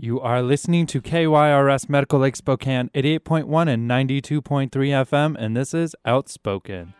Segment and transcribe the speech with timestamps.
[0.00, 5.96] You are listening to KYRS Medical Lake Spokane 88.1 and 92.3 FM, and this is
[6.04, 6.94] Outspoken.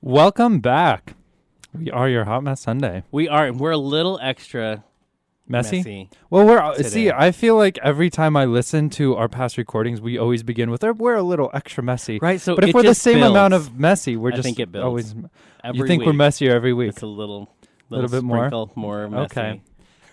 [0.00, 1.14] Welcome back.
[1.72, 3.04] We are your Hot Mess Sunday.
[3.12, 3.46] We are.
[3.46, 4.82] and We're a little extra
[5.48, 5.76] Messy?
[5.78, 6.10] messy.
[6.28, 7.10] Well, we're uh, see.
[7.10, 10.82] I feel like every time I listen to our past recordings, we always begin with
[10.82, 12.40] "we're a little extra messy." Right.
[12.40, 13.30] So but if it we're the just same builds.
[13.30, 14.84] amount of messy, we're I just think it builds.
[14.84, 15.14] always.
[15.62, 16.88] Every you think we're week, messier every week?
[16.90, 17.54] It's a little,
[17.90, 18.38] Little little, bit more?
[18.38, 19.24] sprinkle, more messy.
[19.40, 19.62] Okay.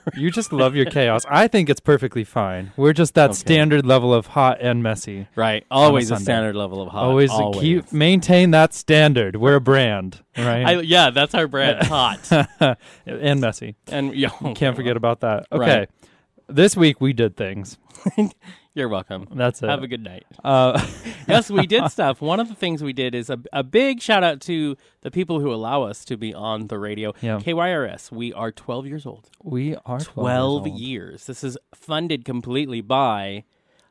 [0.16, 1.24] you just love your chaos.
[1.30, 2.72] I think it's perfectly fine.
[2.78, 3.34] We're just that Okay.
[3.36, 5.28] standard level of hot and messy.
[5.36, 5.66] Right.
[5.72, 6.24] Always a Sunday.
[6.24, 7.04] standard level of hot.
[7.04, 7.62] always, Always.
[7.62, 9.36] keep maintain that standard.
[9.36, 10.66] We're a brand, right?
[10.66, 11.88] I, yeah, that's our brand.
[11.88, 12.20] hot.
[13.06, 13.76] and messy.
[13.88, 15.48] And yeah, Can't forget about that.
[15.52, 15.80] Okay.
[15.80, 15.90] Right.
[16.48, 17.78] This week we did things.
[18.76, 19.28] You're welcome.
[19.32, 19.70] That's it.
[19.70, 20.26] Have a good night.
[20.44, 20.84] uh,
[21.28, 22.22] yes, we did stuff.
[22.22, 25.40] One of the things we did is a, a big shout out to the people
[25.40, 27.14] who allow us to be on the radio.
[27.22, 27.38] Yeah.
[27.40, 29.30] KYRS, we are 12 years old.
[29.44, 30.80] we are 12, 12 years.
[30.80, 31.26] years.
[31.28, 33.44] This is funded completely by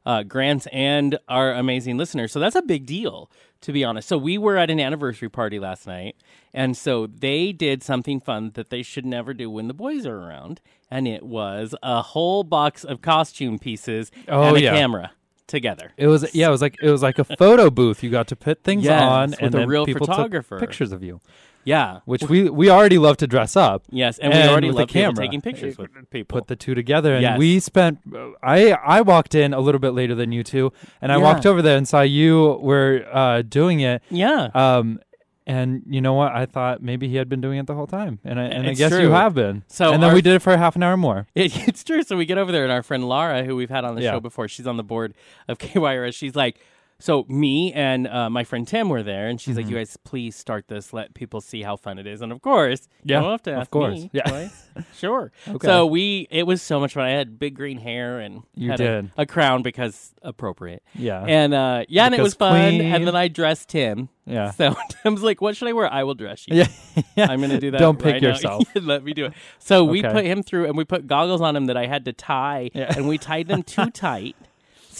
[0.04, 2.32] uh, grants and our amazing listeners.
[2.32, 3.30] So that's a big deal,
[3.62, 4.08] to be honest.
[4.08, 6.14] So we were at an anniversary party last night,
[6.52, 10.16] and so they did something fun that they should never do when the boys are
[10.16, 10.60] around,
[10.90, 14.72] and it was a whole box of costume pieces Oh, and a yeah.
[14.74, 15.12] camera
[15.46, 15.92] together.
[15.96, 18.02] It was yeah, it was like it was like a photo booth.
[18.02, 20.58] You got to put things Yes, on, with and a then real people took photographer.
[20.58, 21.20] pictures of you,
[21.64, 23.84] Yeah, which we we already love to dress up.
[23.90, 25.14] yes, and, and we already with the camera.
[25.24, 26.38] taking pictures with people.
[26.38, 27.38] Put the two together, and Yes.
[27.38, 27.98] we spent.
[28.42, 31.22] I I walked in a little bit later than you two, and I Yeah.
[31.22, 34.02] walked over there and saw you were uh, doing it.
[34.10, 35.00] yeah, Um,
[35.46, 36.32] and you know what?
[36.32, 38.70] I thought maybe he had been doing it the whole time, and I and I
[38.70, 39.64] It's guess you have been.
[39.68, 41.26] So and then we did it for a half an hour more.
[41.34, 42.02] It, it's true.
[42.02, 44.12] So we get over there, and our friend Lara, who we've had on the Yeah.
[44.12, 45.14] show before, she's on the board
[45.48, 46.14] of KYRS.
[46.14, 46.58] She's like,
[47.02, 49.72] so me and uh, my friend Tim were there, and she's like, Mm-hmm.
[49.74, 50.92] "You guys, please start this.
[50.92, 53.52] Let people see how fun it is." And of course, Yeah, you don't have to
[53.52, 53.98] ask of course.
[53.98, 54.22] me Yeah.
[54.22, 54.68] twice.
[54.96, 55.32] sure.
[55.48, 55.66] Okay.
[55.66, 57.04] So we, it was so much fun.
[57.04, 59.10] I had big green hair and You had a- did.
[59.18, 60.82] A, crown because appropriate.
[60.94, 62.52] Yeah, And uh, yeah, and it was fun.
[62.76, 62.80] queen.
[62.80, 64.08] And then I dressed Tim.
[64.24, 65.92] yeah, So Tim's like, "What should I wear?
[65.92, 66.68] I will dress you." yeah.
[67.16, 67.26] yeah.
[67.30, 67.78] I'm gonna do that.
[67.78, 68.64] Don't pick right yourself.
[68.76, 69.32] Let me do it.
[69.58, 72.12] So we put him through, and we put goggles on him that I had to
[72.12, 72.94] tie, Yeah.
[72.96, 74.36] and we tied them too tight.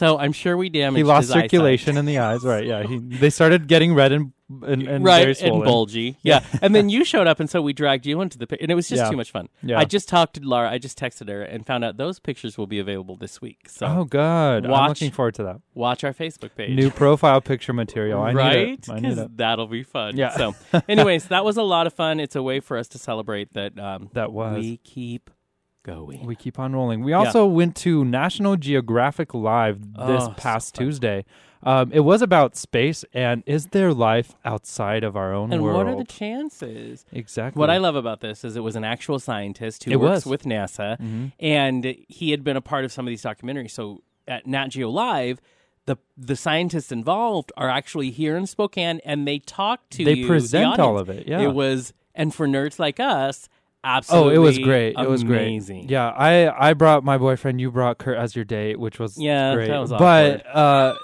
[0.03, 0.97] So I'm sure we damaged.
[0.99, 1.51] he lost his eyesight.
[1.51, 2.43] circulation in the eyes.
[2.43, 2.67] Right?
[2.67, 2.83] Yeah.
[2.83, 4.33] He, they started getting red and
[4.67, 6.19] and, and right very and bulgy.
[6.23, 6.45] Yeah.
[6.61, 8.75] and then you showed up, and so we dragged you into the pic, and it
[8.75, 9.11] was just Yeah.
[9.11, 9.49] too much fun.
[9.63, 9.79] Yeah.
[9.79, 10.69] I just talked to Laura.
[10.71, 13.69] I just texted her and found out those pictures will be available this week.
[13.71, 14.67] So Oh, good.
[14.67, 15.61] I'm looking forward to that.
[15.75, 16.77] watch our Facebook page.
[16.77, 18.21] New profile picture material.
[18.21, 18.67] I right?
[18.69, 18.91] need it.
[18.91, 19.37] I need 'Cause it.
[19.39, 20.17] that'll be fun.
[20.19, 20.37] Yeah.
[20.37, 20.55] So,
[20.89, 22.21] anyways, that was a lot of fun.
[22.21, 23.79] It's a way for us to celebrate that.
[23.79, 24.59] Um, That was.
[24.59, 25.31] we keep
[25.83, 26.25] going.
[26.27, 27.03] We keep on rolling.
[27.03, 30.87] We also went to National Geographic Live this Oh, past fun.
[30.87, 31.25] Tuesday.
[31.65, 35.77] Um, it was about space and is there life outside of our own and world?
[35.77, 37.05] what are the chances?
[37.13, 37.61] exactly.
[37.61, 40.27] What I love about this is it was an actual scientist who It works was.
[40.27, 41.33] with NASA, Mhm.
[41.39, 43.71] and he had been a part of some of these documentaries.
[43.71, 45.41] So at Nat Geo Live,
[45.87, 50.23] the the scientists involved are actually here in Spokane, and they talk to They you,
[50.25, 51.29] the present all of it.
[51.29, 51.41] Yeah.
[51.43, 53.49] It was, and for nerds like us,
[53.85, 54.95] Oh, it was great.
[54.99, 55.63] It was great.
[55.91, 57.61] Yeah, I I brought my boyfriend.
[57.61, 59.69] You brought Kurt as your date, which was Yeah, great.
[59.69, 60.95] that was but uh,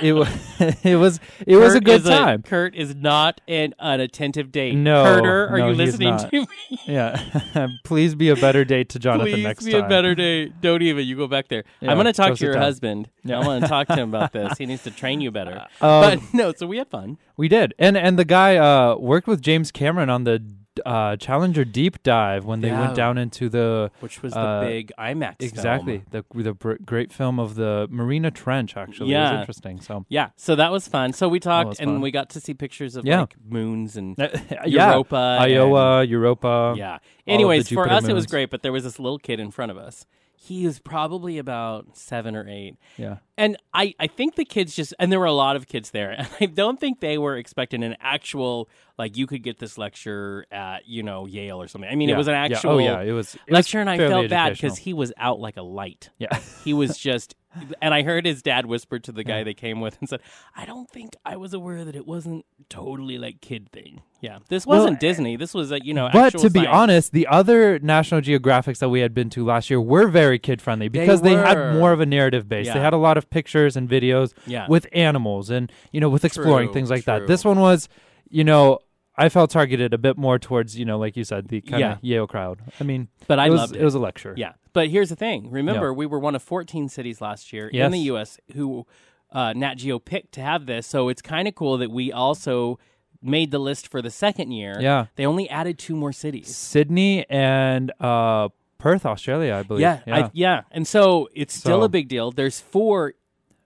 [0.00, 0.28] it was
[0.84, 2.42] it was it was a good time.
[2.42, 4.74] Kurt is not an unattentive date.
[4.74, 6.46] No, Kurter, are no, you listening to me?
[6.86, 9.84] yeah, please be a better date to Jonathan Please next be time.
[9.84, 10.60] a better date.
[10.60, 11.06] Don't even.
[11.06, 11.64] You go back there.
[11.80, 12.62] Yeah, I'm going to talk to your down.
[12.62, 13.10] husband.
[13.24, 13.40] Yeah.
[13.40, 14.56] I want to talk to him about this.
[14.58, 15.66] He needs to train you better.
[15.80, 17.18] Um, but no, so we had fun.
[17.36, 20.42] We did, and and the guy uh, worked with James Cameron on the
[20.86, 22.80] uh, Challenger deep dive when they Yeah.
[22.80, 25.36] went down into the Which was the uh, big IMAX.
[25.40, 26.24] exactly film.
[26.34, 28.76] the the br- great film of the Mariana Trench.
[28.76, 29.40] Actually, it was Yeah.
[29.40, 29.80] interesting.
[29.80, 31.12] So Yeah, so that was fun.
[31.12, 32.00] So we talked was and fun.
[32.00, 33.20] we got to see pictures of Yeah.
[33.20, 34.16] like moons and
[34.66, 36.74] yeah, Europa, Iowa, Europa.
[36.76, 36.98] yeah.
[37.26, 38.26] the Anyways, for Jupiter us it was moons.
[38.30, 40.06] great, but there was this little kid in front of us.
[40.40, 42.76] He was probably about seven or eight.
[42.96, 43.16] yeah.
[43.38, 46.10] And I, I think the kids just, and there were a lot of kids there,
[46.18, 48.68] and I don't think they were expecting an actual,
[48.98, 51.88] like, you could get this lecture at, you know, Yale or something.
[51.90, 52.16] I mean, Yeah.
[52.16, 52.40] it was an Yeah.
[52.40, 54.92] Oh, actual Oh yeah, it was it was lecture, and I felt bad because he
[54.92, 56.10] was out like a light.
[56.18, 56.38] yeah.
[56.64, 57.34] He was just,
[57.80, 60.20] and I heard his dad whisper to the guy they came with and said,
[60.54, 64.02] I don't think I was aware that it wasn't totally like kid thing.
[64.20, 64.40] Yeah.
[64.48, 65.36] This wasn't Disney.
[65.36, 66.68] This was, a, you know, But to be science.
[66.74, 70.60] honest, the other National Geographics that we had been to last year were very kid
[70.60, 72.66] friendly because they, had more of a narrative base.
[72.66, 74.66] They had a lot of pictures and videos Yeah.
[74.68, 77.26] with animals and you know with exploring True, things like that.
[77.26, 77.88] This one was,
[78.28, 78.78] you know,
[79.16, 81.92] I felt targeted a bit more towards you know, like you said, the kind Yeah.
[81.94, 82.60] of Yale crowd.
[82.80, 83.82] I mean, But I was, loved it.
[83.82, 84.34] It was a lecture.
[84.36, 84.52] Yeah.
[84.72, 85.50] But here's the thing.
[85.50, 88.38] Remember, we were one of 14 cities last year in the U.S.
[88.54, 88.86] who
[89.32, 90.86] uh, Nat Geo picked to have this.
[90.86, 92.78] So it's kind of cool that we also
[93.20, 94.76] made the list for the second year.
[94.80, 95.06] Yeah.
[95.16, 96.54] They only added two more cities.
[96.56, 99.82] Sydney and uh, Perth, Australia, I believe.
[99.82, 100.00] Yeah.
[100.06, 100.62] I, yeah.
[100.70, 102.30] And so it's still So- a big deal.
[102.30, 103.14] There's four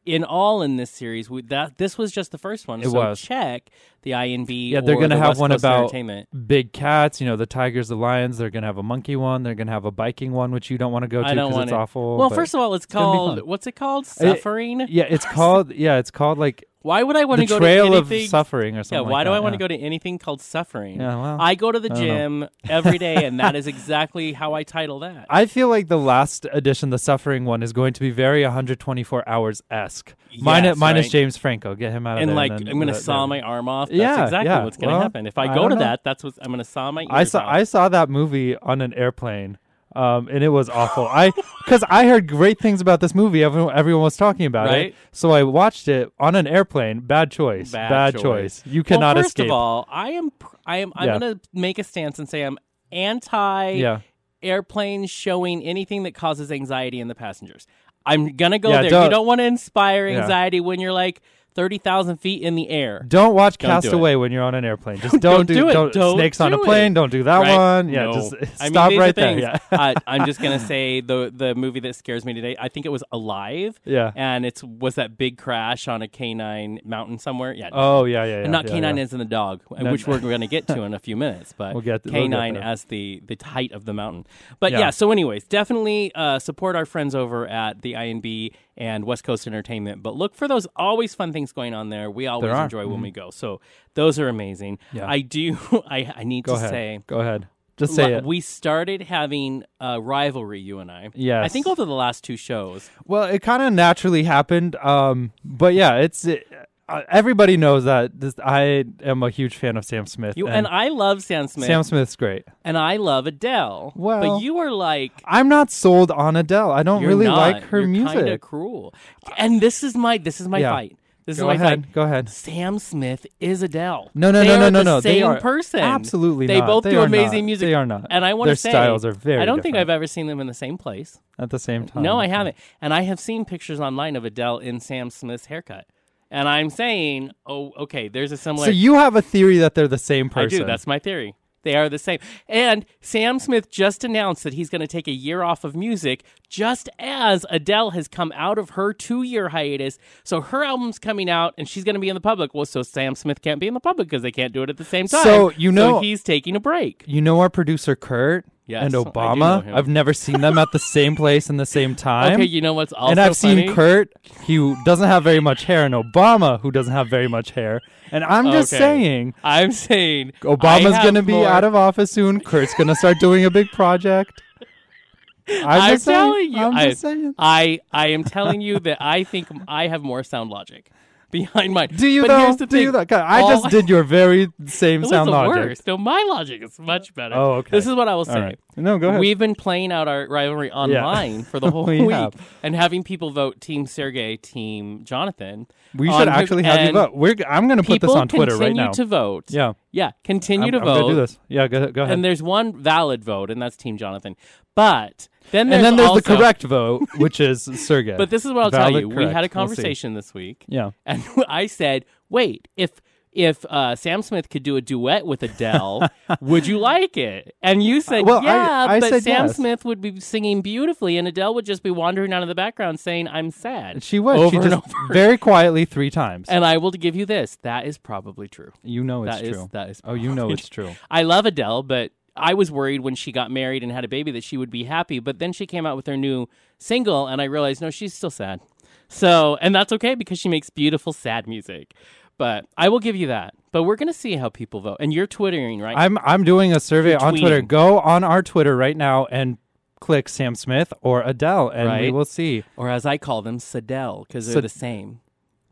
[0.05, 1.31] in all in this series.
[1.31, 2.81] We, that This was just the first one.
[2.81, 3.21] It so was.
[3.21, 3.71] check
[4.03, 4.71] the INB.
[4.71, 6.29] Yeah, they're gonna the have one about Entertainment.
[6.49, 8.37] Big cats, you know, the tigers, the lions.
[8.39, 9.45] They're gonna have a monkey one.
[9.45, 11.51] They're gonna have a biking one, which you don't want to go to I don't
[11.51, 11.77] because want it's it.
[11.77, 12.17] awful.
[12.17, 13.47] Well, but- first of all, it's gonna be called fun.
[13.47, 14.07] what's it called?
[14.07, 14.87] Suffering.
[14.89, 17.99] yeah, it's called yeah, it's called like Why would I want to go trail to
[17.99, 18.29] of anything?
[18.29, 19.09] suffering or Yeah, something.
[19.09, 19.59] why like do that, I want yeah.
[19.59, 21.01] to go to anything called suffering?
[21.01, 24.55] Yeah, well, I go to the I gym every day, and that is exactly how
[24.55, 25.27] I title that.
[25.31, 29.29] I feel like the last edition, the suffering one, is going to be very 124
[29.29, 30.15] hours esque.
[30.41, 31.13] Minus, Yes, minus right.
[31.13, 32.37] James Franco, get him out of and there.
[32.37, 33.89] like then I'm going to saw my arm off.
[33.89, 34.65] That's Yeah, exactly yeah.
[34.65, 35.27] what's going to Well, happen.
[35.27, 35.81] If I, I go don't to know.
[35.83, 37.55] that, that's what I'm going to saw my I saw off.
[37.55, 39.59] I saw that movie on an airplane,
[39.95, 41.07] um, and it was awful.
[41.07, 41.31] I
[41.65, 43.43] because I heard great things about this movie.
[43.45, 44.87] Everyone, everyone was talking about Right.
[44.87, 47.01] it, so I watched it on an airplane.
[47.01, 47.73] Bad choice.
[47.73, 48.63] Bad choice.
[48.67, 49.47] You well, cannot first escape.
[49.47, 50.31] of all, I am
[50.67, 51.19] I am I'm Yeah.
[51.19, 52.59] going to make a stance and say I'm
[52.91, 54.01] anti yeah,
[54.43, 57.67] airplanes showing anything that causes anxiety in the passengers.
[58.05, 58.91] I'm gonna go Yeah, there.
[58.91, 60.23] don't- you don't want to inspire Yeah.
[60.23, 61.21] anxiety when you're like
[61.55, 63.05] thirty thousand feet in the air.
[63.09, 63.89] don't watch Don't do.
[63.89, 64.99] Castaway when you're on an airplane.
[64.99, 65.73] Just don't, Don't do it.
[65.73, 66.93] Don't, Don't snakes on a plane.
[66.93, 66.95] it.
[66.95, 67.57] Don't do that Right?
[67.57, 67.89] one.
[67.89, 68.13] Yeah, No.
[68.15, 69.39] just I mean, stop right there.
[69.39, 72.57] Yeah, uh, I'm just gonna say the the movie that scares me today.
[72.59, 73.81] I think it was Alive.
[73.85, 74.13] yeah.
[74.17, 77.53] and it's was that big crash on a canine mountain somewhere.
[77.53, 78.43] Yeah, Oh yeah, yeah, yeah.
[78.43, 79.03] and not yeah, canine yeah.
[79.05, 80.13] as in the dog, No, which no.
[80.15, 81.53] we're going to get to in a few minutes.
[81.57, 84.27] But We'll get- we'll get canine as the the height of the mountain.
[84.61, 84.79] But yeah.
[84.81, 84.91] Yeah.
[84.91, 90.03] so anyways, definitely uh, support our friends over at the INB and West Coast Entertainment.
[90.03, 92.11] But look for those always fun things going on there.
[92.11, 93.31] We always There enjoy when we go.
[93.31, 93.61] So
[93.95, 94.79] those are amazing.
[94.93, 95.07] Yeah.
[95.09, 95.57] I do.
[95.89, 96.71] I I need Go to ahead.
[96.71, 97.01] say.
[97.07, 97.49] Go ahead.
[97.79, 98.25] Just say it.
[98.25, 101.09] We started having a rivalry, you and I.
[101.15, 101.45] Yes.
[101.45, 102.91] I think over the last two shows.
[103.07, 104.77] Well, it kind of naturally happened.
[104.77, 106.47] Um, but yeah, it's it,
[106.93, 110.37] uh, everybody knows that this, I am a huge fan of Sam Smith.
[110.37, 112.45] You and I love Sam Smith, Sam Smith's great.
[112.65, 113.93] and I love Adele.
[113.97, 116.71] Well- but you are like I'm not sold on Adele.
[116.71, 117.37] I don't really not.
[117.39, 118.17] like her You're music.
[118.19, 118.95] Kinda cruel.
[119.37, 120.71] And this is my this is my Yeah.
[120.73, 120.97] fight.
[121.25, 121.85] This Go is my ahead.
[121.87, 121.93] fight.
[121.93, 122.29] Go ahead.
[122.29, 124.11] Sam Smith is Adele.
[124.13, 125.01] No, no, They no, no, no, no.
[125.01, 125.79] They Same are person.
[125.79, 126.49] Absolutely.
[126.49, 126.67] They not.
[126.67, 127.47] both They do amazing not.
[127.47, 127.69] music.
[127.69, 128.09] They are not.
[128.11, 130.41] And I want to say, styles are very I don't think I've ever seen them
[130.41, 131.21] in the same place.
[131.39, 132.03] at the same time.
[132.03, 132.57] No, I haven't.
[132.81, 135.87] And I have seen pictures online of Adele in Sam Smith's haircut.
[136.33, 138.65] And I'm saying, oh, okay, there's a similar.
[138.65, 140.57] So you have a theory that they're the same person.
[140.57, 140.65] I do.
[140.65, 141.37] That's my theory.
[141.63, 142.19] They are the same.
[142.49, 146.25] And Sam Smith just announced that he's going to take a year off of music,
[146.49, 149.99] just as Adele has come out of her two year hiatus.
[150.25, 152.53] So her album's coming out and she's going to be in the public.
[152.55, 154.77] Well, so Sam Smith can't be in the public because they can't do it at
[154.79, 155.23] the same time.
[155.23, 157.05] So, you know- he's taking a break.
[157.07, 159.65] You know our producer Kurt Yes, and I do know Obama.
[159.65, 159.77] him.
[159.77, 162.35] I've never seen them at the same place in the same time.
[162.35, 163.65] Okay, you know what's also and I've funny?
[163.67, 164.13] seen Kurt,
[164.47, 167.81] who doesn't have very much hair, and Obama, who doesn't have very much hair.
[168.13, 168.79] And I'm just Okay.
[168.79, 172.41] saying, I'm saying Obama's going to be out of office soon.
[172.41, 174.43] Kurt's going to start doing a big project.
[175.49, 177.35] I'm, I'm just saying, telling you, I'm I, just saying.
[177.39, 180.91] I I am telling you that I think I have more sound logic
[181.33, 181.89] behind mine.
[181.97, 182.39] Do you but though?
[182.45, 182.95] Here's the Do thing.
[182.95, 185.65] you I All- just did your very same It was sound the logic.
[185.65, 185.87] worst.
[185.89, 187.35] No, my logic is much better.
[187.35, 187.71] Oh, okay.
[187.73, 188.41] This is what I will say.
[188.41, 188.59] Right.
[188.77, 189.21] No, go ahead.
[189.21, 192.35] We've been playing out our rivalry online for the whole We week have.
[192.63, 195.67] and having people vote Team Sergey, Team Jonathan.
[195.95, 197.15] We should actually have you vote.
[197.15, 198.91] We're, I'm going to put this on Twitter right continue now.
[198.93, 199.45] to vote.
[199.51, 199.73] yeah.
[199.91, 201.01] Yeah, continue I'm, to I'm vote.
[201.03, 201.39] gonna do this.
[201.49, 202.15] Yeah, go, go ahead.
[202.15, 204.37] And there's one valid vote, and that's Team Jonathan.
[204.75, 208.15] But then there's And then there's also, the correct vote, which is Sergey.
[208.17, 209.09] But this is what I'll tell Valid, you.
[209.11, 209.33] We correct.
[209.33, 209.75] had a We'll see.
[209.77, 210.65] conversation this week.
[210.67, 210.93] Yeah.
[211.05, 213.03] And I said, wait, if
[213.33, 216.09] if uh, Sam Smith could do a duet with Adele,
[216.41, 217.55] would you like it?
[217.63, 219.57] And you said, Well, yeah, I but said Sam yes.
[219.57, 223.01] Smith would be singing beautifully, and Adele would just be wandering out in the background
[223.01, 224.03] saying, I'm sad.
[224.03, 224.39] She was.
[224.39, 225.13] Over she just over.
[225.15, 226.49] very quietly three times.
[226.49, 227.57] And I will give you this.
[227.63, 228.73] That is probably true.
[228.83, 229.69] you know it's That is true.
[229.73, 230.95] that is oh, you know it's true.
[231.11, 234.31] I love Adele, but I was worried when she got married and had a baby
[234.33, 235.19] that she would be happy.
[235.19, 236.49] But then she came out with her new
[236.79, 238.61] single, and I realized, no, she's still sad.
[239.09, 241.95] So, and that's okay because she makes beautiful, sad music.
[242.39, 243.55] But I will give you that.
[243.73, 244.97] But we're going to see how people vote.
[245.01, 245.97] And you're Twittering, right?
[245.97, 247.63] I'm I'm doing a survey You're on Twitter.
[247.63, 247.69] tweeting.
[247.69, 249.59] Go on our Twitter right now and
[250.01, 252.13] click Sam Smith or Adele, and we Right.
[252.13, 252.65] will see.
[252.77, 255.21] or as I call them, Sadell, because they're Sad- the same.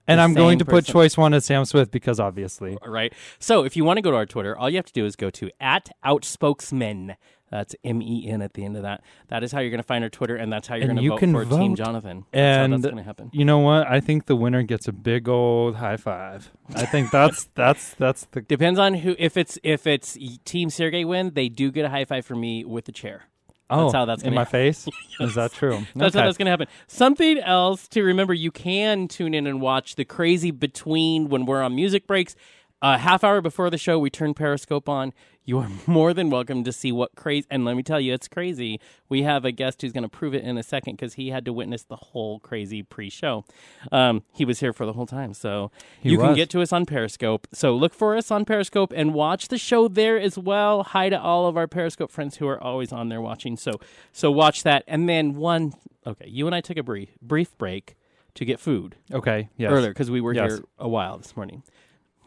[0.07, 0.93] And The I'm going same to put person.
[0.93, 2.76] choice one as Sam Smith because obviously.
[2.85, 3.12] Right.
[3.38, 5.14] So if you want to go to our Twitter, all you have to do is
[5.17, 7.17] go to at Outspokesmen.
[7.50, 9.02] That's M E N at the end of that.
[9.28, 11.02] That is how you're going to find our Twitter, and that's how you're going to
[11.02, 11.75] you vote can for Team.
[11.75, 12.25] Jonathan.
[12.30, 13.30] That's how And that's going to happen.
[13.33, 13.88] you know what?
[13.88, 16.50] I think the winner gets a big old high five.
[16.76, 19.16] I think that's that's that's the Depends on who.
[19.19, 22.64] If it's if it's Team Sergey win, they do get a high five from me
[22.64, 23.25] with the chair.
[23.69, 24.50] oh how that's in my happen.
[24.52, 24.88] face.
[25.19, 25.87] Is that true?
[25.97, 26.19] That's Okay.
[26.21, 26.66] how that's going to happen.
[26.87, 31.62] Something else to remember: you can tune in and watch the crazy between when we're
[31.62, 32.35] on music breaks.
[32.82, 35.12] A half hour before the show, we turn Periscope on.
[35.44, 37.46] You are more than welcome to see what crazy.
[37.50, 38.80] And let me tell you, it's crazy.
[39.10, 41.44] We have a guest who's going to prove it in a second because he had
[41.44, 43.44] to witness the whole crazy pre-show.
[43.92, 45.70] Um, he was here for the whole time, so
[46.00, 47.46] He you can get to us on Periscope.
[47.52, 50.82] So look for us on Periscope and watch the show there as well.
[50.84, 53.58] Hi to all of our Periscope friends who are always on there watching.
[53.58, 53.72] So
[54.12, 54.84] so watch that.
[54.87, 55.75] And then one.
[56.06, 57.94] Okay, you and I took a brief brief break
[58.37, 59.50] to get food Okay.
[59.58, 59.70] Yes.
[59.70, 60.52] earlier because we were Yes.
[60.52, 61.62] here a while this morning.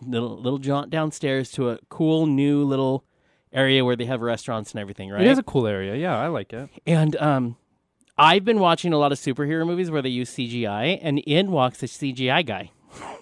[0.08, 3.04] Little little jaunt downstairs to a cool new little
[3.52, 5.22] area where they have restaurants and everything, right?
[5.22, 5.96] It is a cool area.
[5.96, 6.70] Yeah, I like it.
[6.86, 7.56] And um,
[8.18, 11.82] I've been watching a lot of superhero movies where they use CGI, and in walks
[11.84, 12.72] a CGI guy.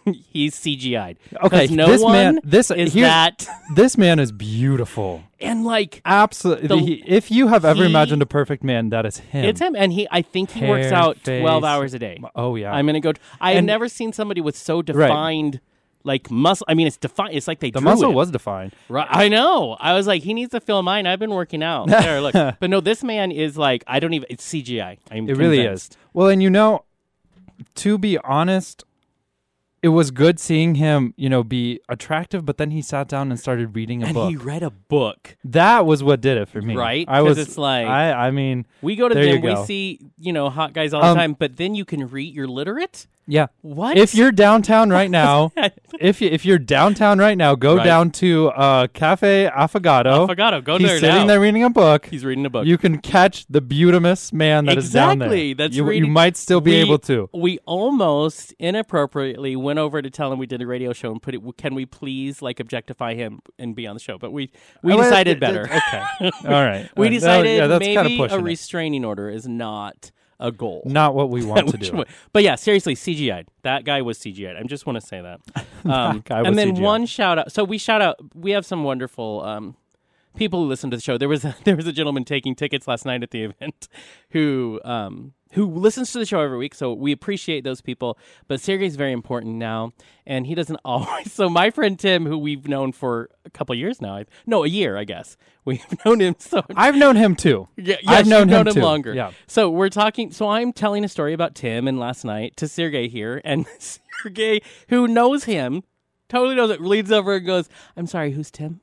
[0.05, 1.17] He's CGI'd.
[1.43, 5.23] Okay, no this one man- this- is that, This man is beautiful.
[5.39, 6.67] and like Absolutely.
[6.67, 9.45] The- He- if you have ever he- imagined a perfect man, that is him.
[9.45, 10.07] it's him, and he.
[10.11, 12.19] I think he works Hair, out twelve hours a day.
[12.35, 12.73] Oh yeah.
[12.73, 13.13] I'm gonna go.
[13.39, 15.61] I have never seen somebody with so defined.
[16.03, 17.34] Like muscle, I mean, it's defined.
[17.34, 18.13] It's like they the muscle it.
[18.15, 18.74] was defined.
[18.89, 19.77] Right, I know.
[19.79, 21.05] I was like, he needs to fill mine.
[21.08, 21.88] I've been working out.
[22.01, 22.34] There, look.
[22.34, 24.27] but no, this man is like, I don't even.
[24.29, 24.98] It's CGI.
[25.12, 25.89] I'm It really is.
[26.13, 26.86] Well, and you know,
[27.75, 28.84] to be honest,
[29.84, 33.39] it was good seeing him, you know, be attractive, but then he sat down and
[33.39, 34.29] started reading a And book.
[34.29, 35.38] he read a book.
[35.43, 36.75] that was what did it for me.
[36.75, 37.05] Right?
[37.08, 39.41] I was it's like- I I mean, We go to them.
[39.41, 41.34] We see, you know, hot guys all the Um, time.
[41.34, 42.34] But then you can read.
[42.34, 43.08] You're literate.
[43.27, 43.47] Yeah.
[43.61, 43.97] What?
[43.97, 45.51] If you're downtown right now,
[45.99, 47.83] if you, if you're downtown right now, go Right.
[47.85, 50.27] down to uh, Cafe Affogato.
[50.27, 51.25] Affogato, go He's there sitting now.
[51.27, 52.07] there reading a book.
[52.07, 52.65] he's reading a book.
[52.65, 55.27] You can catch the beautimous man that is down there.
[55.27, 57.29] Exactly, that's you, you might still be we, able to.
[57.33, 61.35] We almost inappropriately went over to tell him we did a radio show and put
[61.35, 61.41] it.
[61.57, 64.17] Can we please like objectify him and be on the show?
[64.17, 64.51] But we
[64.83, 65.63] we well, decided better.
[65.65, 66.03] Okay.
[66.45, 66.89] All right.
[66.95, 68.43] we Uh, that- decided yeah, that's maybe kind of pushing a it.
[68.45, 70.11] restraining order is not
[70.41, 70.81] a goal.
[70.86, 71.98] Not what we want to do.
[71.98, 73.45] way- But yeah, seriously, CGI.
[73.62, 74.60] That guy was CGI.
[74.60, 75.39] I just want to say that.
[75.83, 76.81] Um, guy was and then CGI.
[76.81, 77.51] one shout out.
[77.51, 78.17] So we shout out.
[78.36, 79.75] We have some wonderful um,
[80.36, 81.17] people who listen to the show.
[81.17, 83.88] There was a, there was a gentleman taking tickets last night at the event
[84.29, 86.74] who um, who listens to the show every week.
[86.75, 88.17] So we appreciate those people.
[88.48, 89.93] But Sergey's very important now,
[90.25, 91.31] and he doesn't always.
[91.31, 94.67] So my friend Tim, who we've known for a couple years now, I, no, a
[94.67, 95.38] year, I guess.
[95.65, 97.67] We've known him so I've known him too.
[97.77, 99.13] yeah, I've yes, known you've him longer.
[99.13, 99.29] Yeah.
[99.46, 100.31] So we're talking.
[100.31, 104.63] So I'm telling a story about Tim and last night to Sergey here, and Sergey,
[104.89, 105.84] who knows him,
[106.29, 108.81] totally knows it, leads over and goes, "I'm sorry, who's Tim?"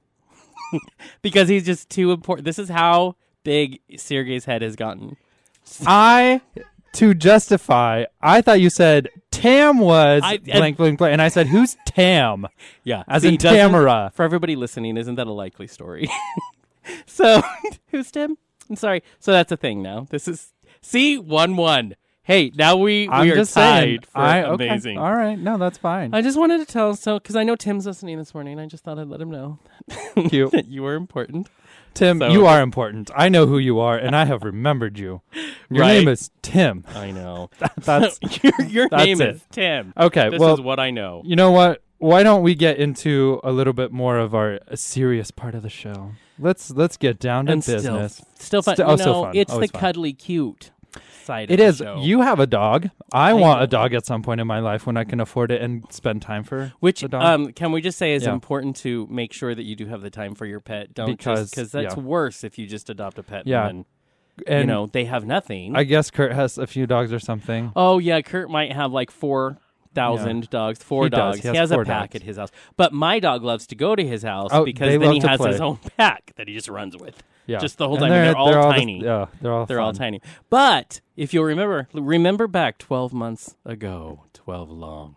[1.21, 2.45] because he's just too important.
[2.45, 5.17] This is how big Sergey's head has gotten.
[5.87, 6.41] I
[6.95, 8.05] to justify.
[8.21, 12.47] I thought you said Tam was I- blank blank blank, and I said who's Tam?
[12.85, 14.11] Yeah, As in doesn't- Tamara.
[14.15, 16.09] For everybody listening, isn't that a likely story?
[17.07, 17.43] so,
[17.91, 18.37] who's Tim?
[18.69, 19.03] I'm sorry.
[19.19, 20.07] So that's a thing now.
[20.11, 21.95] This is see one one.
[22.29, 23.99] Hey, now we I'm we are just tied saying.
[24.13, 24.69] for I, okay.
[24.69, 24.99] amazing.
[24.99, 25.39] All right.
[25.39, 26.13] No, that's fine.
[26.13, 28.61] I just wanted to tell so because I know Tim's listening this morning.
[28.61, 29.59] I just thought I'd let him know
[30.31, 30.51] you.
[30.53, 31.49] that you were important.
[31.95, 33.11] Tim, So- you are important.
[33.17, 35.23] I know who you are, and I have remembered you.
[35.71, 36.01] Your Right.
[36.01, 36.85] name is Tim.
[36.95, 37.49] I know.
[37.79, 39.37] That's your your That's name it.
[39.37, 39.95] is Tim.
[39.97, 40.29] okay.
[40.29, 41.23] This well, is what I know.
[41.25, 41.83] you know what?
[41.97, 45.63] Why don't we get into a little bit more of our uh, serious part of
[45.63, 46.13] the show?
[46.39, 48.21] Let's let's get down to And business.
[48.35, 48.75] still fun.
[48.77, 49.35] Still- you oh, still know, fun.
[49.37, 49.81] it's Always the fun.
[49.81, 50.73] cuddly cute
[51.29, 51.51] side.
[51.51, 51.79] It is.
[51.79, 51.97] the.
[51.99, 52.89] You have a dog.
[53.13, 53.65] I, I want know.
[53.65, 56.23] a dog at some point in my life when I can afford it and spend
[56.23, 57.23] time for Which the dog.
[57.23, 58.33] um, can we just say is Yeah.
[58.33, 60.93] important to make sure that you do have the time for your pet.
[60.95, 62.03] Don't Because, because that's yeah.
[62.03, 63.47] worse if you just adopt a pet.
[63.47, 63.69] Yeah.
[63.69, 63.85] and
[64.47, 65.75] and you know they have nothing.
[65.77, 67.73] I guess Kurt has a few dogs or something.
[67.75, 69.59] Oh yeah, Kurt might have like four
[69.95, 71.39] thousand dogs, four He dogs.
[71.39, 72.15] He He has has, a pack dogs.
[72.17, 72.51] at his house.
[72.77, 75.51] But my dog loves to go to his house Oh, because then he has play.
[75.53, 77.21] his own pack that he just runs with.
[77.49, 79.03] Yeah, Just the whole And time, and they're all the- tiny.
[79.03, 80.21] yeah, they're all They're all tiny.
[80.51, 85.17] But if you'll remember, remember back twelve months ago, twelve long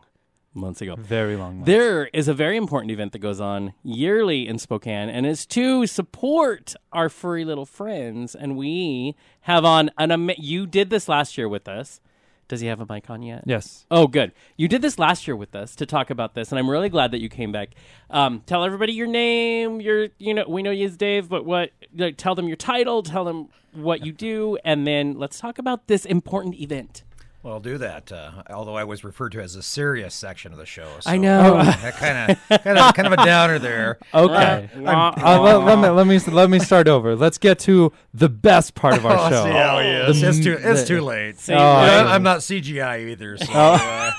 [0.53, 0.96] months ago.
[0.98, 1.58] Very long.
[1.58, 1.65] ones.
[1.67, 5.88] There is a very important event that goes on yearly in Spokane, and it's to
[5.88, 8.36] support our furry little friends.
[8.36, 12.01] And we have on an ama- you did this last year with us.
[12.51, 13.46] Does he have a mic on yet?
[13.46, 13.86] Yes.
[13.89, 14.34] Oh, good.
[14.58, 17.12] You did this last year with us to talk about this, and I'm really glad
[17.12, 17.70] that you came back.
[18.10, 19.79] Um, tell everybody your name.
[19.79, 21.72] Your, you know, we know you as Dave, but what?
[21.96, 23.03] Like, tell them your title.
[23.03, 27.05] Tell them what you do, and then let's talk about this important event.
[27.43, 28.12] Well, I'll do that.
[28.12, 30.88] Uh, although I was referred to as a serious section of the show.
[31.00, 31.60] So I know.
[31.98, 33.98] kind of, kind of, kind of a downer there.
[34.13, 34.69] Okay.
[34.77, 37.15] Wah, Uh, let, let me let me let me start over.
[37.15, 39.43] Let's get to the best part of our Oh, show.
[39.45, 41.36] see how he It's m- too, it's the- too late.
[41.50, 41.60] Oh, Yeah,
[42.05, 43.38] I- I'm not CGI either.
[43.38, 44.12] So, uh,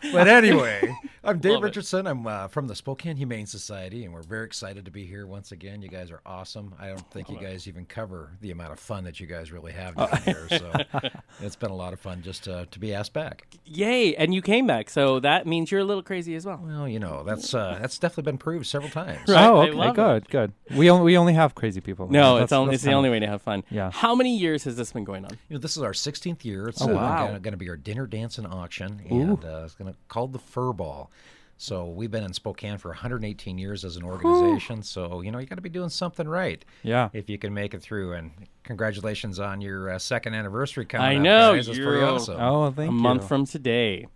[0.12, 1.66] but anyway, I'm Dave Love it.
[1.66, 2.08] Richardson.
[2.08, 5.52] I'm uh, from the Spokane Humane Society, and we're very excited to be here once
[5.52, 5.80] again.
[5.80, 6.74] You guys are awesome.
[6.80, 9.70] I don't think you guys even cover the amount of fun that you guys really
[9.70, 10.48] have down here.
[10.48, 10.72] So
[11.40, 13.46] it's been a lot of fun just uh, to be asked back.
[13.64, 14.16] Yay!
[14.16, 16.60] And you came back, so that means you're a little crazy as well.
[16.60, 19.20] Well, you know that's uh, that's definitely been proved several times.
[19.28, 19.46] Right.
[19.46, 20.52] Oh, okay, love good, good.
[20.74, 22.08] We only we only have crazy people.
[22.10, 23.62] No, That's- it's only it's the kinda- only way to have fun.
[23.70, 23.92] Yeah.
[23.92, 25.30] How many years has this been going on?
[25.48, 26.68] You know, this is our 16th year.
[26.68, 27.26] It's Oh, uh, wow.
[27.38, 30.72] going to be our dinner dancing auction, and uh, it's going to called the Fur
[30.72, 31.10] Ball.
[31.56, 34.82] So we've been in Spokane for 118 years as an organization.
[34.82, 37.08] So you know you got to be doing something right Yeah.
[37.12, 38.14] if you can make it through.
[38.14, 38.32] And
[38.64, 41.66] congratulations on your uh, second anniversary coming I up, know, guys.
[41.66, 42.40] Pretty you're- awesome.
[42.40, 42.98] Oh, thank a you.
[43.00, 44.06] month from today.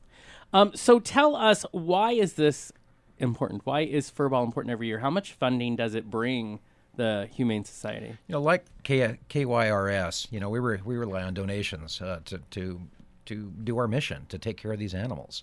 [0.52, 2.72] Um, so tell us why is this
[3.18, 3.62] important?
[3.64, 4.98] Why is Furball important every year?
[5.00, 6.60] How much funding does it bring
[6.96, 8.08] the Humane Society?
[8.26, 12.38] You know, like K- KYRS, you know, we were we rely on donations uh, to
[12.50, 12.80] to
[13.26, 15.42] to do our mission to take care of these animals,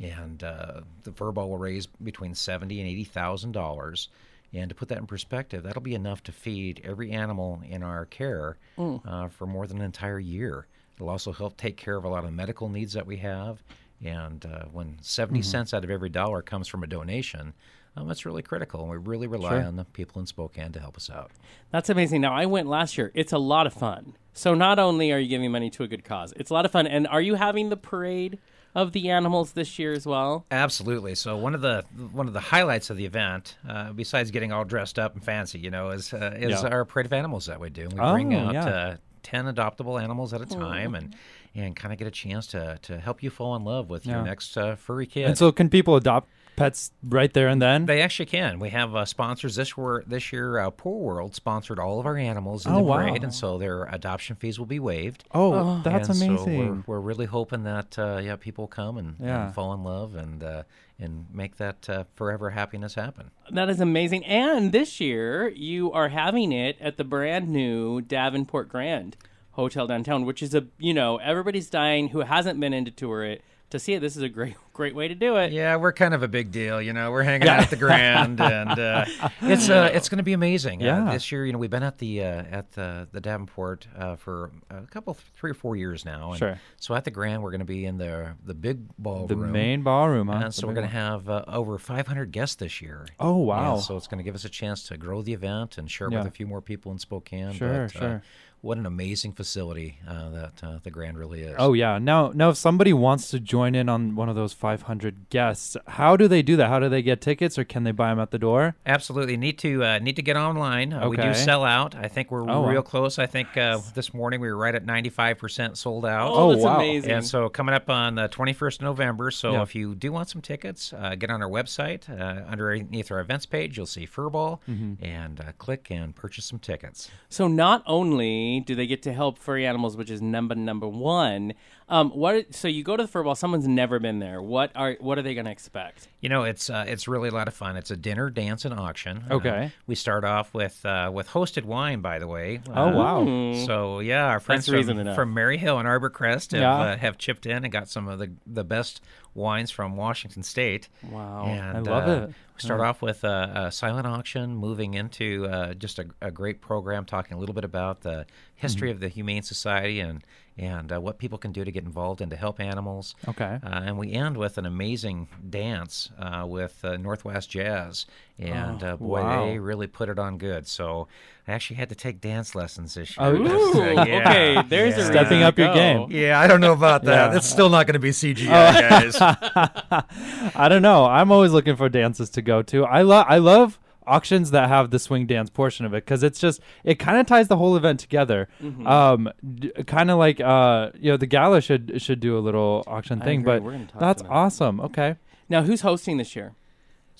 [0.00, 4.08] and uh, the ball will raise between seventy and eighty thousand dollars.
[4.52, 8.04] And to put that in perspective, that'll be enough to feed every animal in our
[8.06, 10.66] care uh, for more than an entire year.
[10.96, 13.62] It'll also help take care of a lot of medical needs that we have.
[14.04, 17.52] And uh, when 70 cents out of every dollar comes from a donation,
[17.96, 18.80] um, that's really critical.
[18.80, 19.62] And we really rely Sure.
[19.64, 21.30] on the people in Spokane to help us out.
[21.70, 22.20] That's amazing.
[22.20, 23.12] Now I went last year.
[23.14, 24.14] It's a lot of fun.
[24.32, 26.72] So not only are you giving money to a good cause, it's a lot of
[26.72, 26.86] fun.
[26.88, 28.38] And are you having the parade
[28.74, 30.46] of the animals this year as well?
[30.50, 31.14] Absolutely.
[31.14, 34.64] So one of the one of the highlights of the event, uh, besides getting all
[34.64, 36.68] dressed up and fancy, you know, is uh, is Yeah.
[36.68, 37.88] our parade of animals that we do.
[37.92, 38.64] We Oh, bring out yeah.
[38.66, 41.14] uh, ten adoptable animals at a time, and
[41.54, 44.16] and kind of get a chance to to help you fall in love with Yeah.
[44.16, 45.26] your next uh, furry kid.
[45.26, 46.28] And so, can people adopt
[46.60, 47.86] pets right there and then?
[47.86, 48.58] They actually can.
[48.58, 50.04] We have uh, sponsors this year.
[50.06, 52.96] This year, uh, Poor World sponsored all of our animals in Oh, the wow.
[53.08, 55.24] parade, and so their adoption fees will be waived.
[55.32, 56.36] oh, that's and amazing.
[56.38, 59.46] So we're, we're really hoping that uh, yeah, people come and, Yeah.
[59.46, 60.62] and fall in love and uh,
[60.98, 63.30] and make that uh, forever happiness happen.
[63.50, 64.24] That is amazing.
[64.26, 69.16] And this year you are having it at the brand new Davenport Grand
[69.52, 73.24] Hotel downtown, which is a you know everybody's dying who hasn't been in to tour
[73.24, 74.00] it to see it.
[74.00, 75.52] This is a great great way to do it.
[75.52, 76.80] Yeah, we're kind of a big deal.
[76.80, 79.04] You know, we're hanging out at the Grand, and uh,
[79.42, 80.80] it's uh, it's going to be amazing.
[80.80, 81.08] Yeah.
[81.08, 84.16] Uh, this year, you know, we've been at the uh, at the the Davenport uh,
[84.16, 86.30] for a couple, three or four years now.
[86.30, 86.60] And Sure.
[86.78, 89.28] So at the Grand, we're going to be in the the big ballroom.
[89.28, 90.50] the main ballroom, huh?
[90.50, 93.06] So we're going to have uh, over 500 guests this year.
[93.18, 93.74] Oh wow!
[93.76, 96.08] Yeah, so it's going to give us a chance to grow the event and share
[96.10, 96.18] Yeah.
[96.18, 97.52] with a few more people in Spokane.
[97.52, 98.22] Sure, but, uh, sure.
[98.62, 101.54] What an amazing facility uh, that uh, the Grand really is.
[101.58, 101.98] Oh yeah.
[101.98, 106.16] Now, now, if somebody wants to join in on one of those 500 guests, how
[106.16, 106.68] do they do that?
[106.68, 108.76] How do they get tickets, or can they buy them at the door?
[108.84, 110.92] Absolutely need to uh, need to get online.
[110.92, 111.94] Uh, We do sell out.
[111.94, 112.68] I think we're Oh, wow.
[112.68, 113.18] real close.
[113.18, 116.30] I think uh, this morning we were right at 95% sold out.
[116.30, 116.76] Oh, Oh, that's wow.
[116.76, 117.10] amazing.
[117.12, 119.30] And so coming up on the 21st of November.
[119.30, 119.62] So Yeah.
[119.62, 122.08] if you do want some tickets, uh, get on our website.
[122.10, 125.04] Uh, underneath our events page, you'll see Furball Mm-hmm.
[125.04, 127.10] and uh, click and purchase some tickets.
[127.28, 131.54] So not only do they get to help furry animals, which is number number one.
[131.90, 132.54] Um, what?
[132.54, 133.36] So you go to the furball.
[133.36, 134.40] Someone's never been there.
[134.40, 136.08] What are what are they going to expect?
[136.20, 137.76] You know, it's uh, it's really a lot of fun.
[137.76, 139.24] It's a dinner, dance, and auction.
[139.28, 139.72] Uh, Okay.
[139.88, 142.60] we start off with uh, with hosted wine, by the way.
[142.68, 143.64] Oh Uh, wow!
[143.66, 146.74] So yeah, our friends That's from, from Maryhill and Arborcrest have, Yeah.
[146.78, 149.00] uh, have chipped in and got some of the the best
[149.34, 150.88] wines from Washington State.
[151.10, 151.44] Wow.
[151.46, 152.28] And, I love uh, it.
[152.28, 156.60] We start off with a, a silent auction, moving into uh, just a, a great
[156.60, 158.96] program, talking a little bit about the history Mm-hmm.
[158.96, 160.22] of the Humane Society and
[160.60, 163.14] and uh, what people can do to get involved and to help animals.
[163.26, 163.58] Okay.
[163.64, 168.04] Uh, and we end with an amazing dance uh, with uh, Northwest Jazz,
[168.38, 169.46] and Oh, uh, boy, wow.
[169.46, 170.66] they really put it on good.
[170.68, 171.08] So
[171.48, 173.26] I actually had to take dance lessons this year.
[173.26, 174.62] Oh, uh, yeah, okay.
[174.68, 175.04] There's yeah.
[175.04, 176.08] a Stepping up your game.
[176.10, 177.30] Yeah, I don't know about that.
[177.32, 177.36] Yeah.
[177.38, 178.88] It's still not going to be CGI, Oh.
[178.88, 179.16] guys.
[180.54, 181.06] I don't know.
[181.06, 182.84] I'm always looking for dances to go to.
[182.84, 183.78] I love I love
[184.10, 187.26] auctions that have the swing dance portion of it because it's just it kind of
[187.26, 188.48] ties the whole event together.
[188.62, 188.86] Mm-hmm.
[188.86, 192.84] Um, d- kind of like uh, you know, the gala should should do a little
[192.86, 193.52] auction I thing, agree.
[193.54, 194.80] but We're gonna talk that's awesome.
[194.80, 195.16] Okay.
[195.48, 196.54] Now, who's hosting this year?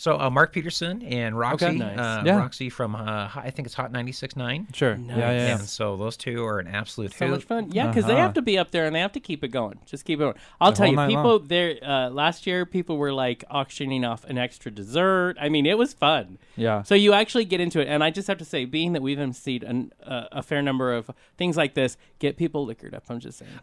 [0.00, 1.76] So uh, Mark Peterson and Roxy, Okay.
[1.76, 1.98] Nice.
[1.98, 2.38] uh, Yeah.
[2.38, 4.74] Roxy from uh, I think it's Hot 96.9.
[4.74, 4.96] Sure.
[4.96, 5.16] Nice.
[5.18, 5.58] Yeah, yeah, yeah.
[5.58, 7.32] And so those two are an absolute So hoot.
[7.32, 7.70] much fun.
[7.70, 8.22] Yeah, because they Uh-huh.
[8.22, 9.78] have to be up there and they have to keep it going.
[9.84, 10.36] Just keep it going.
[10.58, 14.24] I'll The tell you, night people there uh, last year, people were like auctioning off
[14.24, 15.36] an extra dessert.
[15.38, 16.38] I mean, it was fun.
[16.56, 16.82] Yeah.
[16.82, 19.18] So you actually get into it, and I just have to say, being that we've
[19.18, 23.04] emceed an, uh, a fair number of things like this, get people liquored up.
[23.10, 23.50] I'm just saying.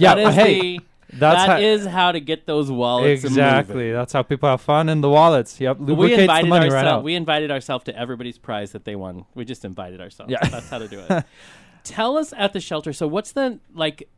[0.00, 0.16] yeah.
[0.16, 0.80] That is Hey, the
[1.12, 3.92] That's That how, is how to get those wallets exactly.
[3.92, 5.60] That's how people have fun in the wallets.
[5.60, 7.04] Yep, We lubricates the invited money right out.
[7.04, 9.24] We invited ourselves to everybody's prize that they won.
[9.34, 10.32] We just invited ourselves.
[10.32, 10.46] Yeah.
[10.48, 11.24] that's how to do it.
[11.84, 12.92] Tell us at the shelter.
[12.92, 14.08] So, what's the like?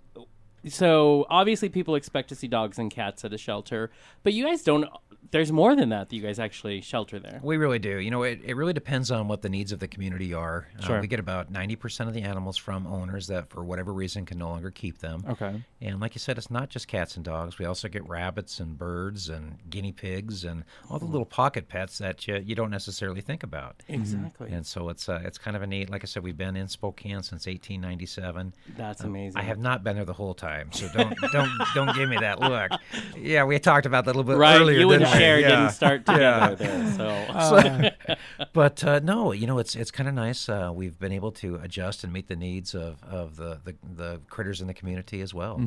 [0.66, 3.90] So obviously, people expect to see dogs and cats at a shelter,
[4.22, 4.86] but you guys don't.
[5.30, 7.40] There's more than that that you guys actually shelter there.
[7.42, 7.98] We really do.
[7.98, 10.68] You know, it, it really depends on what the needs of the community are.
[10.78, 11.00] Uh, Sure.
[11.00, 14.48] we get about 90% of the animals from owners that, for whatever reason, can no
[14.48, 15.22] longer keep them.
[15.28, 15.62] okay.
[15.80, 17.58] And like you said, it's not just cats and dogs.
[17.58, 21.98] We also get rabbits and birds and guinea pigs and all the little pocket pets
[21.98, 23.82] that you, you don't necessarily think about.
[23.88, 24.50] Exactly.
[24.50, 25.90] And so it's uh, it's kind of a neat.
[25.90, 28.54] Like I said, we've been in Spokane since 1897.
[28.76, 29.38] That's amazing.
[29.38, 32.40] I have not been there the whole time, so don't don't don't give me that
[32.40, 32.70] look.
[33.16, 34.60] Yeah, we talked about that a little bit right.
[34.60, 34.78] earlier.
[34.78, 34.86] you
[35.22, 35.60] and didn't Yeah.
[35.60, 36.54] didn't start together Yeah.
[36.54, 37.08] there, so.
[38.08, 40.48] Uh, But uh, no, you know, it's it's kind of nice.
[40.48, 44.20] Uh, we've been able to adjust and meet the needs of, of the, the, the
[44.28, 45.60] critters in the community as well.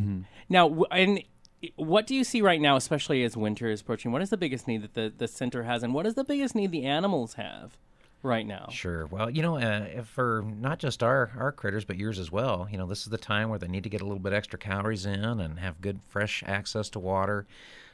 [0.49, 1.23] Now, and
[1.75, 4.11] what do you see right now, especially as winter is approaching?
[4.11, 6.55] What is the biggest need that the, the center has, and what is the biggest
[6.55, 7.77] need the animals have
[8.23, 8.67] right now?
[8.71, 9.05] Sure.
[9.07, 12.77] Well, you know, uh, for not just our, our critters, but yours as well, you
[12.77, 15.05] know, this is the time where they need to get a little bit extra calories
[15.05, 17.45] in and have good, fresh access to water.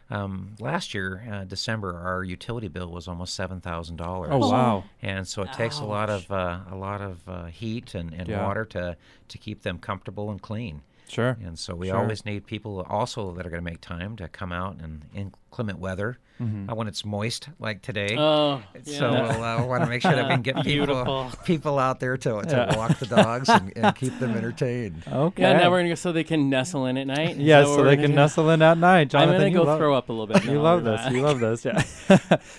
[0.10, 4.30] Um, last year, uh, December, our utility bill was almost seven thousand dollars.
[4.32, 4.84] Oh wow.
[5.02, 8.28] and so it takes a lot of uh, a lot of uh, heat and, and
[8.30, 8.46] Yeah.
[8.46, 8.96] water to
[9.28, 10.82] to keep them comfortable and clean.
[11.10, 11.38] Sure.
[11.44, 11.98] And so we Sure.
[11.98, 15.80] always need people also that are going to make time to come out in inclement
[15.80, 18.10] weather uh, when it's moist like today.
[18.10, 18.20] Mm-hmm.
[18.20, 19.00] Oh, yeah.
[19.00, 22.18] So we'll uh, want to make sure that we can get people people out there
[22.18, 22.78] to, to Yeah.
[22.78, 25.04] walk the dogs and, and keep them entertained.
[25.12, 25.42] Okay.
[25.42, 25.54] yeah.
[25.54, 27.32] Now we're gonna go so they can nestle in at night.
[27.32, 28.16] Is yeah, so they can do?
[28.16, 29.02] nestle in at night.
[29.02, 30.44] I'm Jonathan, gonna you go love, throw up a little bit.
[30.48, 31.02] You love this.
[31.08, 31.66] do You love this.
[31.66, 31.84] Yeah.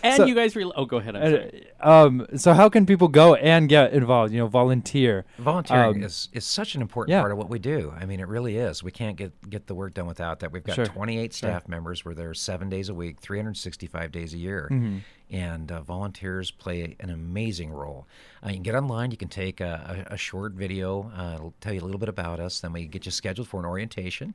[0.03, 1.17] And So- you guys, re- oh, go ahead.
[1.17, 1.67] I'm sorry.
[1.81, 2.27] Um.
[2.37, 4.33] So how can people go and get involved?
[4.33, 5.25] You know, volunteer.
[5.39, 7.21] Volunteering Um, is, is such an important yeah.
[7.21, 7.93] part of what we do.
[7.99, 8.83] I mean, it really is.
[8.83, 10.53] We can't get, get the work done without that.
[10.53, 10.87] We've got Sure.
[10.87, 12.05] 28 staff members.
[12.05, 14.69] We're there seven days a week, 365 days a year.
[14.71, 14.99] Mm-hmm.
[15.31, 18.07] And uh, volunteers play an amazing role.
[18.45, 19.11] Uh, you can get online.
[19.11, 21.13] You can take a, a, a short video.
[21.17, 22.61] Uh, it'll tell you a little bit about us.
[22.61, 24.35] Then we get you scheduled for an orientation.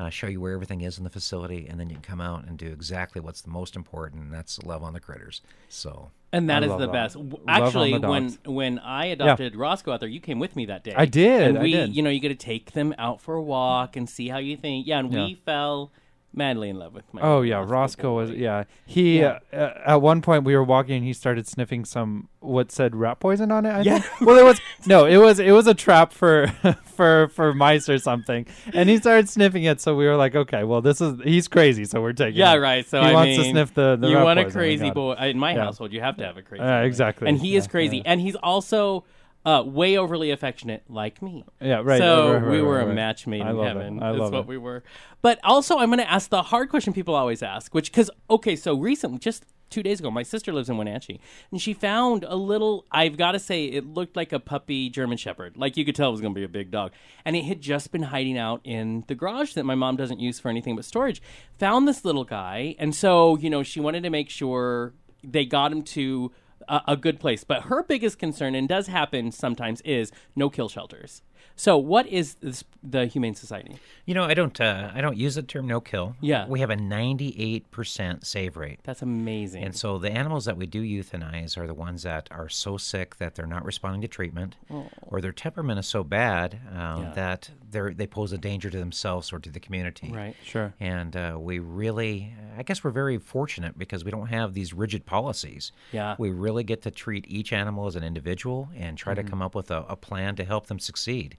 [0.00, 2.46] Uh, show you where everything is in the facility, and then you can come out
[2.46, 5.42] and do exactly what's the most important, and that's love on the critters.
[5.68, 6.92] So And that I is the that.
[6.92, 7.16] best.
[7.16, 10.84] Love Actually, the when when I adopted Roscoe out there, you came with me that
[10.84, 10.94] day.
[10.96, 11.94] I did, And I we, did.
[11.94, 14.56] you know, you get to take them out for a walk and see how you
[14.56, 14.86] think.
[14.86, 15.26] Yeah, and Yeah.
[15.26, 15.92] we fell
[16.32, 17.20] madly in love with my.
[17.22, 18.64] Oh yeah, Roscoe was yeah.
[18.86, 19.38] He Yeah.
[19.52, 23.20] Uh, at one point we were walking and he started sniffing some what said rat
[23.20, 23.70] poison on it.
[23.70, 23.98] I Yeah.
[23.98, 24.20] think.
[24.28, 26.46] well, it was no, it was it was a trap for
[26.84, 29.80] for for mice or something, and he started sniffing it.
[29.80, 32.38] So we were like, okay, well this is he's crazy, so we're taking.
[32.38, 32.58] Yeah, it.
[32.58, 32.88] right.
[32.88, 35.38] So he I wants mean, to sniff the the you want a crazy boy in
[35.38, 35.64] my Yeah.
[35.64, 35.92] household?
[35.92, 36.62] You have to have a crazy.
[36.62, 36.86] Uh, boy.
[36.86, 37.28] exactly.
[37.28, 38.02] And he is crazy, yeah.
[38.06, 39.04] and he's also
[39.44, 41.44] uh, way overly affectionate, like me.
[41.60, 41.98] Yeah, right.
[41.98, 43.98] So right, right, we right, were a match made I in love heaven.
[43.98, 44.02] It.
[44.02, 44.46] I That's love what it.
[44.46, 44.82] we were.
[45.22, 48.54] But also, I'm going to ask the hard question people always ask, which because okay,
[48.54, 52.36] so recently, just two days ago, my sister lives in Wenatchee, and she found a
[52.36, 52.84] little.
[52.90, 55.56] I've got to say, it looked like a puppy German Shepherd.
[55.56, 56.92] Like you could tell it was going to be a big dog,
[57.24, 60.38] and it had just been hiding out in the garage that my mom doesn't use
[60.38, 61.22] for anything but storage.
[61.58, 64.92] Found this little guy, and so you know, she wanted to make sure
[65.24, 66.32] they got him to
[66.68, 67.44] a, good place.
[67.44, 71.22] But her biggest concern, and does happen sometimes, is no kill shelters.
[71.56, 73.76] So, what is this, the Humane Society?
[74.06, 76.16] You know, I don't uh, I don't use the term no kill.
[76.20, 76.46] Yeah.
[76.48, 78.80] we have a 98% save rate.
[78.82, 79.64] That's amazing.
[79.64, 83.16] And so the animals that we do euthanize are the ones that are so sick
[83.16, 84.56] that they're not responding to treatment,
[85.02, 87.02] or their temperament is so bad um, Oh.
[87.02, 87.12] Yeah.
[87.12, 90.10] that they they pose a danger to themselves or to the community.
[90.12, 90.34] right.
[90.42, 90.72] Sure.
[90.80, 95.06] And uh, we really, I guess we're very fortunate because we don't have these rigid
[95.06, 95.72] policies.
[95.92, 96.16] Yeah.
[96.18, 99.24] We really get to treat each animal as an individual and try Mm-hmm.
[99.24, 101.29] to come up with a, a plan to help them succeed.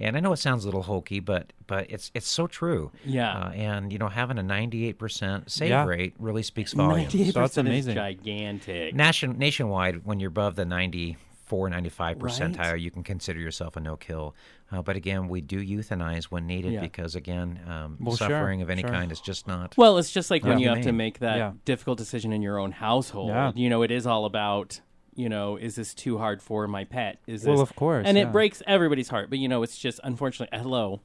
[0.00, 2.90] And I know it sounds a little hokey, but but it's it's so true.
[3.04, 3.30] Yeah.
[3.32, 5.84] Uh, and you know, having a 98% save Yeah.
[5.84, 7.12] rate really speaks volumes.
[7.14, 7.94] 98% So that's is amazing.
[7.94, 8.94] gigantic.
[8.94, 12.32] Nation, nationwide, when you're above the 94, 95 Right.
[12.32, 14.34] percentile, you can consider yourself a no kill.
[14.72, 16.80] Uh, but again, we do euthanize when needed Yeah.
[16.80, 18.90] because, again, um, Well, sure, suffering of any sure.
[18.90, 19.74] kind is just not.
[19.76, 20.70] Well, it's just like when Yeah.
[20.70, 21.52] you have to make that Yeah.
[21.66, 23.28] difficult decision in your own household.
[23.28, 23.52] Yeah.
[23.54, 24.80] You know, it is all about,
[25.14, 27.18] you know, is this too hard for my pet?
[27.26, 28.24] Is Well, this of course, And yeah.
[28.24, 29.30] it breaks everybody's heart.
[29.30, 31.00] But you know, it's just unfortunately hello.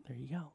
[0.07, 0.51] there you go.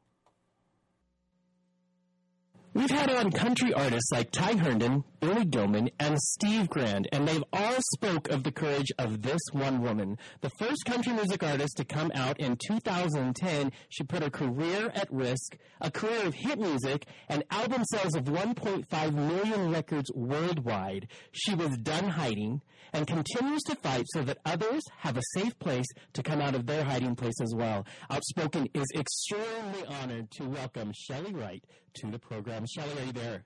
[2.71, 7.43] We've had on country artists like Ty Herndon, Billy Gilman, and Steve Grand, and they've
[7.51, 10.19] all spoke of the courage of this one woman.
[10.41, 15.11] The first country music artist to come out in 2010, she put her career at
[15.11, 21.07] risk, a career of hit music, and album sales of 1.5 million records worldwide.
[21.31, 22.61] She was done hiding
[22.93, 26.65] and continues to fight so that others have a safe place to come out of
[26.65, 27.85] their hiding place as well.
[28.09, 31.63] Outspoken is extremely honored to welcome Chely Wright
[31.95, 32.65] to the program.
[32.65, 33.43] Chely, are you there?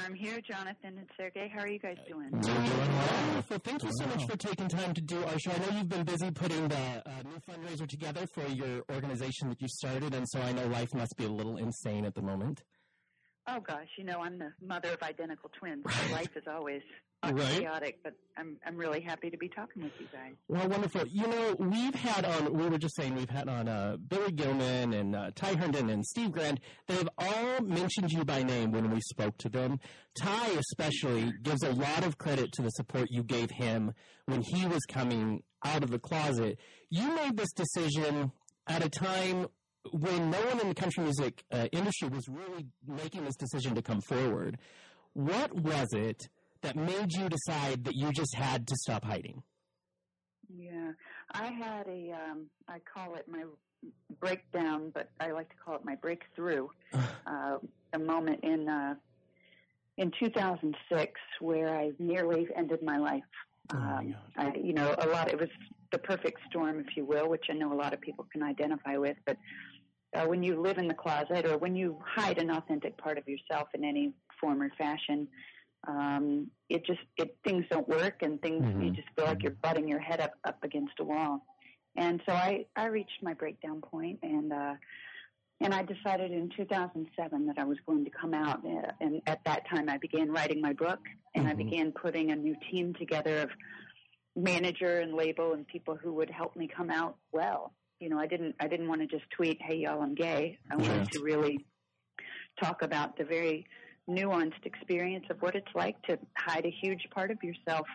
[0.00, 1.48] I'm here, Jonathan and Sergey.
[1.54, 2.28] How are you guys doing?
[2.32, 3.58] We're doing wonderful.
[3.58, 5.52] Thank you so much for taking time to do our show.
[5.52, 9.62] I know you've been busy putting the uh, new fundraiser together for your organization that
[9.62, 12.64] you started, and so I know life must be a little insane at the moment.
[13.46, 15.84] Oh gosh, you know I'm the mother of identical twins.
[15.88, 16.82] So life is always
[17.22, 17.60] Right.
[17.60, 20.34] chaotic, but I'm I'm really happy to be talking with you guys.
[20.46, 21.06] Well, wonderful.
[21.06, 24.92] You know, we've had on, we were just saying, we've had on uh, Billy Gilman
[24.92, 26.60] and uh, Ty Herndon and Steve Grand.
[26.86, 29.80] They've all mentioned you by name when we spoke to them.
[30.20, 33.94] Ty, especially, gives a lot of credit to the support you gave him
[34.26, 36.58] when he was coming out of the closet.
[36.90, 38.32] You made this decision
[38.66, 39.46] at a time
[39.92, 43.82] when no one in the country music uh, industry was really making this decision to
[43.82, 44.58] come forward.
[45.12, 46.28] What was it
[46.62, 49.42] that made you decide that you just had to stop hiding?
[50.56, 50.92] Yeah,
[51.30, 53.44] I had a um, I call it my
[54.20, 56.68] breakdown, but I like to call it my breakthrough.
[57.26, 57.58] uh,
[57.92, 58.94] a moment in uh,
[59.96, 63.22] in 2006 where I nearly ended my life.
[63.72, 65.30] Oh, my Um, I, you know, a lot.
[65.30, 65.48] It was
[65.92, 68.96] the perfect storm, if you will, which I know a lot of people can identify
[68.96, 69.16] with.
[69.24, 69.36] But
[70.14, 73.28] uh, when you live in the closet, or when you hide an authentic part of
[73.28, 75.28] yourself in any form or fashion,
[75.86, 78.94] um, it just it things don't work, and things you Mhm.
[78.94, 81.44] just feel like you're butting your head up up against a wall.
[81.96, 84.74] And so I I reached my breakdown point, and uh,
[85.60, 88.64] and I decided in 2007 that I was going to come out.
[88.66, 90.98] uh, And at that time, I began writing my book,
[91.34, 91.58] and I Mhm.
[91.58, 93.50] began putting a new team together of
[94.36, 97.72] manager and label and people who would help me come out well.
[98.00, 100.76] You know, I didn't I didn't want to just tweet, "Hey y'all, I'm gay." I
[100.76, 101.64] wanted to really
[102.62, 103.66] talk about the very
[104.08, 107.86] nuanced experience of what it's like to hide a huge part of yourself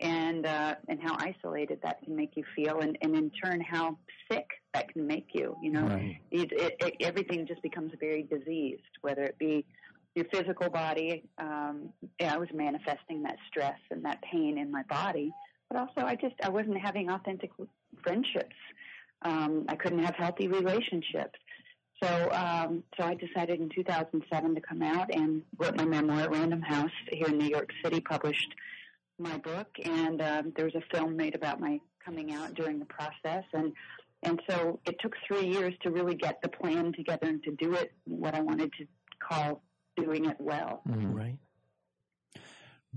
[0.00, 3.96] and uh, and how isolated that can make you feel, and, and in turn how
[4.30, 5.56] sick that can make you.
[5.62, 6.18] You know, Right.
[6.30, 9.64] it, it, it, everything just becomes very diseased, whether it be
[10.14, 11.24] your physical body.
[11.38, 15.32] Um, yeah, I was manifesting that stress and that pain in my body,
[15.68, 17.50] but also I just I wasn't having authentic
[18.02, 18.56] friendships.
[19.24, 21.38] Um, I couldn't have healthy relationships.
[22.02, 26.30] So, um, so I decided in 2007 to come out and wrote my memoir at
[26.30, 28.54] Random House here in New York City, published
[29.18, 32.84] my book, and um, there was a film made about my coming out during the
[32.86, 33.72] process, and
[34.22, 37.74] and so it took three years to really get the plan together and to do
[37.74, 38.86] it what I wanted to
[39.20, 39.62] call
[39.96, 40.82] doing it well.
[40.86, 41.36] Right.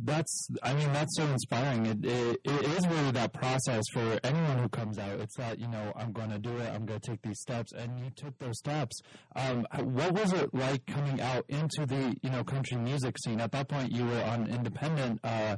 [0.04, 1.86] That's I mean that's so inspiring.
[1.86, 5.20] It, it it is really that process for anyone who comes out.
[5.20, 6.70] It's that you know I'm going to do it.
[6.70, 9.00] I'm going to take these steps, and you took those steps.
[9.36, 13.40] Um, what was it like coming out into the you know country music scene?
[13.42, 15.58] At that point, you were on independent uh,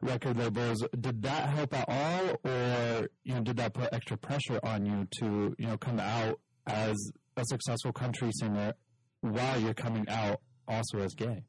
[0.00, 0.84] record labels.
[0.98, 5.08] Did that help at all, or you know did that put extra pressure on you
[5.18, 6.96] to you know come out as
[7.36, 8.74] a successful country singer
[9.20, 11.44] while you're coming out also as gay?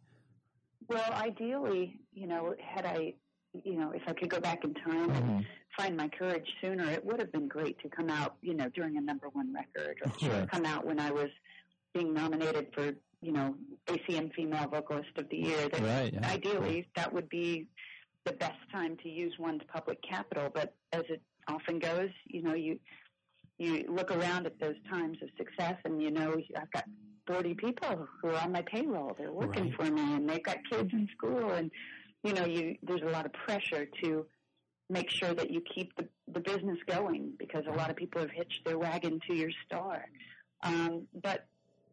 [0.91, 3.13] Well, ideally, you know, had I,
[3.63, 5.29] you know, if I could go back in time Mm-hmm.
[5.29, 5.45] and
[5.77, 8.97] find my courage sooner, it would have been great to come out, you know, during
[8.97, 10.45] a number one record or Sure.
[10.51, 11.29] come out when I was
[11.93, 13.55] being nominated for, you know,
[13.87, 15.69] ACM Female Vocalist of the Year.
[15.69, 16.29] That Right, yeah.
[16.29, 17.67] Ideally, that would be
[18.25, 22.53] the best time to use one's public capital, but as it often goes, you know,
[22.53, 22.77] you
[23.57, 26.85] you look around at those times of success and you know I've got
[27.27, 29.15] 40 people who are on my payroll.
[29.17, 29.75] They're working Right.
[29.75, 31.71] for me and they've got kids in school and
[32.23, 34.25] you know you there's a lot of pressure to
[34.89, 38.31] make sure that you keep the, the business going because a lot of people have
[38.31, 40.05] hitched their wagon to your star.
[40.63, 41.45] Um, but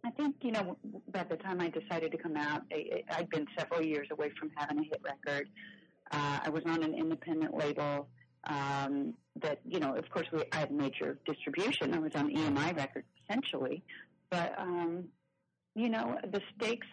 [0.05, 0.77] I think, you know,
[1.13, 4.51] by the time I decided to come out, I, I'd been several years away from
[4.57, 5.49] having a hit record.
[6.11, 8.09] Uh, I was on an independent label
[8.45, 11.95] um, that, you know, of course, we, I had major distribution.
[11.95, 13.83] I was on EMI Records essentially,
[14.31, 15.05] but um,
[15.79, 16.87] you know, the stakes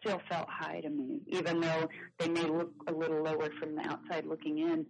[0.00, 3.82] still felt high to me, even though they may look a little lower from the
[3.82, 4.86] outside looking in.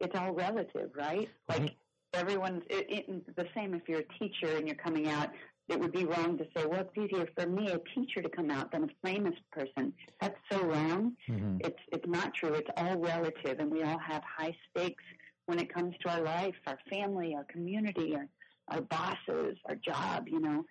[0.00, 1.28] It's all relative, right?
[1.48, 1.76] Like
[2.14, 3.74] everyone's it, it, the same.
[3.74, 5.30] If you're a teacher and you're coming out,
[5.68, 8.50] it would be wrong to say, "Well, it's easier for me, a teacher, to come
[8.50, 11.12] out than a famous person." That's so wrong.
[11.60, 12.54] It's it's not true.
[12.54, 15.04] It's all relative, and we all have high stakes
[15.46, 18.26] when it comes to our life, our family, our community, our
[18.68, 20.28] our bosses, our job.
[20.28, 20.64] You know.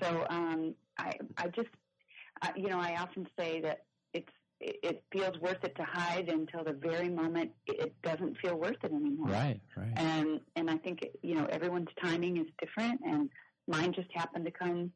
[0.00, 1.68] So um, I I just
[2.42, 6.28] uh, you know I often say that it's it, it feels worth it to hide
[6.28, 9.28] until the very moment it, it doesn't feel worth it anymore.
[9.28, 9.92] Right, right.
[9.96, 13.28] And and I think you know everyone's timing is different, and
[13.68, 14.92] mine just happened to come.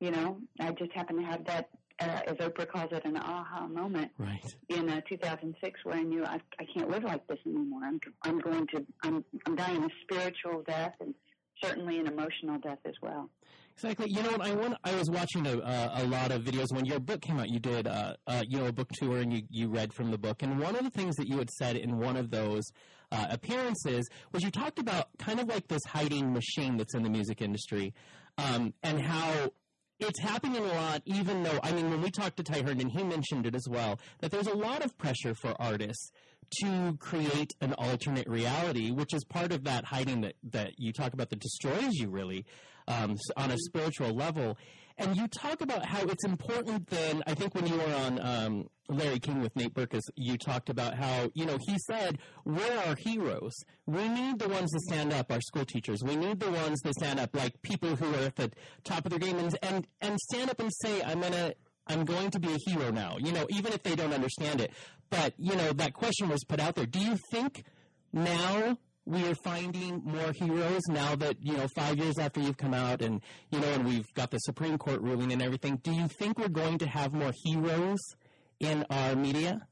[0.00, 1.68] You know, I just happened to have that,
[2.00, 4.56] uh, as Oprah calls it, an aha moment Right.
[4.68, 7.82] in uh, 2006 where I knew I, I can't live like this anymore.
[7.84, 11.14] I'm I'm going to I'm I'm dying a spiritual death and
[11.62, 13.30] certainly an emotional death as well.
[13.74, 14.06] Exactly.
[14.10, 16.84] You know, what, I want, I was watching a, uh, a lot of videos when
[16.84, 17.48] your book came out.
[17.48, 20.18] You did, uh, uh, you know, a book tour, and you, you read from the
[20.18, 20.42] book.
[20.42, 22.64] And one of the things that you had said in one of those
[23.10, 27.10] uh, appearances was you talked about kind of like this hiding machine that's in the
[27.10, 27.94] music industry,
[28.38, 29.50] um, and how
[29.98, 33.04] it's happening a lot, even though, I mean, when we talked to Ty Herndon, he
[33.04, 36.10] mentioned it as well, that there's a lot of pressure for artists
[36.62, 41.12] to create an alternate reality, which is part of that hiding that, that you talk
[41.14, 42.44] about that destroys you really
[42.88, 44.56] um, on a spiritual level.
[44.98, 48.68] And you talk about how it's important then, I think when you were on um,
[48.88, 52.94] Larry King with Nate Berkus, you talked about how, you know, he said, we're our
[52.96, 53.54] heroes.
[53.86, 56.02] We need the ones that stand up, our school teachers.
[56.04, 58.52] We need the ones that stand up, like people who are at the
[58.84, 61.54] top of their game and, and, and stand up and say, I'm going to
[61.86, 64.72] I'm going to be a hero now, you know, even if they don't understand it.
[65.10, 66.86] But, you know, that question was put out there.
[66.86, 67.64] Do you think
[68.12, 72.74] now we are finding more heroes now that, you know, five years after you've come
[72.74, 76.06] out and, you know, and we've got the Supreme Court ruling and everything, do you
[76.08, 78.00] think we're going to have more heroes
[78.60, 79.66] in our media?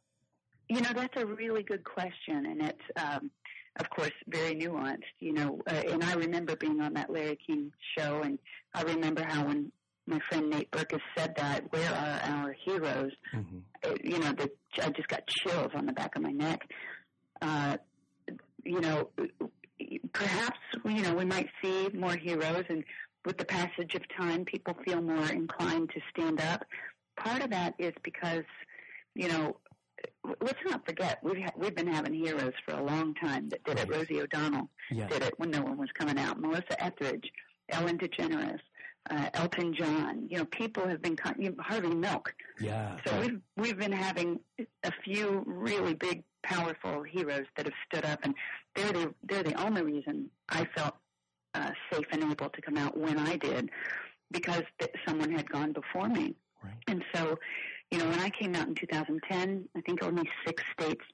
[0.68, 3.30] You know, that's a really good question, and it's, um,
[3.78, 5.02] of course, very nuanced.
[5.18, 8.38] You know, uh, and I remember being on that Larry King show, and
[8.74, 9.72] I remember how when
[10.06, 14.90] my friend Nate Berkus said that, "Where are our heroes?" Uh, you know, the, I
[14.90, 16.60] just got chills on the back of my neck.
[17.42, 17.78] Uh,
[18.64, 19.10] you know,
[20.12, 22.84] perhaps you know we might see more heroes, and
[23.24, 26.64] with the passage of time, people feel more inclined to stand up.
[27.16, 28.44] Part of that is because,
[29.14, 29.56] you know,
[30.40, 33.78] let's not forget we've ha- we've been having heroes for a long time that did
[33.78, 33.88] it.
[33.90, 35.06] Rosie O'Donnell Yeah.
[35.08, 36.40] did it when no one was coming out.
[36.40, 37.30] Melissa Etheridge,
[37.68, 38.60] Ellen DeGeneres,
[39.10, 40.26] uh, Elton John.
[40.30, 42.34] You know, people have been con- you know, Harvey Milk.
[42.58, 42.96] Yeah.
[43.06, 44.40] So we've we've been having
[44.82, 48.34] a few really big, powerful heroes that have stood up, and
[48.74, 50.94] they're the they're the only reason I felt
[51.54, 53.70] uh, safe and able to come out when I did,
[54.30, 56.34] because th- someone had gone before me.
[56.62, 56.74] Right.
[56.88, 57.38] And so,
[57.90, 61.04] you know, when I came out in 2010, I think only six states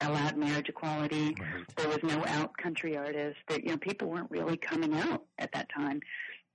[0.00, 1.34] allowed marriage equality.
[1.76, 3.38] There was no out country artist.
[3.48, 6.00] That you know, people weren't really coming out at that time,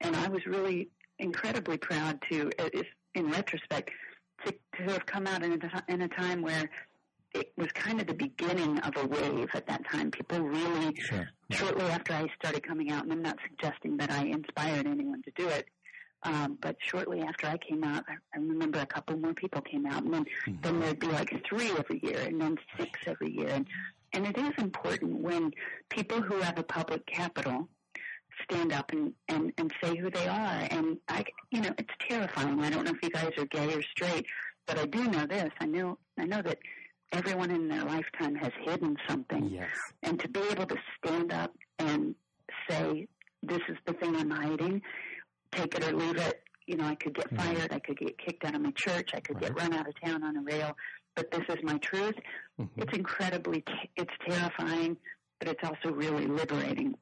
[0.02, 2.70] and I was really incredibly proud to, uh,
[3.14, 3.92] in retrospect,
[4.46, 6.70] to, to have come out in a, in a time where
[7.34, 10.12] it was kind of the beginning of a wave at that time.
[10.12, 11.30] People really, Sure.
[11.52, 15.32] shortly after I started coming out, and I'm not suggesting that I inspired anyone to
[15.36, 15.68] do it,
[16.24, 19.86] Um, but shortly after I came out, I, I remember a couple more people came
[19.86, 20.26] out, and then
[20.64, 23.48] then there'd be like three every year, and then six every year.
[23.48, 23.66] And
[24.12, 25.52] and it is important when
[25.90, 27.70] people who have a public capital
[28.44, 30.68] stand up and, and, and say who they are.
[30.72, 32.60] And I, you know, it's terrifying.
[32.60, 34.26] I don't know if you guys are gay or straight,
[34.66, 35.52] but I do know this.
[35.60, 36.58] I know, I know that
[37.12, 39.50] everyone in their lifetime has hidden something.
[39.50, 39.70] Yes.
[40.04, 42.16] And to be able to stand up and
[42.70, 43.08] say,
[43.42, 44.82] this is the thing I'm hiding,
[45.52, 46.44] take it or leave it.
[46.68, 47.38] You know, I could get mm-hmm.
[47.38, 47.74] fired.
[47.74, 49.12] I could get kicked out of my church.
[49.16, 50.76] I could get run out of town on a rail.
[51.16, 52.16] But this is my truth.
[52.60, 52.82] Mm-hmm.
[52.82, 54.98] It's incredibly, t- it's terrifying,
[55.40, 56.96] but it's also really liberating.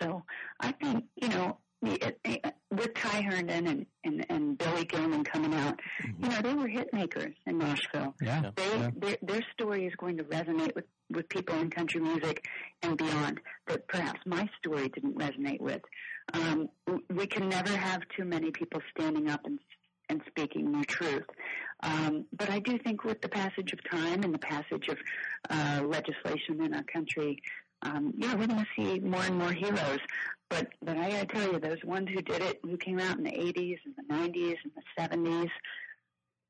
[0.00, 0.22] So
[0.60, 5.80] I think, you know, with Ty Herndon and, and, and Billy Gilman coming out,
[6.18, 8.14] you know, they were hit makers in Nashville.
[8.20, 8.50] Yeah.
[8.54, 8.90] They, yeah.
[8.96, 12.46] their, their story is going to resonate with, with people in country music
[12.82, 15.82] and beyond that perhaps my story didn't resonate with.
[16.32, 16.68] Um,
[17.08, 19.58] we can never have too many people standing up and
[20.10, 21.24] and speaking their truth.
[21.82, 24.98] Um, but I do think with the passage of time and the passage of
[25.48, 27.38] uh, legislation in our country,
[27.82, 30.00] um, yeah, we're going to see more and more heroes.
[30.50, 33.16] But but I got to tell you, those ones who did it, who came out
[33.16, 34.72] in the 80s and the 90s and
[35.22, 35.50] the 70s,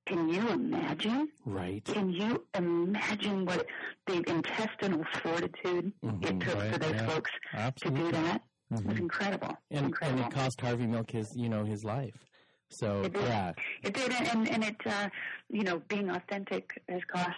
[0.06, 1.28] can you imagine?
[1.44, 1.84] Right.
[1.84, 3.66] Can you imagine what
[4.06, 5.92] the intestinal fortitude
[6.22, 7.06] it took right, for those yeah.
[7.06, 7.30] folks
[7.76, 8.42] to do that?
[8.72, 9.56] It was incredible.
[9.70, 10.24] And, and incredible.
[10.24, 12.14] it cost Harvey Milk his, you know, his life.
[12.70, 13.22] So It did.
[13.22, 15.08] yeah, It did, and and it, uh,
[15.48, 17.36] you know, being authentic has cost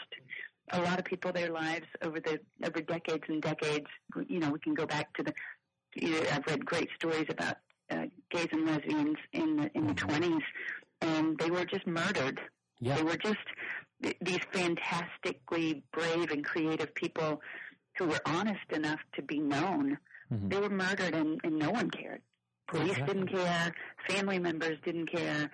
[0.70, 3.86] a lot of people their lives over the over decades and decades.
[4.28, 5.32] You know, we can go back to the.
[5.94, 7.56] You I've read great stories about
[7.90, 10.42] uh, gays and lesbians in the in the 20s,
[11.00, 12.40] and they were just murdered.
[12.80, 13.36] yeah, They were just
[14.02, 17.40] th- these fantastically brave and creative people
[17.98, 19.98] who were honest enough to be known.
[20.48, 22.22] They were murdered, and, and no one cared.
[22.66, 23.74] Police didn't care.
[24.08, 25.50] Family members didn't care.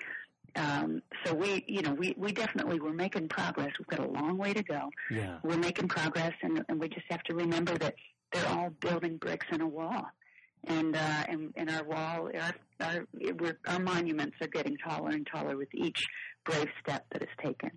[0.54, 3.72] Um, so we, you know, we, we definitely were making progress.
[3.76, 4.90] We've got a long way to go.
[5.10, 5.38] yeah.
[5.42, 7.96] We're making progress, and, and we just have to remember that
[8.32, 10.06] they're all building bricks in a wall,
[10.64, 13.06] and uh, and, and our wall, our our,
[13.66, 16.04] our monuments are getting taller and taller with each
[16.44, 17.70] brave step that is taken.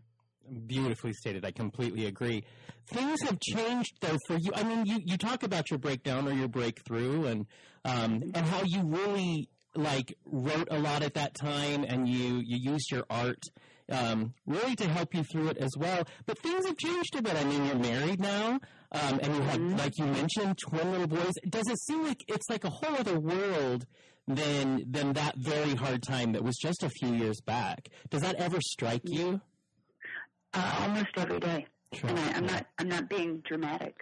[0.68, 1.46] Beautifully stated.
[1.46, 2.44] I completely agree.
[2.88, 4.52] Things have changed though for you.
[4.54, 7.46] I mean, you, you talk about your breakdown or your breakthrough and
[7.86, 12.72] um, and how you really like wrote a lot at that time and you you
[12.72, 13.42] used your art
[13.92, 16.04] um, really to help you through it as well.
[16.26, 17.36] But things have changed a bit.
[17.36, 18.60] I mean, you're married now,
[18.92, 21.34] um, and you have, like you mentioned, twin little boys.
[21.48, 23.86] Does it seem like it's like a whole other world
[24.28, 27.89] than than that very hard time that was just a few years back?
[28.10, 29.42] Does that ever strike you?
[30.54, 31.68] Uh, almost every day.
[32.04, 33.96] And I, I'm not I'm not being dramatic.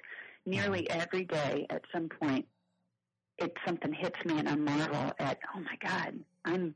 [0.46, 2.48] Nearly every day, at some point,
[3.38, 6.76] it something hits me, and I marvel at, oh my God, I'm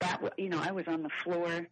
[0.00, 0.20] that.
[0.36, 1.66] You know, I was on the floor,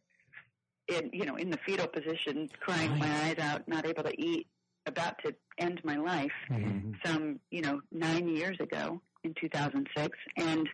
[0.89, 4.47] in you know, in the fetal position, crying my eyes out, not able to eat,
[4.87, 6.32] about to end my life.
[6.51, 6.93] Mm-hmm.
[7.05, 10.68] Some you know nine years ago in 2006, and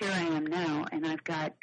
[0.00, 1.54] here I am now, and I've got.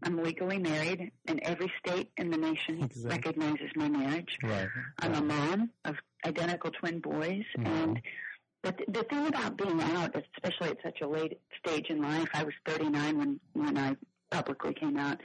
[0.00, 3.10] I'm legally married, and every state in the nation Exactly.
[3.10, 4.38] recognizes my marriage.
[4.44, 4.68] Right.
[5.00, 7.66] I'm a mom of identical twin boys, mm-hmm.
[7.66, 8.02] and
[8.62, 12.44] but the thing about being out, especially at such a late stage in life, I
[12.44, 13.96] was 39 when when I
[14.30, 15.20] publicly came out.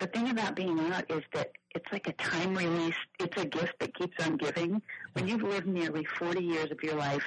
[0.00, 2.96] The thing about being out is that it's like a time release.
[3.18, 4.80] It's a gift that keeps on giving.
[5.12, 7.24] When you've lived nearly 40 years of your life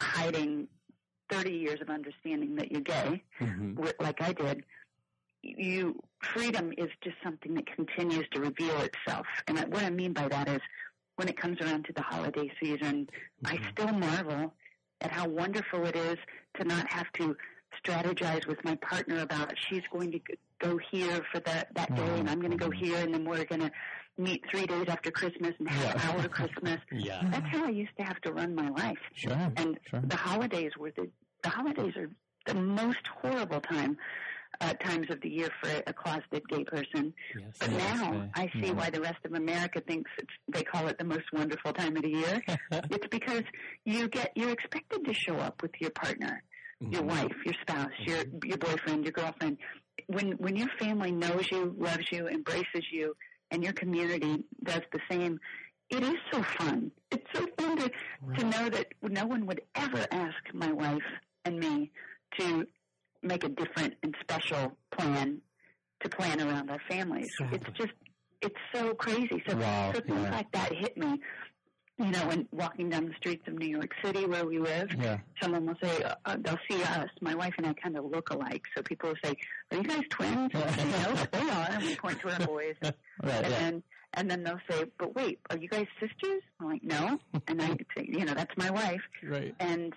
[0.00, 0.68] hiding
[1.30, 3.74] 30 years of understanding that you're gay, mm-hmm.
[3.74, 4.64] wi- like I did,
[5.42, 9.26] you freedom is just something that continues to reveal itself.
[9.48, 10.60] And what I mean by that is
[11.16, 13.08] when it comes around to the holiday season,
[13.44, 13.70] I mm-hmm.
[13.70, 14.52] still marvel
[15.00, 16.18] at how wonderful it is
[16.58, 17.36] to not have to
[17.82, 20.20] strategize with my partner about she's going to
[20.58, 22.84] go here for that that day and I'm going to go mm-hmm.
[22.84, 23.70] here and then we're going to
[24.18, 26.78] meet 3 days after Christmas and have our Christmas.
[26.92, 27.22] Yeah.
[27.30, 28.98] That's how I used to have to run my life.
[29.14, 29.52] Sure.
[29.56, 30.00] And Sure.
[30.00, 31.10] the holidays were the
[31.42, 32.10] the holidays are
[32.46, 33.98] the most horrible time
[34.60, 37.12] uh, times of the year for a closeted gay person.
[37.38, 37.56] Yes.
[37.58, 38.78] But now I see mm-hmm.
[38.78, 42.02] why the rest of America thinks it's, they call it the most wonderful time of
[42.02, 42.42] the year.
[42.72, 43.42] it's because
[43.84, 46.42] you get you're expected to show up with your partner,
[46.80, 47.08] your mm-hmm.
[47.08, 49.58] wife, your spouse, your your boyfriend, your girlfriend.
[50.08, 53.16] When when your family knows you, loves you, embraces you,
[53.50, 55.40] and your community does the same,
[55.90, 56.90] it is so fun.
[57.10, 57.90] It's so fun to
[58.38, 61.02] to know that no one would ever ask my wife
[61.44, 61.90] and me
[62.38, 62.66] to
[63.22, 65.40] make a different and special plan
[66.00, 67.30] to plan around our families.
[67.52, 67.92] It's just
[68.42, 69.42] it's so crazy.
[69.48, 70.30] So Wow, so things yeah.
[70.30, 71.20] like that hit me.
[71.98, 75.18] You know, when walking down the streets of New York City where we live, Yeah.
[75.40, 77.08] someone will say, uh, they'll see us.
[77.22, 78.64] My wife and I kind of look alike.
[78.76, 79.34] So people will say,
[79.70, 80.50] are you guys twins?
[80.54, 81.66] And say, no, they are.
[81.70, 82.74] And we point to our boys.
[82.82, 82.92] Right.
[83.44, 83.58] and Yeah.
[83.58, 83.82] then
[84.14, 87.18] and then they'll say, "But wait, are you guys sisters?" I'm like, "No,"
[87.48, 89.54] and I say, "You know, that's my wife." Right.
[89.58, 89.92] And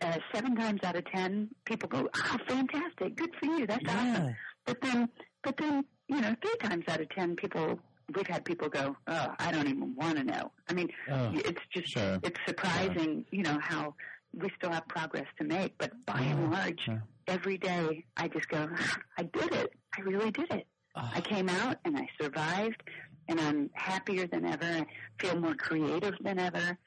[0.00, 4.36] uh, seven times out of ten, people go, "Ah, fantastic, good for you, that's awesome."
[4.66, 5.08] But then,
[5.42, 7.78] but then, you know, three times out of ten, people
[8.14, 11.60] we've had people go, "Oh, I don't even want to know." I mean, Oh, it's
[11.72, 12.18] just sure.
[12.22, 13.94] it's surprising, you know, how
[14.32, 16.98] we still have progress to make, but by and large, Yeah.
[17.26, 18.68] every day I just go,
[19.18, 21.12] "I did it, I really did it." Ah.
[21.14, 22.82] I came out and I survived,
[23.28, 24.64] and I'm happier than ever.
[24.64, 24.86] I
[25.20, 26.78] feel more creative than ever.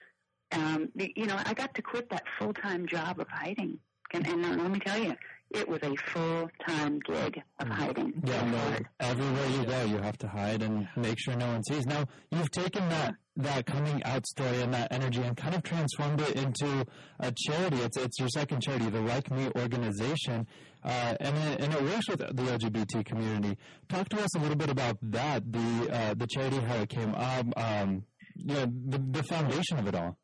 [0.51, 3.79] Um, you know, I got to quit that full time job of hiding,
[4.13, 5.15] and, and let me tell you,
[5.51, 8.13] it was a full time gig of hiding.
[8.13, 8.27] Mm.
[8.27, 11.85] Yeah, no, everywhere you go, you have to hide and make sure no one sees.
[11.85, 16.21] Now, you've taken that that coming out story and that energy and kind of transformed
[16.21, 16.85] it into
[17.19, 17.77] a charity.
[17.77, 20.45] It's it's your second charity, the Like Me organization,
[20.83, 23.57] uh, and it, and it works with the LGBT community.
[23.87, 27.15] Talk to us a little bit about that, the uh, the charity, how it came
[27.15, 28.03] up, um,
[28.35, 30.17] you know, the the foundation of it all.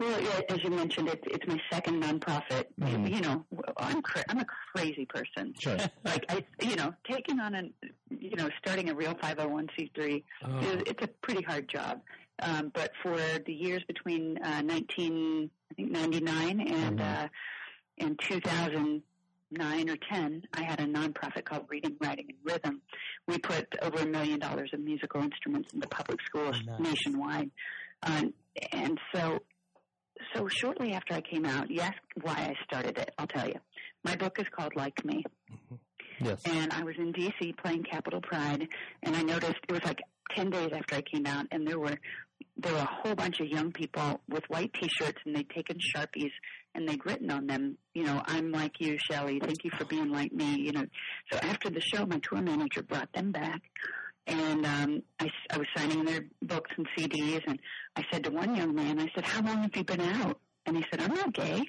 [0.00, 2.64] Well, yeah, as you mentioned, it's it's my second nonprofit.
[2.80, 3.14] Mhm.
[3.14, 3.44] You know,
[3.76, 5.52] I'm cra- I'm a crazy person.
[5.60, 5.76] Sure.
[6.04, 7.74] like I, you know, taking on an,
[8.08, 10.24] you know, starting a real 501c3
[10.62, 12.00] is it's a pretty hard job.
[12.42, 17.24] Um, but for the years between uh, 19, I think 99 and Mhm.
[17.24, 17.28] uh,
[17.98, 22.80] and 2009 or 10, I had a nonprofit called Reading, Writing, and Rhythm.
[23.28, 26.80] We put over a million dollars of musical instruments into public schools Nice.
[26.80, 27.50] nationwide,
[28.04, 28.32] um,
[28.72, 29.40] and so.
[30.34, 33.10] So shortly after I came out, you asked why I started it.
[33.18, 33.56] I'll tell you.
[34.04, 35.74] My book is called Like Me mm-hmm.
[36.26, 36.42] Yes.
[36.44, 38.68] and I was in DC playing Capitol Pride,
[39.02, 40.00] and I noticed it was like
[40.36, 41.96] ten days after I came out, and there were
[42.56, 46.32] there were a whole bunch of young people with white T-shirts, and they'd taken sharpies
[46.74, 49.40] and they'd written on them, you know, "I'm like you, Chely.
[49.40, 50.84] Thank you for being like me." You know,
[51.32, 53.62] so after the show, my tour manager brought them back,
[54.30, 57.58] and um, I, I was signing their books and CDs, and
[57.96, 60.76] I said to one young man, I said, "How long have you been out?" And
[60.76, 61.64] he said, "I'm not gay."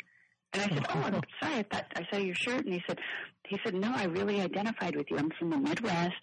[0.54, 1.56] And I said, "Oh, I'm sorry.
[1.60, 3.00] I thought I saw your shirt." And he said,
[3.48, 5.18] "He said, no, I really identified with you.
[5.18, 6.14] I'm from the Midwest.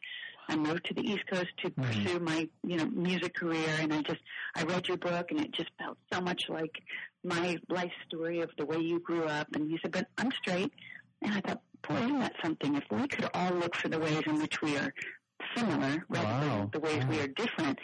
[0.50, 4.00] I moved to the East Coast to pursue my, you know, music career, and I
[4.02, 4.20] just
[4.54, 6.74] I read your book, and it just felt so much like
[7.22, 10.72] my life story of the way you grew up." And he said, "But I'm straight."
[11.20, 12.76] And I thought, boy, isn't that something?
[12.76, 14.94] If we could all look for the ways in which we are
[15.56, 16.58] similar rather Wow.
[16.58, 17.78] than the ways we are different.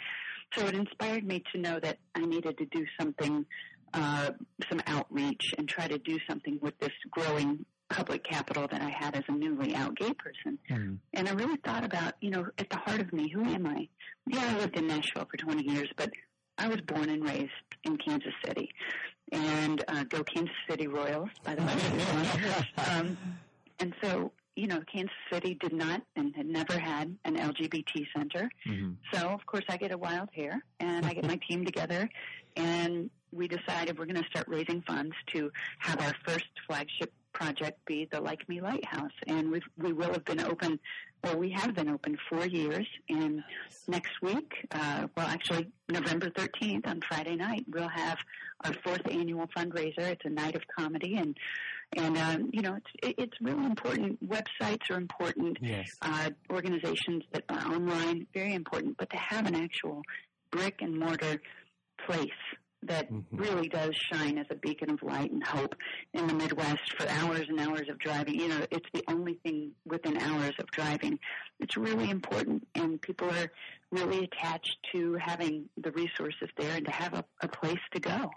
[0.55, 3.45] So it inspired me to know that I needed to do something,
[3.93, 4.31] uh,
[4.69, 9.15] some outreach, and try to do something with this growing public capital that I had
[9.15, 10.57] as a newly out gay person.
[10.69, 10.99] Mhm.
[11.13, 13.87] And I really thought about, you know, at the heart of me, who am I?
[14.27, 16.11] Yeah, I lived in Nashville for 20 years, but
[16.57, 17.51] I was born and raised
[17.83, 18.69] in Kansas City.
[19.31, 22.65] And uh, go Kansas City Royals, by the way.
[22.89, 23.17] um,
[23.79, 28.49] and so, you know, Kansas City did not and had never had an LGBT center.
[28.65, 28.95] Mhm.
[29.13, 32.09] So, of course, I get a wild hair and I get my team together
[32.55, 37.85] and we decided we're going to start raising funds to have our first flagship project
[37.85, 39.11] be the Like Me Lighthouse.
[39.27, 40.79] And we've, we will have been open,
[41.23, 42.87] well, we have been open four years.
[43.09, 43.43] And
[43.87, 48.17] next week, uh, well, actually, November 13th on Friday night, we'll have
[48.63, 49.99] our fourth annual fundraiser.
[49.99, 51.37] It's a night of comedy and
[51.95, 54.27] and um, you know it's it, it's really important.
[54.27, 55.95] Websites are important Yes.
[56.01, 60.01] uh, organizations that are online, very important, but to have an actual
[60.51, 61.39] brick and mortar
[62.07, 62.41] place
[62.87, 65.75] that really does shine as a beacon of light and hope
[66.13, 68.39] in the Midwest for hours and hours of driving.
[68.39, 71.19] You know, it's the only thing within hours of driving.
[71.59, 73.51] It's really important, and people are
[73.91, 78.31] really attached to having the resources there and to have a, a place to go.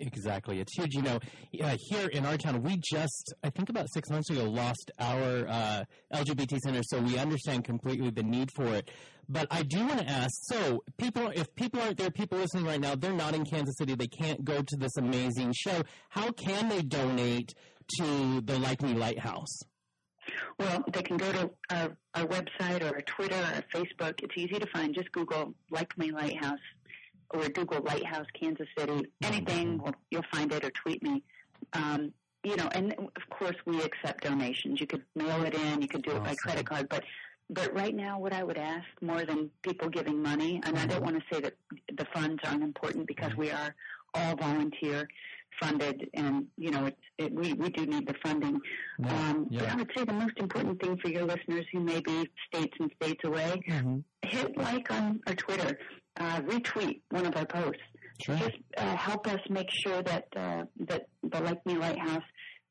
[0.00, 0.60] Exactly.
[0.60, 0.94] It's huge.
[0.94, 1.20] You know,
[1.62, 5.46] uh, here in our town, we just, I think about six months ago, lost our
[5.46, 8.90] uh, LGBT center, so we understand completely the need for it.
[9.32, 12.80] But I do want to ask, so people, if people aren't there, people listening right
[12.80, 15.82] now, they're not in Kansas City, they can't go to this amazing show.
[16.08, 17.54] How can they donate
[18.00, 19.60] to the Like Me Lighthouse?
[20.58, 24.20] Well, they can go to our, our website or our Twitter or our Facebook.
[24.20, 24.94] It's easy to find.
[24.94, 26.58] Just Google Like Me Lighthouse
[27.30, 29.06] or Google Lighthouse Kansas City.
[29.22, 31.22] Anything, you'll find it or tweet me.
[31.72, 32.12] Um,
[32.42, 34.80] you know, and of course we accept donations.
[34.80, 35.82] You could mail it in.
[35.82, 36.88] You could do it by credit card.
[36.88, 37.04] But
[37.50, 41.02] but right now, what I would ask more than people giving money, and I don't
[41.02, 41.54] want to say that
[41.96, 43.74] the funds aren't important because we are
[44.14, 45.08] all volunteer
[45.60, 48.60] funded, and you know, it's, it, we we do need the funding.
[49.04, 49.68] Um, But.
[49.68, 52.90] I would say the most important thing for your listeners who may be states and
[53.02, 53.60] states away,
[54.22, 55.78] hit like on our Twitter,
[56.18, 57.82] uh, retweet one of our posts.
[58.22, 58.36] Sure.
[58.36, 62.22] just uh, help us make sure that uh, that the Like Me Lighthouse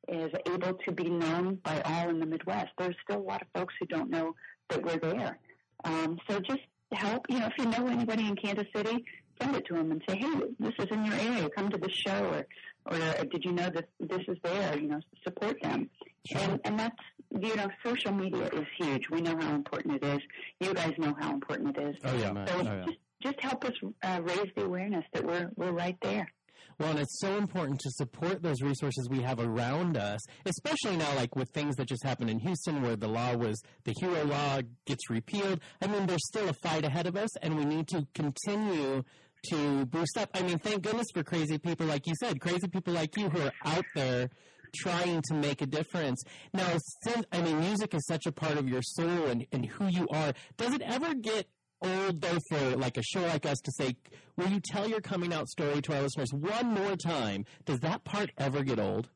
[0.07, 2.69] is able to be known by all in the Midwest.
[2.77, 4.33] There's still a lot of folks who don't know
[4.69, 5.37] that we're there.
[5.83, 6.61] Um, so just
[6.91, 7.25] help.
[7.29, 9.03] You know, if you know anybody in Kansas City,
[9.41, 11.49] send it to them and say, "Hey, this is in your area.
[11.55, 12.45] Come to the show." Or,
[12.85, 14.77] or uh, did you know that this is there?
[14.77, 15.89] You know, support them.
[16.35, 16.95] And and that's
[17.39, 19.09] you know, social media is huge.
[19.09, 20.19] We know how important it is.
[20.59, 21.95] You guys know how important it is.
[22.03, 22.45] Oh yeah.
[22.45, 22.83] So Oh, yeah.
[22.85, 26.31] just just help us uh, raise the awareness that we're we're right there.
[26.79, 31.13] Well, and it's so important to support those resources we have around us, especially now,
[31.15, 34.61] like with things that just happened in Houston, where the law was the hero law
[34.85, 35.59] gets repealed.
[35.81, 39.03] I mean, there's still a fight ahead of us, and we need to continue
[39.49, 40.29] to boost up.
[40.33, 43.41] I mean, thank goodness for crazy people like you said, crazy people like you who
[43.41, 44.29] are out there
[44.75, 46.21] trying to make a difference.
[46.53, 49.87] Now, since I mean, music is such a part of your soul and, and who
[49.87, 51.47] you are, does it ever get
[51.81, 53.95] old though for like a show like us to say,
[54.35, 57.45] will you tell your coming out story to our listeners one more time?
[57.65, 59.07] Does that part ever get old?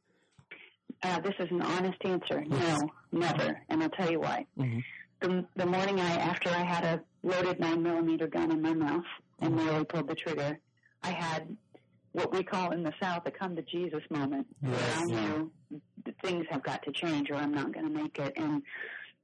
[1.01, 2.43] Uh, this is an honest answer.
[2.47, 2.79] No,
[3.11, 3.59] never.
[3.69, 4.45] And I'll tell you why.
[5.21, 9.03] The, the morning I, after I had a loaded nine millimeter gun in my mouth
[9.39, 10.59] and nearly pulled the trigger,
[11.01, 11.57] I had
[12.13, 14.47] what we call in the South a come to Jesus moment.
[14.61, 15.51] Where I knew
[16.23, 18.33] things have got to change or I'm not going to make it.
[18.37, 18.63] And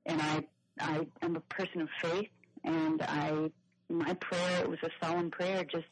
[0.05, 0.43] and I
[0.79, 2.29] I am a person of faith,
[2.63, 3.51] and I
[3.89, 5.63] my prayer it was a solemn prayer.
[5.63, 5.87] Just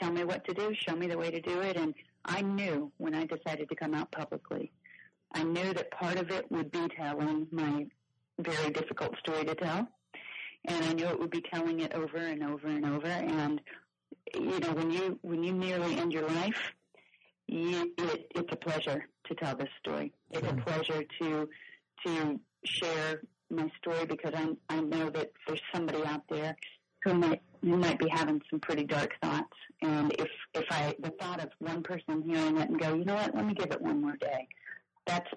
[0.00, 1.76] tell me what to do, show me the way to do it.
[1.76, 1.94] And
[2.24, 4.72] I knew when I decided to come out publicly,
[5.32, 7.86] I knew that part of it would be telling my
[8.38, 9.88] very difficult story to tell.
[10.64, 13.06] And I knew it would be telling it over and over and over.
[13.06, 13.60] And
[14.34, 16.72] you know, when you when you nearly end your life,
[17.46, 20.12] you, it, it's a pleasure to tell this story.
[20.30, 21.48] It's a pleasure to
[22.06, 26.56] to share my story because I I know that there's somebody out there
[27.04, 29.56] who might who might be having some pretty dark thoughts.
[29.82, 33.14] And if if I the thought of one person hearing it and go, you know
[33.14, 34.46] what, let me give it one more day.
[35.06, 35.28] That's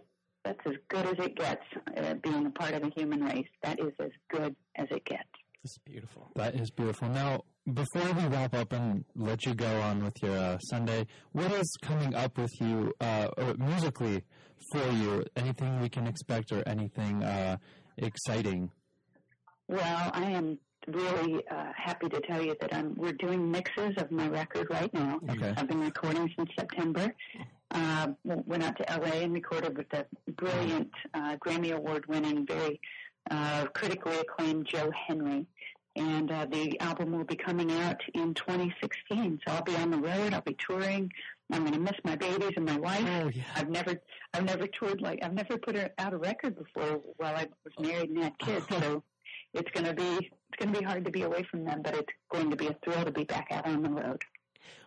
[0.43, 1.63] that's as good as it gets.
[1.95, 5.29] Uh, being a part of the human race, that is as good as it gets.
[5.63, 6.31] It's beautiful.
[6.35, 7.09] That is beautiful.
[7.09, 11.51] Now, before we wrap up and let you go on with your uh, Sunday, what
[11.51, 14.23] is coming up with you uh, or musically
[14.71, 15.23] for you?
[15.35, 17.57] Anything we can expect or anything uh,
[17.97, 18.71] exciting?
[19.67, 24.11] Well, I am really uh, happy to tell you that I'm we're doing mixes of
[24.11, 25.19] my record right now.
[25.29, 25.53] Okay.
[25.55, 27.13] I've been recording since September.
[27.69, 32.81] Uh, went out to LA and recorded with the brilliant uh, Grammy Award winning, very
[33.29, 35.45] uh, critically acclaimed Joe Henry.
[35.95, 39.39] And uh, the album will be coming out in 2016.
[39.45, 40.33] So I'll be on the road.
[40.33, 41.11] I'll be touring.
[41.51, 43.05] I'm going to miss my babies and my wife.
[43.07, 43.43] Oh, yeah.
[43.55, 43.95] I've never,
[44.33, 48.09] I've never toured like I've never put out a record before while I was married
[48.09, 48.65] and had kids.
[48.69, 49.03] So
[49.53, 51.95] it's going to be it's going to be hard to be away from them, but
[51.95, 54.21] it's going to be a thrill to be back out on the road.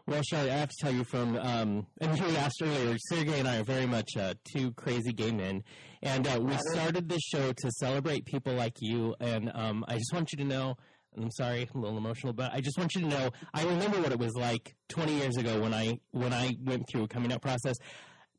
[0.07, 3.49] Well, Chely, I have to tell you from, um, and you asked earlier, Sergey and
[3.49, 5.65] I are very much uh, two crazy gay men.
[6.03, 9.15] And uh, we started this show to celebrate people like you.
[9.19, 10.77] And um, I just want you to know,
[11.17, 14.01] I'm sorry, I'm a little emotional, but I just want you to know, I remember
[14.01, 17.33] what it was like 20 years ago when I, when I went through a coming
[17.33, 17.77] out process.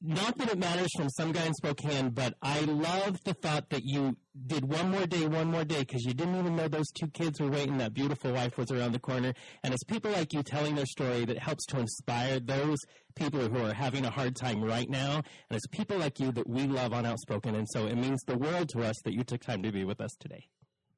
[0.01, 3.83] Not that it matters from some guy in Spokane, but I love the thought that
[3.83, 7.07] you did one more day, one more day, because you didn't even know those two
[7.07, 7.77] kids were waiting.
[7.77, 9.33] That beautiful wife was around the corner.
[9.63, 12.77] And it's people like you telling their story that helps to inspire those
[13.15, 15.23] people who are having a hard time right now.
[15.49, 17.55] And it's people like you that we love on Outspoken.
[17.55, 20.01] And so it means the world to us that you took time to be with
[20.01, 20.45] us today.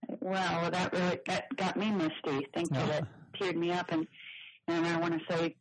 [0.08, 2.47] Well, that really that got me misty.
[2.53, 2.78] Thank you.
[2.78, 3.08] That
[3.39, 4.08] teared me up, and
[4.68, 5.55] and I want to say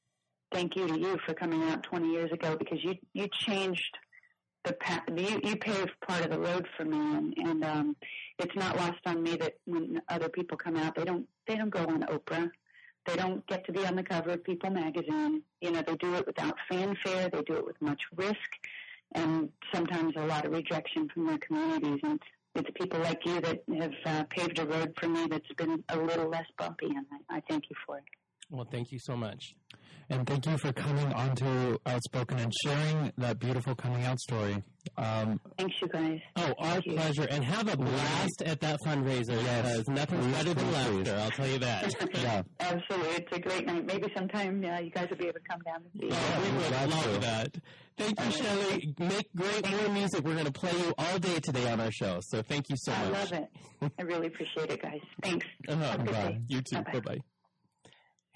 [0.53, 3.99] thank you to you for coming out 20 years ago because you you changed
[4.65, 5.03] the path.
[5.15, 7.97] You, you paved part of the road for me, and and um,
[8.39, 11.71] it's not lost on me that when other people come out, they don't they don't
[11.71, 12.51] go on Oprah.
[13.07, 15.43] They don't get to be on the cover of People magazine.
[15.61, 17.29] You know, they do it without fanfare.
[17.29, 18.51] They do it with much risk,
[19.13, 22.01] and sometimes a lot of rejection from their communities.
[22.03, 22.21] And
[22.59, 25.97] it's people like you that have uh, paved a road for me that's been a
[25.97, 28.05] little less bumpy, and I, I thank you for it.
[28.51, 29.57] Well, thank you so much.
[30.09, 34.63] And thank you for coming onto Outspoken and sharing that beautiful coming out story.
[34.97, 36.21] Um, Thanks, you guys.
[36.37, 36.93] Oh, our Thank you.
[36.95, 37.27] pleasure.
[37.29, 39.37] And have a blast at that fundraiser.
[39.39, 41.93] Because nothing's better than laughter, I'll tell you that.
[42.15, 42.43] yeah.
[42.61, 43.85] Absolutely, it's a great night.
[43.85, 46.09] Maybe sometime uh, you guys will be able to come down and see.
[46.17, 47.19] Oh, we would Glad love to.
[47.21, 47.57] that.
[47.99, 49.01] Thank you, Chely.
[49.01, 50.25] Make great more music.
[50.25, 52.21] We're going to play you all day today on our show.
[52.21, 53.01] So thank you so much.
[53.03, 53.93] I love it.
[53.99, 55.01] I really appreciate it, guys.
[55.23, 55.47] Thanks.
[55.69, 55.83] Uh-huh.
[55.83, 56.23] Have a good Bye.
[56.33, 56.41] day.
[56.49, 56.77] You too.
[56.77, 56.93] Bye-bye.
[56.93, 57.19] Bye bye.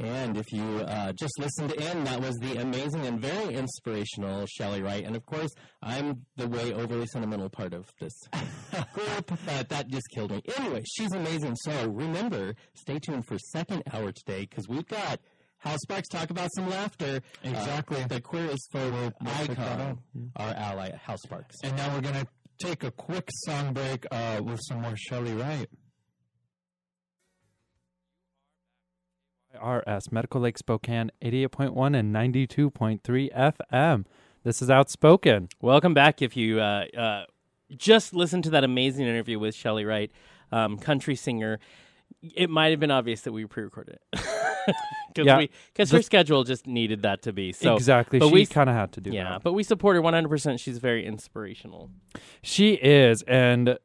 [0.01, 4.80] And if you uh, just listened in, that was the amazing and very inspirational Chely
[4.82, 5.05] Wright.
[5.05, 5.51] And of course,
[5.82, 8.14] I'm the way overly sentimental part of this
[8.94, 10.42] group, but that just killed me.
[10.57, 11.55] Anyway, she's amazing.
[11.57, 15.20] So remember, stay tuned for second hour today because we've got
[15.59, 17.20] Hal Sparks, talk about some laughter.
[17.44, 18.03] Exactly.
[18.03, 19.98] Uh, the queer as folk we'll pick that icon, up.
[20.36, 21.57] our ally, Hal Sparks.
[21.62, 22.26] And now we're gonna
[22.59, 25.68] take a quick song break uh, with some more Chely Wright.
[29.55, 33.32] RS Medical Lake Spokane 88.1 and 92.3
[33.72, 34.05] FM.
[34.44, 35.48] This is Outspoken.
[35.61, 36.22] Welcome back.
[36.22, 37.24] If you uh, uh,
[37.76, 40.11] just listened to that amazing interview with Chely Wright,
[40.53, 41.59] um, country singer,
[42.22, 44.20] it might have been obvious that we pre-recorded it
[45.09, 45.46] because Yeah.
[45.72, 48.18] because her schedule just needed that to be so exactly.
[48.18, 49.42] But she we kind of had to do yeah, that.
[49.42, 50.28] but we support her 100.
[50.28, 51.90] percent She's very inspirational.
[52.42, 53.78] She is, and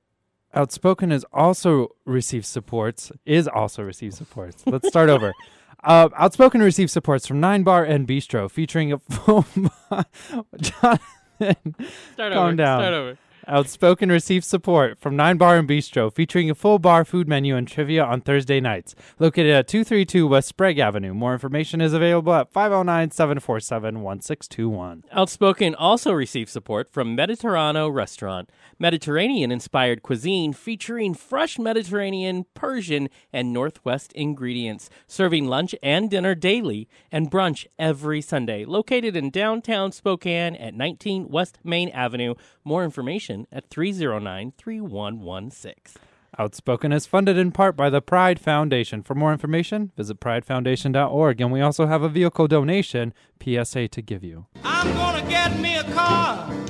[0.56, 3.12] Outspoken is also receives supports.
[3.26, 4.64] Is also receives supports.
[4.66, 5.34] Let's start over.
[5.84, 9.46] Uh, Outspoken receives supports from Nyne Bar and Bistro, featuring a full.
[10.60, 11.76] Jonathan,
[12.14, 12.56] Start Calm over.
[12.56, 12.80] down.
[12.82, 13.18] Start over.
[13.48, 17.68] Outspoken receives support from Nyne Bar and Bistro, featuring a full bar food menu and
[17.68, 18.96] trivia on Thursday nights.
[19.20, 21.14] Located at 232 West Sprague Avenue.
[21.14, 25.04] More information is available at 509 747 1621.
[25.12, 33.54] Outspoken also receives support from Mediterrano Restaurant, Mediterranean inspired cuisine featuring fresh Mediterranean, Persian, and
[33.54, 38.66] Northwest ingredients, serving lunch and dinner daily and brunch every Sunday.
[38.66, 42.34] Located in downtown Spokane at 19 West Main Avenue.
[42.64, 46.02] More information at 309 3116.
[46.38, 49.02] Outspoken is funded in part by the Pride Foundation.
[49.04, 51.40] For more information, visit pridefoundation.org.
[51.40, 54.46] And we also have a vehicle donation PSA to give you.
[54.64, 56.65] I'm gonna get me a car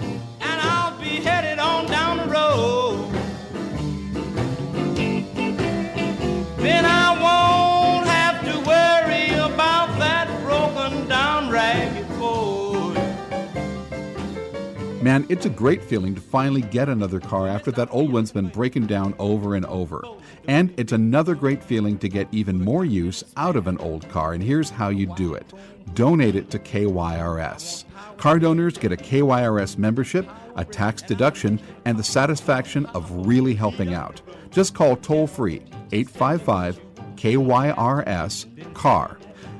[15.16, 18.49] Man, it's a great feeling to finally get another car after that old one's been
[18.49, 20.03] breaking down over and over.
[20.45, 24.34] And it's another great feeling to get even more use out of an old car,
[24.34, 25.53] and here's how you do it
[25.93, 27.86] donate it to KYRS.
[28.18, 33.93] Car donors get a KYRS membership, a tax deduction, and the satisfaction of really helping
[33.93, 34.22] out.
[34.51, 35.63] Just call toll free
[35.93, 36.78] 855
[37.16, 39.18] KYRS CAR.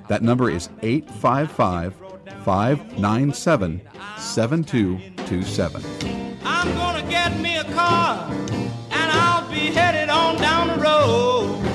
[0.10, 2.05] That number is 855
[2.44, 3.82] 597
[4.18, 5.84] 7227.
[6.44, 11.75] I'm gonna get me a car and I'll be headed on down the road.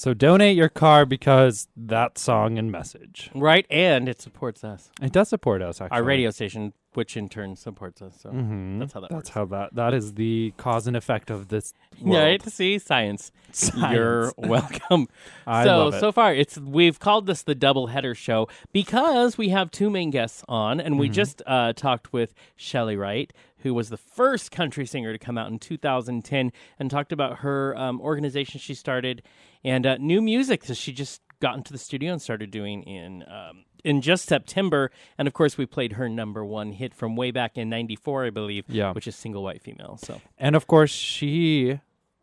[0.00, 3.30] So donate your car because that song and message.
[3.34, 4.90] Right, and it supports us.
[5.02, 5.94] It does support us, actually.
[5.98, 8.14] Our radio station, which in turn supports us.
[8.18, 9.28] So that's how that That's works.
[9.28, 12.16] how that that is the cause and effect of this world.
[12.16, 12.42] Right.
[12.50, 13.30] See science.
[13.76, 15.06] You're welcome.
[15.46, 16.00] I so love it.
[16.00, 20.08] so far, it's we've called this the double header show because we have two main
[20.10, 21.14] guests on, and we Mm-hmm.
[21.14, 23.32] just uh, talked with Chely Wright,
[23.62, 27.76] who was the first country singer to come out in 2010, and talked about her
[27.76, 29.22] um, organization she started
[29.64, 33.24] and uh, new music that she just got into the studio and started doing in.
[33.28, 37.30] Um, in just September, and of course, we played her number one hit from way
[37.30, 38.64] back in '94, I believe.
[38.68, 38.92] Yeah.
[38.92, 41.80] which is "Single White Female." So And of course, she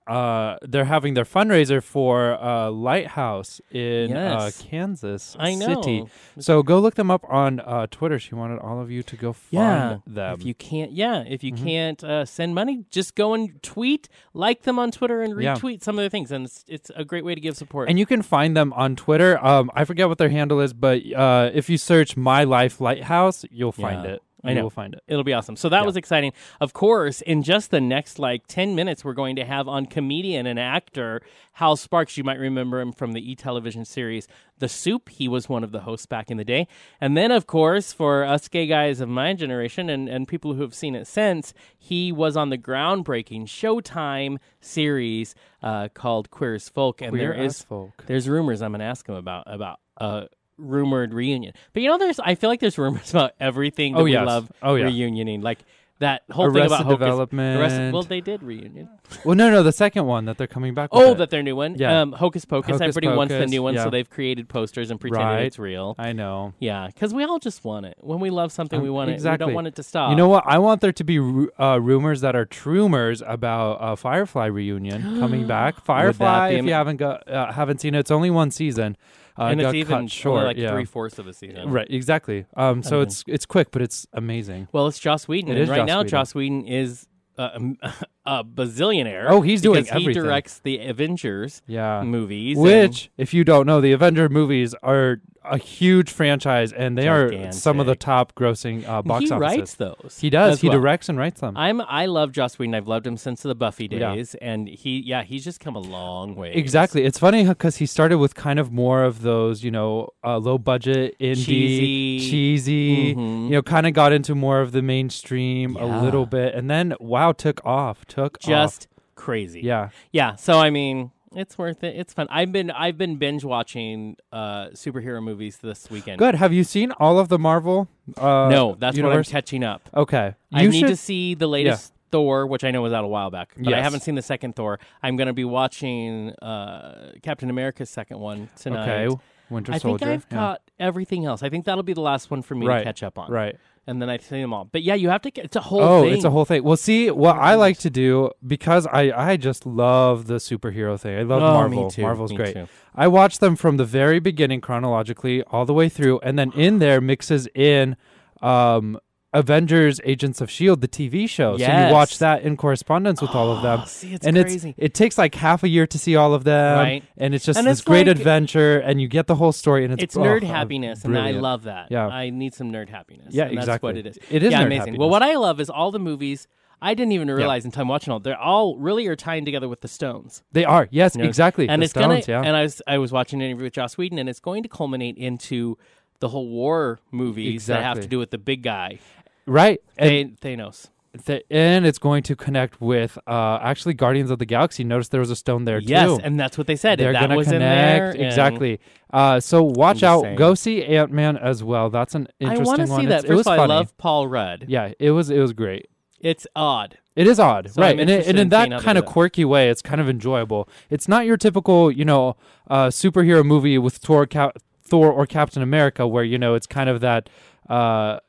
[0.09, 4.61] uh they're having their fundraiser for uh Lighthouse in Yes.
[4.61, 5.67] uh Kansas I know.
[5.81, 6.05] City.
[6.39, 8.17] So go look them up on uh Twitter.
[8.19, 10.33] She wanted all of you to go find them.
[10.39, 11.57] If you can't, yeah, if Mm-hmm.
[11.57, 15.55] you can't uh, send money, just go and tweet, like them on Twitter, and Yeah.
[15.55, 17.89] retweet some of their things, and it's, it's a great way to give support.
[17.89, 19.37] and you can find them on Twitter.
[19.45, 23.45] Um, I forget what their handle is, but uh, if you search "My Life Lighthouse,"
[23.51, 24.11] you'll find Yeah.
[24.13, 24.21] it.
[24.43, 24.61] I know.
[24.61, 25.01] We'll find it.
[25.07, 25.55] It'll be awesome.
[25.55, 25.85] So that Yeah.
[25.85, 26.31] was exciting.
[26.61, 30.45] Of course, in just the next like 10 minutes, we're going to have on comedian
[30.45, 31.21] and actor
[31.53, 32.17] Hal Sparks.
[32.17, 34.27] You might remember him from the e television series
[34.59, 35.09] The Soup.
[35.09, 36.67] He was one of the hosts back in the day.
[37.01, 40.61] And then, of course, for us gay guys of my generation and, and people who
[40.61, 45.33] have seen it since, he was on the groundbreaking Showtime series
[45.63, 47.01] uh, called Queer as Folk.
[47.01, 48.03] And Queer there is Folk.
[48.05, 50.25] there's rumors I'm going to ask him about about uh,
[50.57, 51.53] rumored reunion.
[51.73, 54.25] But you know, there's I feel like there's rumors about everything that Oh, we yes.
[54.25, 54.85] love Oh, yeah.
[54.85, 55.59] reunioning, like
[55.99, 57.59] that whole Arrested thing about Hocus- Development.
[57.59, 58.87] Arrested, well, they did reunion.
[59.25, 60.93] Well, no, no, the second one that they're coming back.
[60.93, 61.17] with Oh, it.
[61.17, 61.73] that their new one.
[61.75, 62.01] Yeah.
[62.01, 62.73] Um, Hocus Pocus.
[62.73, 63.83] Hocus Everybody wants the new one, yeah.
[63.83, 65.45] so they've created posters and pretended Right.
[65.47, 65.95] it's real.
[65.97, 66.53] I know.
[66.59, 67.95] Yeah, because we all just want it.
[67.99, 69.23] When we love something, Um, we want it.
[69.23, 70.11] We don't want it to stop.
[70.11, 70.43] You know what?
[70.45, 75.47] I want there to be uh, rumors that are trumors about uh, Firefly reunion coming
[75.55, 75.83] back.
[75.83, 78.97] Firefly, if you haven't got uh, haven't seen it, it's only one season.
[79.37, 80.45] Uh, and it's even cut short.
[80.45, 80.71] like yeah.
[80.71, 81.69] three fourths of a season.
[81.69, 82.45] Right, exactly.
[82.55, 84.67] Um, so it's it's quick, but it's amazing.
[84.71, 86.09] Well, it's Joss Whedon, It and right Joss now Whedon.
[86.09, 87.07] Joss Whedon is
[87.37, 87.77] um,
[88.25, 89.27] a bazillionaire.
[89.29, 92.03] Oh, he's doing because He directs the Avengers Yeah.
[92.03, 97.07] movies, Which, if you don't know, the Avenger movies are a huge franchise, and they
[97.07, 99.39] are some of the top grossing uh, box he offices.
[99.57, 100.17] writes those.
[100.19, 100.61] He does.
[100.61, 100.79] He well.
[100.79, 101.55] directs and writes them.
[101.57, 102.75] I'm I love Joss Whedon.
[102.75, 104.15] I've loved him since the Buffy Yeah.
[104.15, 106.53] days, and he yeah he's just come a long way.
[106.53, 107.03] Exactly.
[107.05, 110.57] It's funny because he started with kind of more of those, you know, uh, low
[110.57, 112.19] budget, indie, Cheesy.
[112.29, 113.45] cheesy, Mhm.
[113.45, 116.53] you know, kind of got into more of the mainstream a little bit.
[116.55, 118.05] And then, wow, took off.
[118.05, 119.03] Took Just off.
[119.15, 119.61] crazy.
[119.61, 119.89] Yeah.
[120.11, 120.35] Yeah.
[120.35, 121.95] So I mean, it's worth it.
[121.95, 122.27] It's fun.
[122.29, 126.19] I've been I've been binge watching uh superhero movies this weekend.
[126.19, 126.35] Good.
[126.35, 127.87] Have you seen all of the Marvel?
[128.17, 129.27] Uh, No, that's universe?
[129.27, 129.89] what I'm catching up.
[129.95, 130.33] Okay.
[130.53, 133.29] I You need to see the latest Thor, which I know was out a while
[133.29, 134.79] back, but I haven't seen the second Thor.
[135.03, 139.07] I'm going to be watching uh, Captain America's second one tonight.
[139.07, 139.15] Okay.
[139.49, 140.37] Winter I think I've yeah.
[140.37, 141.43] got everything else.
[141.43, 143.29] I think that'll be the last one for me Right, to catch up on.
[143.31, 143.55] right.
[143.89, 144.65] And then I've seen them all.
[144.65, 146.13] But yeah, you have to get it's a whole oh, thing.
[146.13, 146.61] it's a whole thing.
[146.63, 151.17] Well, see, what I like to do because I I just love the superhero thing.
[151.17, 151.91] I love Oh, me Marvel.
[151.91, 152.53] too, Marvel's me great.
[152.53, 152.67] too.
[152.93, 156.79] I watch them from the very beginning chronologically all the way through, and then in
[156.79, 157.95] there mixes in
[158.41, 158.99] um,
[159.33, 161.57] Avengers: Agents of Shield, the TV show.
[161.57, 163.81] So you watch that in correspondence with all of them.
[163.83, 164.69] Oh, see, it's and crazy.
[164.69, 167.03] it's it takes like half a year to see all of them, Right.
[167.17, 169.83] and it's just And this it's great like- adventure, and you get the whole story,
[169.83, 171.91] and it's It's oh, nerd oh, happiness, and I love that.
[171.91, 172.07] Yeah.
[172.07, 173.33] I need some nerd happiness.
[173.33, 173.87] Yeah, and That's exactly.
[173.89, 174.17] what it is.
[174.31, 174.79] It is yeah, amazing.
[174.79, 174.99] happiness.
[174.99, 176.47] Well, what I love is all the movies.
[176.81, 178.19] I didn't even realize until I'm watching all.
[178.19, 180.43] They're all really are tying together with the Stones.
[180.51, 181.67] They are yes, You know, exactly.
[181.67, 182.43] And the it's Stones, gonna.
[182.43, 182.47] yeah.
[182.47, 184.69] And I was I was watching an interview with Joss Whedon, and it's going to
[184.69, 185.77] culminate into
[186.19, 188.99] the whole war movies that have to do with the big guy,
[189.47, 189.79] right.
[189.97, 190.87] And Th- Thanos.
[191.25, 194.83] Th- and it's going to connect with uh, actually Guardians of the Galaxy.
[194.83, 195.87] Notice there was a stone there too.
[195.87, 196.19] Yes, too.
[196.23, 196.99] and that's what they said.
[196.99, 198.09] They're that gonna was connect in there.
[198.11, 198.79] and exactly.
[199.11, 200.21] Uh, so watch out.
[200.21, 200.35] saying.
[200.37, 201.89] Go see Ant Man as well.
[201.89, 202.99] That's an interesting I interesting want to one.
[203.01, 203.25] see It's- that.
[203.25, 204.65] it First was of all, I love Paul Rudd.
[204.67, 205.31] Yeah, it was.
[205.31, 205.87] It was great.
[206.19, 206.97] It's odd.
[207.15, 207.99] It is odd, So right?
[207.99, 209.11] And, it, and in in that kind of that.
[209.11, 210.69] quirky way, it's kind of enjoyable.
[210.91, 212.35] It's not your typical, you know,
[212.69, 216.89] uh, superhero movie with Thor, Cap- Thor or Captain America, where you know it's kind
[216.91, 217.27] of that
[217.69, 218.19] uh, i-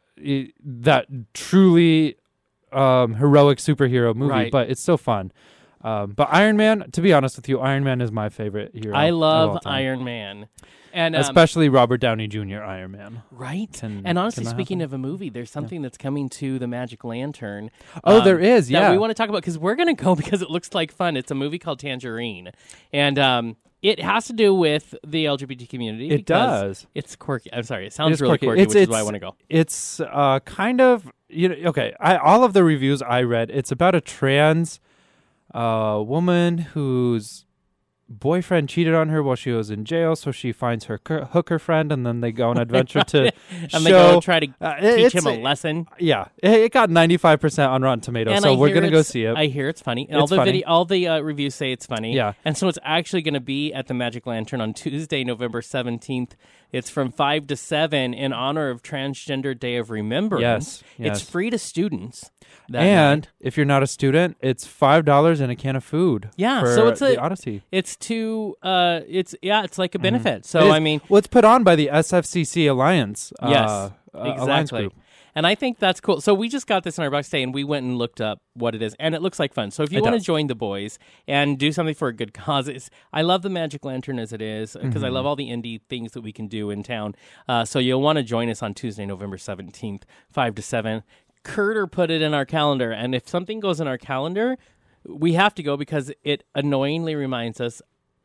[0.65, 2.17] that truly
[2.73, 4.53] um, heroic superhero movie, Right.
[4.53, 5.33] but it's still fun.
[5.81, 8.97] Um, but Iron Man, to be honest with you, Iron Man is my favorite hero.
[8.97, 9.61] I love.
[9.65, 10.49] Iron Man,
[10.93, 12.63] and um, especially Robert Downey Jr.
[12.65, 13.23] Iron Man.
[13.31, 13.73] Right.
[13.73, 14.95] Can- and honestly, speaking happen?
[14.95, 17.71] of a movie, there's something that's coming to the Magic Lantern.
[18.03, 18.91] Oh, um, there is, That yeah.
[18.91, 21.17] we want to talk about because we're going to go because it looks like fun.
[21.17, 22.51] It's a movie called Tangerine,
[22.93, 26.11] and um, it has to do with the LGBT community.
[26.11, 26.87] It does.
[26.95, 27.53] It's quirky.
[27.53, 27.87] I'm sorry.
[27.87, 28.47] It sounds is really quirky.
[28.47, 29.37] quirky, It's, which it's, is why I want to go.
[29.49, 31.95] It's uh, kind of you know okay.
[32.01, 34.81] I, all of the reviews I read, it's about a trans
[35.55, 37.45] uh, woman whose
[38.09, 41.93] boyfriend cheated on her while she was in jail, so she finds her hooker friend,
[41.93, 43.79] and then they go on an adventure to And show.
[43.81, 45.87] they go try to uh, teach him a lesson.
[45.99, 49.03] Yeah, it, got ninety five percent on Rotten Tomatoes, And so I we're gonna go
[49.03, 49.37] see it.
[49.37, 50.07] I hear it's funny.
[50.09, 50.53] And all It's the funny.
[50.53, 52.15] video, all the uh, reviews say it's funny.
[52.15, 52.33] Yeah.
[52.45, 56.35] And so it's actually going to be at the Magic Lantern on Tuesday, November seventeenth.
[56.73, 60.43] It's from five to seven in honor of Transgender Day of Remembrance.
[60.43, 62.31] Yes, It's free to students.
[62.69, 63.29] that and night.
[63.41, 66.29] if you're not a student, it's five dollars and a can of food.
[66.37, 67.63] yeah, for so it's the a Odyssey.
[67.73, 70.45] It's to uh, it's yeah, it's like a benefit.
[70.45, 70.69] So Mm-hmm.
[70.69, 73.33] Is- I mean, well, it's put on by the SFCC Alliance.
[73.43, 74.81] Yes, uh, uh, Alliance exactly.
[74.83, 74.95] group.
[75.35, 76.21] And I think that's cool.
[76.21, 78.41] So we just got this in our box today, and we went and looked up
[78.55, 79.71] what it is, and it looks like fun.
[79.71, 82.69] So if you want to join the boys and do something for a good cause,
[83.13, 85.15] I love the Magic Lantern as it is because I Mm-hmm.
[85.15, 87.15] love all the indie things that we can do in town.
[87.49, 91.03] Uh, so you'll want to join us on Tuesday, November seventeenth, five to seven.
[91.45, 94.57] Kurter put it in our calendar, and if something goes in our calendar,
[95.07, 97.81] we have to go because it annoyingly reminds us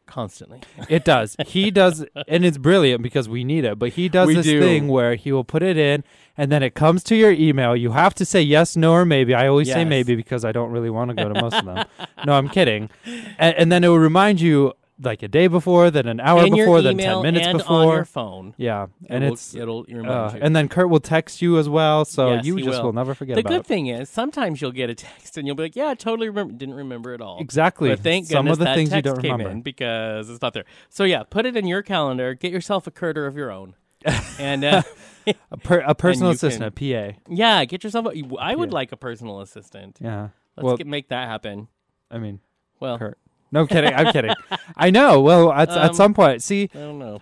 [0.05, 0.61] constantly.
[0.89, 1.35] It does.
[1.45, 3.79] He does, and it's brilliant because we need it.
[3.79, 4.59] But he does We this do.
[4.61, 6.03] thing where he will put it in,
[6.37, 7.75] and then it comes to your email.
[7.75, 9.33] You have to say yes, no, or maybe.
[9.33, 11.85] I always say maybe because I don't really want to go to most of them.
[12.25, 12.89] No, I'm kidding.
[13.37, 16.53] And, and then it will remind you like a day before, then an hour in
[16.55, 17.75] before, then ten minutes and before.
[17.77, 18.53] on your phone.
[18.57, 20.39] Yeah, and It will- it's it'll remind uh, you.
[20.43, 22.83] and then Kurt will text you as well, so Yes, you just will.
[22.85, 22.93] will.
[22.93, 23.65] never forget the good it.
[23.65, 26.53] thing is sometimes you'll get a text and you'll be like, "Yeah, I totally remember."
[26.53, 27.39] Didn't remember at all.
[27.39, 27.89] Exactly.
[27.89, 29.51] But thank Some goodness of the that things you text don't came remember.
[29.51, 30.65] in because it's not there.
[30.89, 32.33] So yeah, put it in your calendar.
[32.35, 33.75] Get yourself a Curter of your own,
[34.39, 34.81] and uh,
[35.25, 37.19] A, per, a personal assistant, can- a PA.
[37.29, 38.05] yeah, get yourself.
[38.07, 39.97] A, I would like a personal assistant.
[40.01, 40.29] Yeah.
[40.55, 41.67] Let's well, get, make that happen.
[42.11, 42.39] I mean,
[42.79, 43.17] Well, Kurt.
[43.53, 43.93] No kidding.
[43.93, 44.33] I'm kidding.
[44.75, 45.21] I know.
[45.21, 47.21] Well, at, Um, at some point, see, I don't know.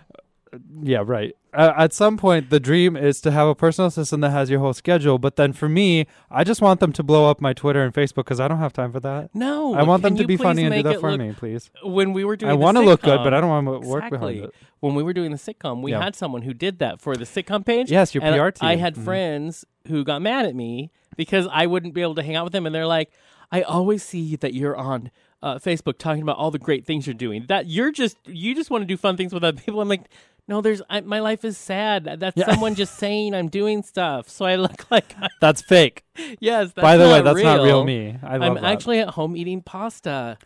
[0.81, 1.35] yeah, right.
[1.53, 4.61] Uh, at some point, the dream is to have a personal assistant that has your
[4.61, 5.17] whole schedule.
[5.19, 8.23] But then for me, I just want them to blow up my Twitter and Facebook
[8.23, 9.31] because I don't have time for that.
[9.35, 10.99] No, I want them can to you be please funny and do make that it
[11.01, 11.69] for look- me, please.
[11.83, 14.09] When we were doing, I want to look good, but I don't want to work
[14.09, 14.51] behind it.
[14.79, 16.01] When we were doing the sitcom, we Yeah.
[16.01, 17.91] had someone who did that for the sitcom page.
[17.91, 18.69] Yes, your and PR team.
[18.69, 19.03] I had Mhm.
[19.03, 22.53] friends who got mad at me because I wouldn't be able to hang out with
[22.53, 23.11] them, and they're like,
[23.51, 25.11] "I always see that you're on
[25.43, 27.45] uh, Facebook talking about all the great things you're doing.
[27.47, 29.81] That you're just you just want to do fun things with other people.
[29.81, 30.03] I'm like,
[30.47, 32.05] no, there's I, my life is sad.
[32.19, 32.45] That's Yeah.
[32.45, 36.03] someone just saying I'm doing stuff, so I look like I, That's fake.
[36.39, 36.73] yes.
[36.73, 38.17] That's By the way, that's not real real me.
[38.23, 38.63] I love I'm that.
[38.65, 40.37] actually at home eating pasta.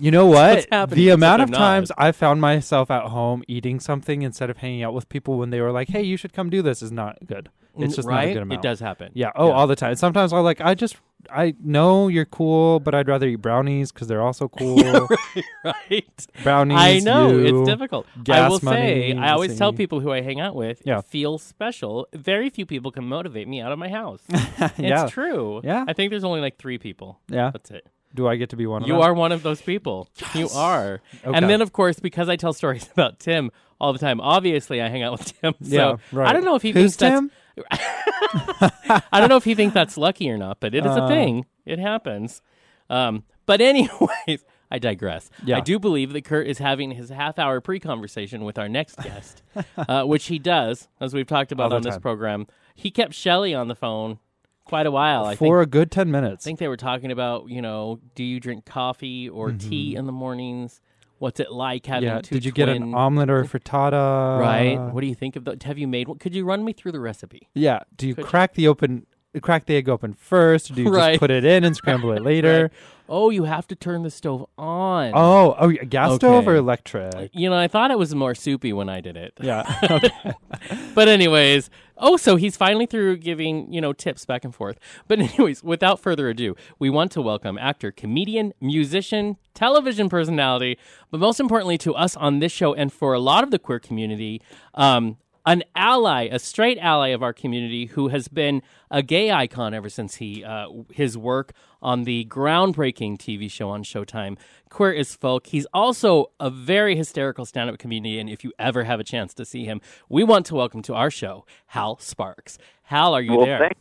[0.00, 0.68] You know what?
[0.90, 4.94] The amount of times I found myself at home eating something instead of hanging out
[4.94, 7.48] with people when they were like, "Hey, you should come do this," is not good.
[7.84, 8.24] It's just right.
[8.26, 8.64] not a good amount.
[8.64, 9.10] It does happen.
[9.14, 9.30] Yeah.
[9.34, 9.94] Oh, all the time.
[9.96, 10.96] Sometimes I'm like, I just,
[11.30, 14.76] I know you're cool, but I'd rather eat brownies because they're also cool.
[15.64, 16.26] right.
[16.42, 16.78] brownies.
[16.78, 18.06] I know you, it's difficult.
[18.28, 21.00] I will say, I always tell people who I hang out with, Yeah.
[21.00, 22.06] feel special.
[22.14, 24.22] Very few people can motivate me out of my house.
[24.78, 25.04] Yeah.
[25.04, 25.60] It's true.
[25.64, 25.84] Yeah.
[25.88, 27.20] I think there's only like three people.
[27.28, 27.50] Yeah.
[27.50, 27.86] That's it.
[28.14, 29.02] Do I get to be one of You them?
[29.02, 30.08] are one of those people.
[30.34, 31.00] You are.
[31.24, 31.36] Okay.
[31.36, 33.50] And then, of course, because I tell stories about Tim
[33.80, 35.54] all the time, obviously I hang out with Tim.
[35.62, 36.28] So Yeah, right.
[36.28, 37.30] I don't know if he Who's thinks that's Tim?
[37.70, 41.08] I don't know if he thinks that's lucky or not, but it is a Uh.
[41.08, 41.46] thing.
[41.66, 42.42] It happens.
[42.90, 45.30] Um, but anyways, I digress.
[45.44, 45.56] Yeah.
[45.58, 49.42] I do believe that Kurt is having his half-hour pre-conversation with our next guest,
[49.76, 52.00] uh, which he does, as we've talked about All on this time.
[52.02, 52.46] program.
[52.74, 54.18] He kept Chely on the phone
[54.64, 55.24] quite a while.
[55.24, 55.48] I think.
[55.50, 56.44] For a good ten minutes.
[56.44, 60.06] I think they were talking about, you know, do you drink coffee or tea in
[60.06, 60.80] the mornings?
[61.18, 62.20] What's it like having yeah.
[62.20, 64.38] two Did you get an omelet or a frittata?
[64.38, 64.78] Right.
[64.78, 65.58] What do you think of the?
[65.64, 66.18] Have you made one?
[66.18, 67.48] Could you run me through the recipe?
[67.54, 67.80] Yeah.
[67.96, 69.06] Do you Could- crack the open?
[69.42, 71.10] Crack the egg open first, or do you Right.
[71.12, 72.62] just put it in and scramble it later?
[72.62, 72.72] Right.
[73.10, 75.12] Oh, you have to turn the stove on.
[75.14, 76.58] Oh, oh, yeah, gas stove or Okay.
[76.58, 77.30] electric?
[77.34, 79.34] You know, I thought it was more soupy when I did it.
[79.40, 79.64] Yeah.
[80.94, 84.78] But anyways, oh, so he's finally through giving, you know, tips back and forth.
[85.06, 90.76] But anyways, without further ado, we want to welcome actor, comedian, musician, television personality,
[91.10, 93.78] but most importantly to us on this show and for a lot of the queer
[93.78, 94.42] community,
[94.74, 95.16] um,
[95.48, 99.88] an ally, a straight ally of our community who has been a gay icon ever
[99.88, 104.36] since he uh, his work on the groundbreaking TV show on Showtime,
[104.68, 105.46] Queer as Folk.
[105.46, 108.28] He's also a very hysterical stand-up comedian.
[108.28, 109.80] If you ever have a chance to see him,
[110.10, 112.58] we want to welcome to our show Hal Sparks.
[112.82, 113.58] Hal, are you well, there?
[113.58, 113.80] thanks.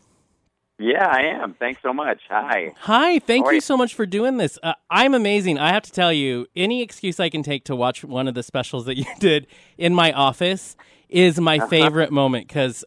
[0.80, 1.56] Yeah, I am.
[1.56, 2.22] Thanks so much.
[2.30, 2.72] Hi.
[2.78, 3.62] Hi, thank you you?
[3.62, 4.58] so much for doing this.
[4.64, 5.58] Uh, I'm amazing.
[5.58, 8.44] I have to tell you, any excuse I can take to watch one of the
[8.44, 9.48] specials that you did
[9.78, 10.78] in my office
[11.10, 11.68] is my Uh-huh.
[11.68, 12.84] favorite moment because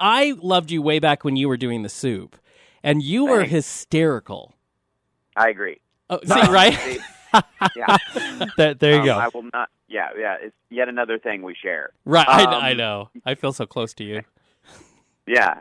[0.00, 2.36] I loved you way back when you were doing the soup,
[2.82, 4.54] and you were hysterical.
[5.36, 5.80] I agree.
[6.08, 6.74] Oh, see, right?
[6.74, 6.98] See,
[7.76, 7.96] yeah.
[8.56, 9.18] there, there you Um, go.
[9.18, 9.68] I will not.
[9.88, 10.36] Yeah, yeah.
[10.40, 11.90] It's yet another thing we share.
[12.04, 12.26] right.
[12.28, 13.10] I, Um, I know.
[13.24, 14.22] I feel so close to you.
[15.26, 15.60] Yeah.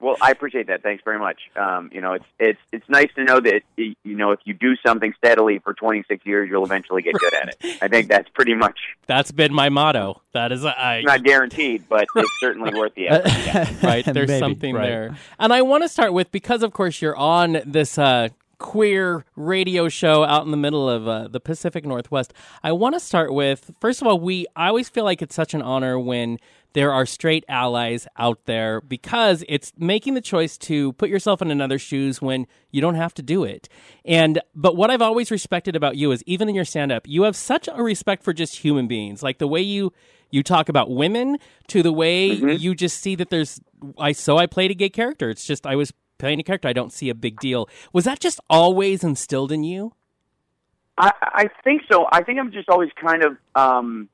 [0.00, 0.82] Well, I appreciate that.
[0.82, 1.40] Thanks very much.
[1.56, 4.76] Um, you know, it's it's it's nice to know that you know if you do
[4.84, 7.78] something steadily for 26 years, you'll eventually get good at it.
[7.80, 10.20] I think that's pretty much That's been my motto.
[10.32, 13.28] That is, I not guaranteed, but it's certainly worth the effort.
[13.46, 13.74] Yeah.
[13.86, 14.04] right?
[14.04, 14.86] There's Maybe, something right.
[14.86, 15.16] there.
[15.38, 18.28] And I want to start with because, of course, you're on this uh,
[18.58, 22.32] queer radio show out in the middle of uh, the Pacific Northwest.
[22.62, 25.54] I want to start with first of all, we I always feel like it's such
[25.54, 26.38] an honor when
[26.74, 31.50] there are straight allies out there because it's making the choice to put yourself in
[31.50, 33.68] another's shoes when you don't have to do it.
[34.04, 37.22] And but what I've always respected about you is even in your stand up, you
[37.22, 39.22] have such a respect for just human beings.
[39.22, 39.92] Like the way you
[40.30, 41.38] you talk about women
[41.68, 43.60] to the way you just see that there's
[43.98, 45.30] I so I played a gay character.
[45.30, 45.92] It's just I was
[46.24, 46.68] playing a character.
[46.68, 47.68] I don't see a big deal.
[47.92, 49.92] Was that just always instilled in you?
[50.96, 52.06] I, I think so.
[52.10, 54.08] I think I'm just always kind of um,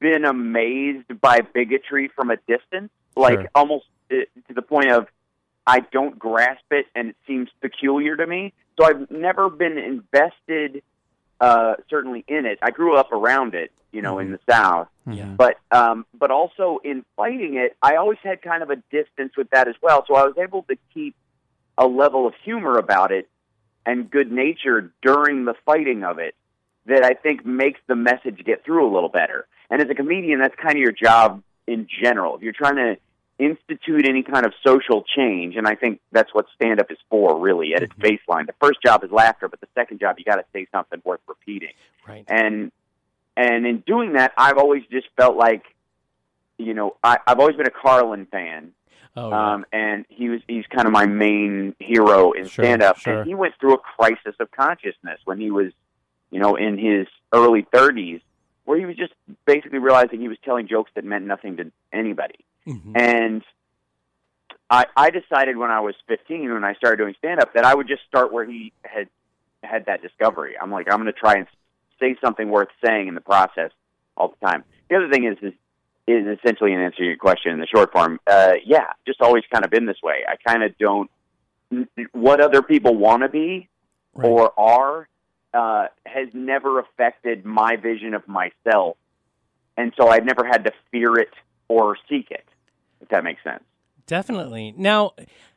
[0.00, 3.50] been amazed by bigotry from a distance, like Sure.
[3.54, 4.14] almost uh,
[4.48, 5.08] to the point of
[5.66, 8.54] I don't grasp it and it seems peculiar to me.
[8.78, 10.82] So I've never been invested,
[11.38, 12.58] uh, certainly in it.
[12.62, 15.34] I grew up around it, you know, in the South, Yeah.
[15.36, 19.50] but um, but also in fighting it, I always had kind of a distance with
[19.50, 20.04] that as well.
[20.06, 21.14] So I was able to keep
[21.78, 23.28] a level of humor about it
[23.86, 26.34] and good nature during the fighting of it
[26.86, 29.46] that I think makes the message get through a little better.
[29.70, 32.36] And as a comedian, that's kind of your job in general.
[32.36, 32.96] If you're trying to
[33.38, 37.38] institute any kind of social change, and I think that's what stand up is for,
[37.38, 38.46] really, at its baseline.
[38.46, 41.20] The first job is laughter, but the second job, you got to say something worth
[41.26, 41.72] repeating
[42.06, 42.24] Right.
[42.28, 42.70] and
[43.36, 45.62] and in doing that, I've always just felt like,
[46.58, 48.72] you know, I, I've always been a Carlin fan,
[49.16, 49.54] Oh, yeah.
[49.54, 53.20] um, and he was he's kind of my main hero in Sure, stand up, sure.
[53.20, 55.72] and he went through a crisis of consciousness when he was,
[56.30, 58.20] you know, in his early thirties,
[58.66, 59.12] where he was just
[59.46, 62.92] basically realizing he was telling jokes that meant nothing to anybody, Mhm.
[62.96, 63.42] and.
[64.72, 67.74] I, I decided when I was 15, when I started doing stand up, that I
[67.74, 69.08] would just start where he had
[69.64, 70.54] had that discovery.
[70.56, 71.48] I'm like, I'm going to try and
[72.00, 73.70] say something worth saying in the process
[74.16, 74.64] all the time.
[74.88, 75.52] The other thing is, is,
[76.06, 78.18] is essentially an answer to your question in the short form.
[78.26, 80.24] Uh, yeah, just always kind of been this way.
[80.28, 81.10] I kind of don't,
[82.12, 83.68] what other people want to be
[84.12, 84.28] Right.
[84.28, 85.08] or are,
[85.54, 88.96] uh, has never affected my vision of myself,
[89.76, 91.30] and so I've never had to fear it
[91.68, 92.44] or seek it.
[93.00, 93.62] If that makes sense.
[94.06, 94.74] Definitely.
[94.76, 95.12] Now,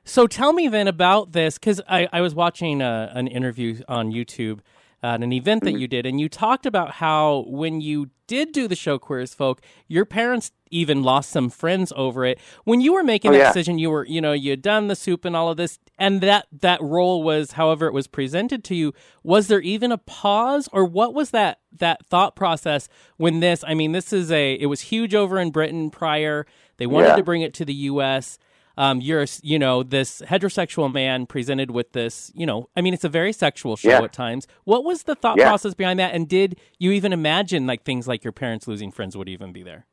[0.06, 4.12] so tell me then about this because I, I was watching uh, an interview on
[4.12, 4.60] YouTube
[5.04, 5.80] at an event that mm-hmm.
[5.80, 9.34] you did, and you talked about how when you did do the show Queer as
[9.34, 12.40] Folk, your parents even lost some friends over it.
[12.64, 13.48] When you were making Oh, that yeah.
[13.50, 16.22] decision, you were, you know, you had done the soup and all of this, and
[16.22, 18.94] that that role was, however, it was presented to you.
[19.24, 22.88] Was there even a pause, or what was that that thought process
[23.18, 23.64] when this?
[23.68, 26.48] I mean, this is a it was huge over in Britain prior.
[26.78, 27.16] They wanted Yeah.
[27.18, 28.40] to bring it to the U.S.
[28.78, 33.04] Um, you're, you know, this heterosexual man presented with this, you know, I mean, it's
[33.04, 34.02] a very sexual show Yeah.
[34.02, 34.48] at times.
[34.64, 35.48] What was the thought Yeah.
[35.48, 36.16] process behind that?
[36.16, 39.62] And did you even imagine like things like your parents losing friends would even be
[39.62, 39.86] there?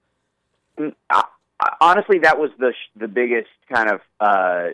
[0.78, 0.94] Mm,
[1.80, 4.68] honestly, that was the sh- the biggest kind of uh,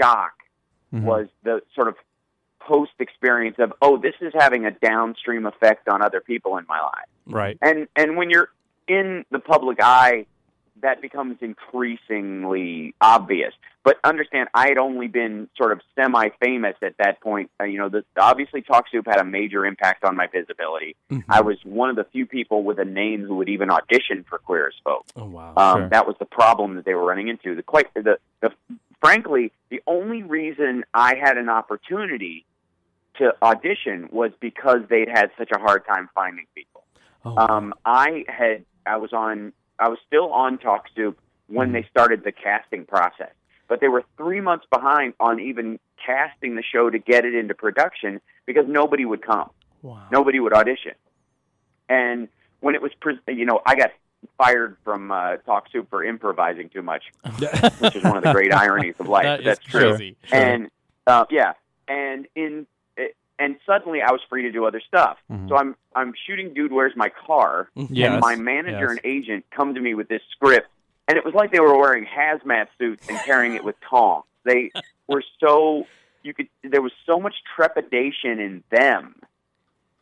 [0.00, 0.32] shock
[0.94, 1.02] Mhm.
[1.02, 1.96] was the sort of
[2.60, 6.80] post experience of oh, this is having a downstream effect on other people in my
[6.80, 7.08] life.
[7.26, 7.58] Right.
[7.60, 8.48] And and when you're
[8.88, 10.26] in the public eye,
[10.82, 13.52] that becomes increasingly obvious.
[13.82, 17.50] But understand, I had only been sort of semi-famous at that point.
[17.58, 20.96] Uh, you know, the, obviously, Talk Soup had a major impact on my visibility.
[21.28, 24.38] I was one of the few people with a name who would even audition for
[24.38, 25.06] Queer as Folk.
[25.16, 25.54] Oh wow.
[25.56, 25.88] Um, Sure.
[25.88, 27.54] That was the problem that they were running into.
[27.54, 28.50] The quite the, the
[29.00, 32.44] frankly, the only reason I had an opportunity
[33.16, 36.84] to audition was because they'd had such a hard time finding people.
[37.24, 37.46] Oh, wow.
[37.48, 41.18] Um, I had I was on I was still on Talk Soup
[41.48, 43.32] when they started the casting process,
[43.66, 47.54] but they were three months behind on even casting the show to get it into
[47.54, 49.50] production because nobody would come,
[49.82, 50.02] wow.
[50.12, 50.92] nobody would audition,
[51.88, 52.28] and
[52.60, 53.90] when it was pre- you know I got
[54.36, 57.04] fired from uh, Talk Soup for improvising too much,
[57.78, 59.24] which is one of the great ironies of life.
[59.24, 59.96] That that's true.
[59.96, 60.16] crazy.
[60.30, 60.70] And
[61.06, 61.54] uh, yeah,
[61.88, 62.66] and in
[63.40, 65.18] and suddenly I was free to do other stuff.
[65.32, 65.48] Mhm.
[65.48, 68.90] So I'm I'm shooting Dude Where's My Car, Yes, and my manager yes.
[68.90, 70.68] and agent come to me with this script,
[71.08, 74.24] and it was like they were wearing hazmat suits and carrying it with tongs.
[74.44, 74.70] They
[75.08, 75.86] were so
[76.22, 79.16] you could there was so much trepidation in them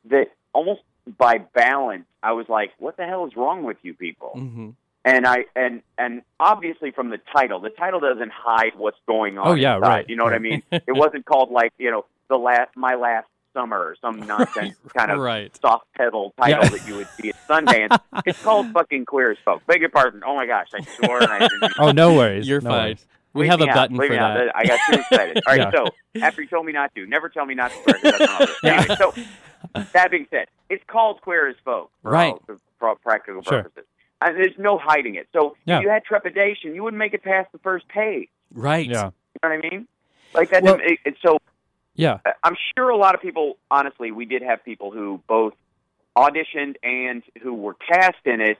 [0.06, 0.82] that almost
[1.16, 4.32] by balance I was like, what the hell is wrong with you people?
[4.34, 4.70] hmm
[5.04, 9.46] and I and and obviously from the title, the title doesn't hide what's going on.
[9.48, 10.62] Oh, yeah, inside, right, You know what I mean?
[10.72, 15.10] it wasn't called like you know the last my last summer or some nonsense kind
[15.10, 15.56] of Right.
[15.56, 16.68] soft pedal title Yeah.
[16.68, 17.98] that you would see at Sundance.
[18.26, 19.66] it's called fucking Queer as Folk.
[19.66, 20.22] Beg your pardon.
[20.26, 21.72] Oh my gosh, I swore and I didn't.
[21.78, 22.46] Oh, no worries.
[22.48, 22.78] You're no fine.
[22.84, 23.06] worries.
[23.34, 23.74] We Leave have a me out.
[23.74, 24.34] button Leave for me out.
[24.34, 24.56] that.
[24.56, 25.36] I got too excited.
[25.46, 25.70] All right, Yeah.
[25.70, 27.94] so after you told me not to, never tell me not to swear.
[28.12, 28.72] 'cause that's wrong.
[28.74, 32.32] Anyway, so that being said, it's called Queer as Folk for Right.
[32.32, 32.42] all,
[32.78, 33.62] for all practical Sure.
[33.64, 33.84] purposes.
[34.20, 35.28] And there's no hiding it.
[35.32, 35.78] So Yeah.
[35.78, 38.28] if you had trepidation, you wouldn't make it past the first page.
[38.52, 38.86] Right.
[38.86, 39.10] Yeah.
[39.42, 39.88] You know what I mean?
[40.34, 40.62] Like that.
[40.62, 41.38] Well- it, it's so
[41.98, 42.18] Yeah.
[42.44, 45.52] I'm sure a lot of people, honestly, we did have people who both
[46.16, 48.58] auditioned and who were cast in it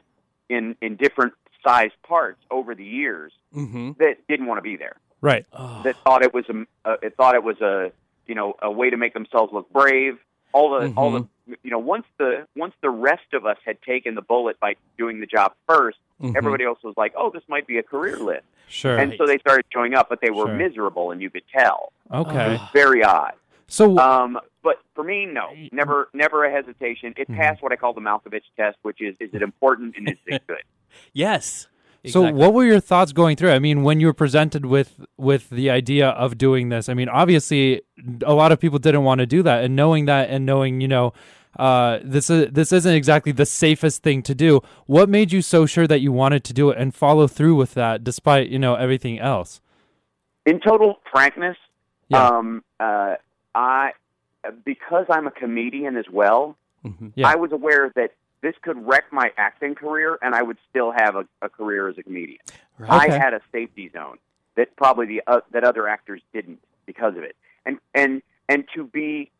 [0.48, 1.34] in in different
[1.64, 3.92] sized parts over the years Mm-hmm.
[3.98, 4.96] that didn't want to be there.
[5.22, 5.46] Right.
[5.52, 5.80] Oh.
[5.82, 7.92] That thought it was a, uh, it thought it was a
[8.26, 10.18] you know a way to make themselves look brave.
[10.52, 11.28] All the all the
[11.62, 15.20] you know once the once the rest of us had taken the bullet by doing
[15.20, 16.34] the job 1st Mhm.
[16.36, 18.98] everybody else was like, oh, this might be a career lift, Sure.
[18.98, 20.54] and so they started showing up, but they were Sure.
[20.56, 21.92] miserable, and you could tell.
[22.12, 22.46] okay.
[22.46, 23.34] It was very odd.
[23.68, 27.14] So Um, but for me, no, never, never a hesitation.
[27.16, 27.36] It Mhm.
[27.36, 30.42] passed what I call the Malkovich test, which is: is it important and is it
[30.48, 30.62] good?
[31.12, 31.68] Yes.
[32.06, 33.50] So what were your thoughts going through?
[33.50, 37.08] I mean, when you were presented with with the idea of doing this, I mean,
[37.08, 37.82] obviously
[38.24, 40.88] a lot of people didn't want to do that and knowing that and knowing, you
[40.88, 41.12] know,
[41.58, 44.60] uh, this is this isn't exactly the safest thing to do.
[44.86, 47.74] What made you so sure that you wanted to do it and follow through with
[47.74, 49.60] that despite, you know, everything else?
[50.46, 51.56] In total frankness,
[52.08, 52.26] Yeah.
[52.26, 53.16] um, uh,
[53.54, 53.92] I
[54.64, 56.56] because I'm a comedian as well.
[56.86, 57.12] Mhm.
[57.16, 57.28] Yeah.
[57.28, 61.16] I was aware that this could wreck my acting career, and I would still have
[61.16, 62.38] a, a career as a comedian.
[62.80, 62.88] Okay.
[62.88, 64.18] I had a safety zone
[64.56, 67.36] that probably the uh, that other actors didn't because of it.
[67.66, 69.30] And and and to be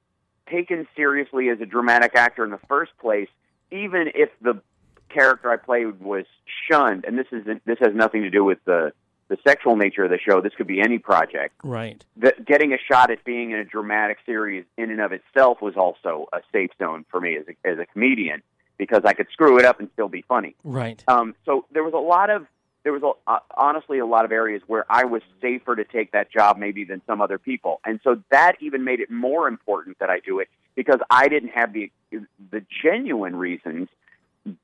[0.51, 3.29] taken seriously as a dramatic actor in the first place,
[3.71, 4.61] even if the
[5.09, 6.25] character I played was
[6.69, 8.93] shunned, and this is this has nothing to do with the
[9.29, 10.41] the sexual nature of the show.
[10.41, 11.55] This could be any project.
[11.63, 12.03] Right.
[12.17, 15.77] That getting a shot at being in a dramatic series in and of itself was
[15.77, 18.43] also a safe zone for me as a, as a comedian
[18.79, 20.55] because I could screw it up and still be funny.
[20.65, 21.03] Right.
[21.09, 22.47] Um, so there was a lot of
[22.85, 26.13] there was a, uh, honestly a lot of areas where I was safer to take
[26.13, 29.99] that job maybe than some other people, and so that even made it more important
[29.99, 33.89] that I do it because I didn't have the the genuine reasons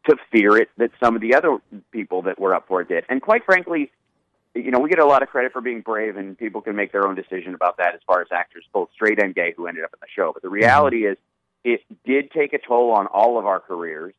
[0.06, 1.58] to fear it that some of the other
[1.90, 3.04] people that were up for it did.
[3.08, 3.90] And quite frankly,
[4.54, 6.92] you know, we get a lot of credit for being brave, and people can make
[6.92, 9.84] their own decision about that as far as actors, both straight and gay, who ended
[9.84, 10.32] up in the show.
[10.32, 11.16] But the reality is,
[11.64, 14.14] it did take a toll on all of our careers.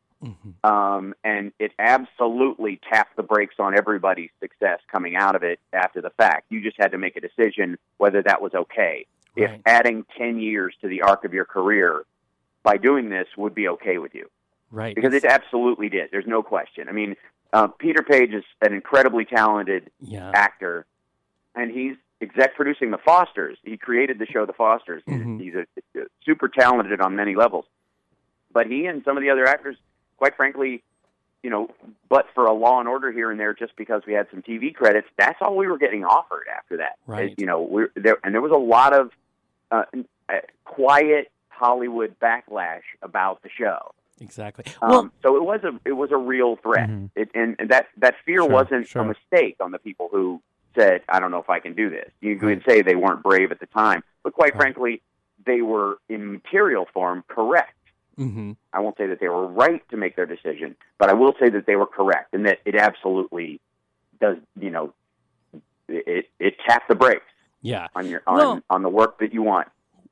[0.64, 6.02] Um, and it absolutely tapped the brakes on everybody's success coming out of it after
[6.02, 6.46] the fact.
[6.50, 9.06] You just had to make a decision whether that was okay.
[9.36, 12.06] If adding 10 years to the arc of your career
[12.64, 14.30] by doing this would be okay with you.
[14.72, 14.96] Right.
[14.96, 16.10] Because it absolutely did.
[16.12, 16.90] There's no question.
[16.90, 17.16] I mean,
[17.54, 20.32] uh, Peter Page is an incredibly talented yeah.
[20.34, 20.86] actor,
[21.54, 23.58] and he's exec producing The Fosters.
[23.64, 25.04] He created the show The Fosters.
[25.06, 25.40] He's, Mhm.
[25.42, 25.66] he's a,
[26.00, 27.66] a super talented on many levels.
[28.52, 29.76] But he and some of the other actors,
[30.18, 30.82] quite frankly,
[31.44, 31.70] you know,
[32.10, 34.74] but for a Law and Order here and there, just because we had some TV
[34.74, 36.98] credits, that's all we were getting offered after that.
[37.06, 37.34] Right.
[37.38, 39.12] You know, we're there, and there was a lot of
[39.72, 39.84] uh,
[40.30, 40.34] uh,
[40.64, 43.94] quiet Hollywood backlash about the show.
[44.22, 44.64] Exactly.
[44.82, 47.10] Um, well, so it was a it was a real threat, Mhm.
[47.16, 49.02] it, and, and that that fear Sure, wasn't sure.
[49.02, 50.42] a mistake on the people who
[50.78, 53.52] said, "I don't know if I can do this." You could say they weren't brave
[53.52, 55.02] at the time, but quite frankly,
[55.46, 57.74] they were in material form correct.
[58.16, 61.34] hmm I won't say that they were right to make their decision, but I will
[61.40, 63.60] say that they were correct, and that it absolutely
[64.20, 64.38] does.
[64.60, 64.94] You know,
[65.88, 67.26] it it tapped the brakes
[67.62, 67.88] yeah.
[67.96, 69.68] on your on Well- on the work that you want.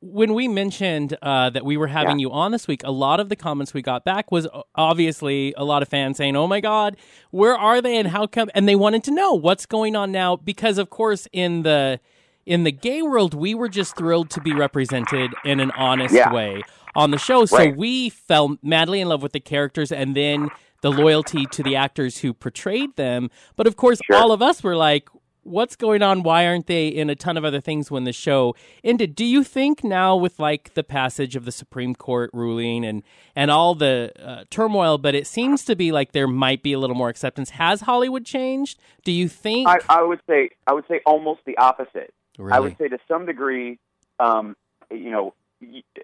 [0.05, 2.23] When we mentioned uh, that we were having Yeah.
[2.23, 5.63] you on this week, a lot of the comments we got back was obviously a
[5.63, 6.97] lot of fans saying, "Oh my God,
[7.31, 10.35] where are they and how come?" And they wanted to know what's going on now
[10.35, 11.99] because, of course, in the
[12.45, 16.33] in the gay world, we were just thrilled to be represented in an honest Yeah.
[16.33, 16.61] way
[16.93, 17.45] on the show.
[17.45, 17.75] So Right.
[17.77, 20.49] we fell madly in love with the characters, and then
[20.81, 23.31] the loyalty to the actors who portrayed them.
[23.55, 24.17] But of course, Sure.
[24.17, 25.07] all of us were like,
[25.43, 26.23] what's going on?
[26.23, 29.15] Why aren't they in a ton of other things when the show ended?
[29.15, 33.03] Do you think now with like the passage of the Supreme Court ruling and
[33.35, 36.79] and all the uh, turmoil, but it seems to be like there might be a
[36.79, 37.51] little more acceptance.
[37.51, 38.79] Has Hollywood changed?
[39.03, 39.67] Do you think?
[39.67, 42.13] I, I would say I would say almost the opposite.
[42.51, 43.77] I would say to some degree,
[44.19, 44.55] um,
[44.89, 45.33] you know,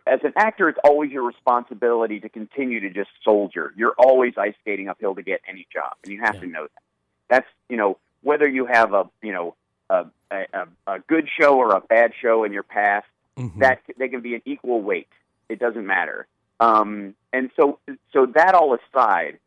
[0.05, 3.73] as an actor, it's always your responsibility to continue to just soldier.
[3.75, 6.41] You're always ice skating uphill to get any job, and you have Yeah.
[6.41, 6.81] to know that.
[7.29, 9.55] That's you know whether you have a you know
[9.89, 10.45] a, a,
[10.87, 13.57] a- good show or a bad show in your past, Mhm.
[13.59, 15.07] that they can be an equal weight.
[15.47, 16.27] It doesn't matter.
[16.59, 17.79] Um, and so,
[18.11, 19.39] so that all aside,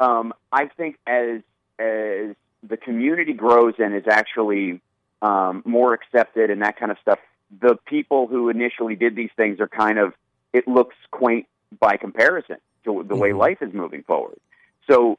[0.00, 1.40] um, I think as
[1.78, 4.80] as the community grows and is actually
[5.22, 7.18] um, more accepted and that kind of stuff,
[7.60, 10.12] the people who initially did these things are kind of
[10.52, 11.46] it looks quaint
[11.78, 13.38] by comparison to the way Mhm.
[13.38, 14.38] life is moving forward.
[14.90, 15.16] So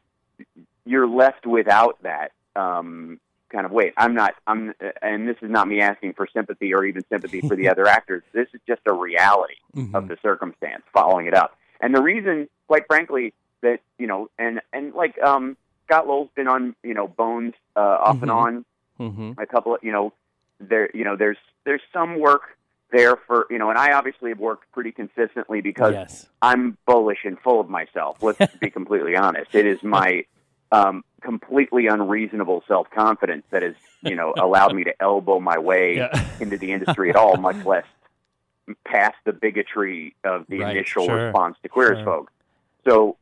[0.85, 3.19] you're left without that um,
[3.49, 3.93] kind of weight.
[3.97, 4.35] I'm not.
[4.47, 7.87] I'm, and this is not me asking for sympathy or even sympathy for the other
[7.87, 8.23] actors.
[8.33, 9.93] This is just a reality Mhm.
[9.95, 11.57] of the circumstance following it up.
[11.79, 16.47] And the reason, quite frankly, that you know, and and like um, Scott Lowell's been
[16.47, 18.35] on, you know, Bones uh, off and Mhm.
[18.35, 18.65] on
[18.99, 19.37] Mhm.
[19.41, 20.13] a couple of, you know,
[20.59, 22.43] there, you know, there's there's some work
[22.91, 26.29] there for, you know, and I obviously have worked pretty consistently because yes.
[26.41, 28.21] I'm bullish and full of myself.
[28.21, 29.55] Let's be completely honest.
[29.55, 30.25] It is my
[30.72, 35.98] um, completely unreasonable self confidence that has, you know, allowed me to elbow my way
[35.98, 36.27] Yeah.
[36.39, 37.85] into the industry at all, much less
[38.85, 42.06] past the bigotry of the Right, initial sure, response to queer as sure.
[42.06, 42.31] folk.
[42.88, 43.18] So,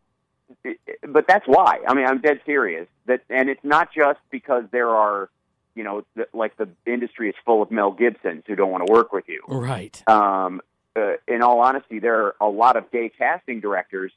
[1.07, 1.79] but that's why.
[1.87, 2.87] I mean, I'm dead serious.
[3.07, 5.29] That, and it's not just because there are,
[5.75, 8.91] you know, the, like the industry is full of Mel Gibsons who don't want to
[8.91, 9.41] work with you.
[9.47, 10.01] Right.
[10.07, 10.61] Um,
[10.95, 14.11] uh, in all honesty, there are a lot of gay casting directors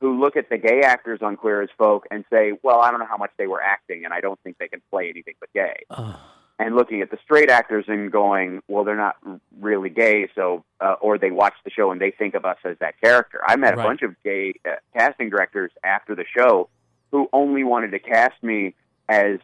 [0.00, 3.00] who look at the gay actors on Queer as Folk and say, "Well, I don't
[3.00, 5.52] know how much they were acting, and I don't think they can play anything but
[5.52, 6.16] gay." Ugh.
[6.56, 9.16] And looking at the straight actors and going, "Well, they're not
[9.60, 12.76] really gay," so uh, or they watch the show and they think of us as
[12.78, 13.40] that character.
[13.44, 13.84] I met Right.
[13.84, 16.68] a bunch of gay uh, casting directors after the show
[17.10, 18.74] who only wanted to cast me
[19.08, 19.38] as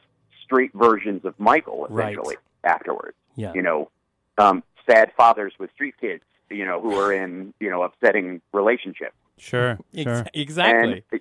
[0.45, 2.13] straight versions of Michael, Right.
[2.13, 2.37] essentially.
[2.65, 3.53] Afterwards, Yeah.
[3.55, 3.91] you know,
[4.39, 9.15] um, sad fathers with street kids, you know, who are in, you know, upsetting relationships.
[9.41, 10.27] Sure, Ex- sure.
[10.35, 11.05] exactly.
[11.13, 11.21] And,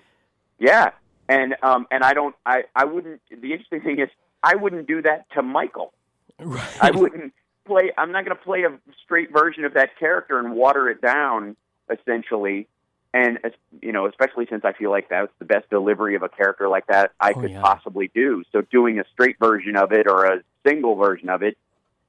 [0.58, 0.90] yeah,
[1.28, 3.20] and um, and I don't, I, I wouldn't.
[3.30, 4.08] The interesting thing is,
[4.42, 5.92] I wouldn't do that to Michael.
[6.38, 6.76] right.
[6.80, 7.32] I wouldn't
[7.66, 7.90] play.
[7.96, 11.56] I'm not going to play a straight version of that character and water it down,
[11.90, 12.68] essentially.
[13.12, 13.38] And
[13.82, 16.86] you know, especially since I feel like that's the best delivery of a character like
[16.86, 17.60] that I Oh, could yeah.
[17.60, 18.44] possibly do.
[18.52, 21.56] So doing a straight version of it or a single version of it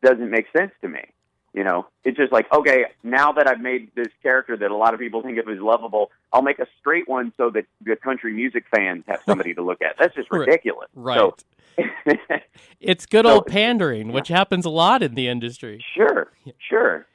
[0.03, 1.01] doesn't make sense to me.
[1.53, 4.93] You know, it's just like, okay, now that I've made this character that a lot
[4.93, 8.31] of people think of as lovable, I'll make a straight one so that the country
[8.31, 9.97] music fans have somebody to look at.
[9.99, 10.87] That's just ridiculous.
[10.95, 11.17] Right.
[11.17, 11.35] So,
[12.79, 15.83] it's good So- old pandering, which happens a lot in the industry.
[15.93, 17.05] Sure, sure.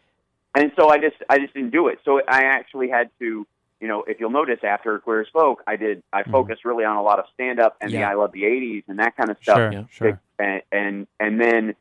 [0.54, 1.98] And so I just I just didn't do it.
[2.04, 3.46] So I actually had to,
[3.80, 6.32] you know, if you'll notice after Queer as Folk, I did I mm-hmm.
[6.32, 8.98] focused really on a lot of stand up and the I love the '80s and
[8.98, 9.56] that kind of stuff.
[9.56, 9.84] Sure, Yeah.
[9.90, 10.20] sure.
[10.38, 11.74] And and and then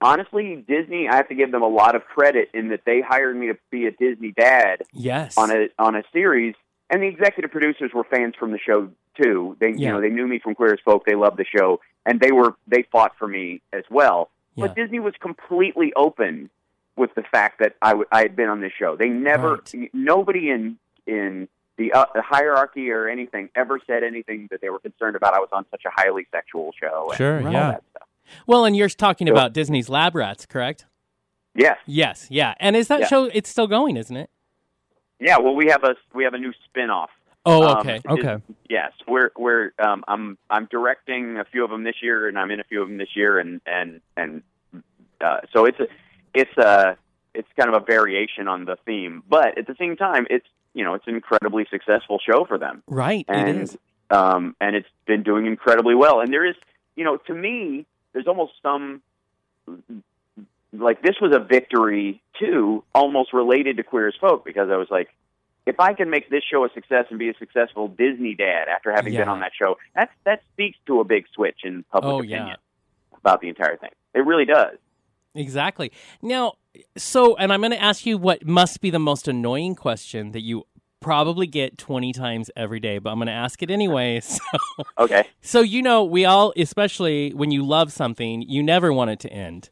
[0.00, 3.36] honestly, Disney, I have to give them a lot of credit in that they hired
[3.36, 5.36] me to be a Disney dad Yes.
[5.36, 6.54] on a on a series,
[6.90, 9.56] and the executive producers were fans from the show too.
[9.60, 9.74] They Yeah.
[9.76, 11.04] you know they knew me from Queer as Folk.
[11.06, 14.30] They loved the show, and they were they fought for me as well.
[14.56, 16.50] But Disney was completely open
[16.96, 18.96] with the fact that I, w- I had been on this show.
[18.96, 19.90] They never Right.
[19.94, 21.46] nobody in in
[21.76, 25.32] the, uh, the hierarchy or anything ever said anything that they were concerned about.
[25.32, 27.06] I was on such a highly sexual show.
[27.10, 27.76] and Sure, yeah.
[28.46, 30.86] Well, and you're talking So- about Disney's Lab Rats, correct?
[31.54, 31.78] Yes.
[31.86, 32.26] Yes.
[32.30, 32.54] Yeah.
[32.60, 33.06] And is that Yeah.
[33.06, 33.24] show?
[33.32, 34.30] It's still going, isn't it?
[35.18, 35.38] Yeah.
[35.38, 37.10] Well, we have a we have a new spin off.
[37.44, 37.96] Oh, Um, okay.
[37.96, 38.36] it- Okay.
[38.68, 42.50] Yes, we're we're um, I'm I'm directing a few of them this year, and I'm
[42.50, 44.42] in a few of them this year, and and and
[45.20, 45.86] uh, so it's a
[46.34, 46.96] it's a
[47.34, 50.84] it's kind of a variation on the theme, but at the same time, it's you
[50.84, 53.24] know it's an incredibly successful show for them, Right.
[53.28, 53.78] and it is.
[54.10, 56.20] um, and it's been doing incredibly well.
[56.20, 56.54] And there is
[56.96, 59.02] you know to me, there's almost some
[60.72, 64.88] like this was a victory too, almost related to Queer as Folk because I was
[64.90, 65.08] like,
[65.66, 68.90] if I can make this show a success and be a successful Disney dad after
[68.90, 72.18] having been on that show, that that speaks to a big switch in public Oh,
[72.20, 72.54] opinion yeah.
[73.18, 73.90] about the entire thing.
[74.14, 74.76] It really does.
[75.34, 75.92] Exactly.
[76.22, 76.54] Now,
[76.96, 80.40] so, and I'm going to ask you what must be the most annoying question that
[80.40, 80.66] you
[81.00, 84.20] probably get 20 times every day, but I'm going to ask it anyway.
[84.78, 85.24] So, Okay.
[85.40, 89.32] so you know, we all, especially when you love something, you never want it to
[89.32, 89.70] end.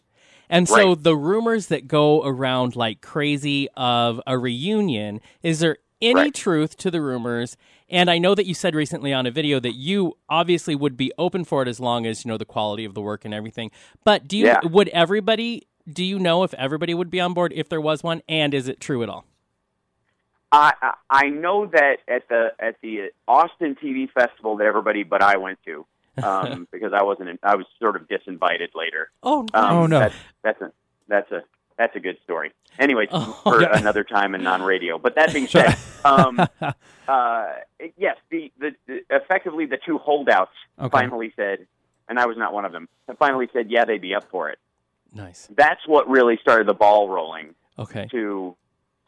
[0.48, 1.02] And so Right.
[1.02, 6.34] the rumors that go around like crazy of a reunion, is there any Right.
[6.34, 7.56] truth to the rumors?
[7.88, 11.10] And I know that you said recently on a video that you obviously would be
[11.18, 13.70] open for it as long as, you know, the quality of the work and everything.
[14.04, 14.60] But do you Yeah.
[14.62, 18.20] would everybody do you know if everybody would be on board if there was one
[18.28, 19.24] and is it true at all?
[20.52, 25.22] I I- I know that at the at the Austin TV festival that everybody but
[25.22, 25.86] I went to
[26.22, 29.10] um, because I wasn't in, I was sort of disinvited later.
[29.22, 29.98] Oh, Um, Oh, no.
[30.00, 30.72] That's, that's a
[31.08, 31.42] that's a
[31.76, 32.52] that's a good story.
[32.78, 33.76] Anyway, Oh, for yeah.
[33.76, 34.98] another time and non-radio.
[34.98, 36.40] But that being said, um,
[37.06, 37.46] uh,
[37.98, 40.88] yes, the, the, the effectively the two holdouts Okay.
[40.90, 41.66] finally said,
[42.08, 42.88] and I was not one of them.
[43.18, 44.58] Finally said, yeah, they'd be up for it.
[45.14, 45.48] Nice.
[45.54, 48.06] That's what really started the ball rolling Okay.
[48.10, 48.56] to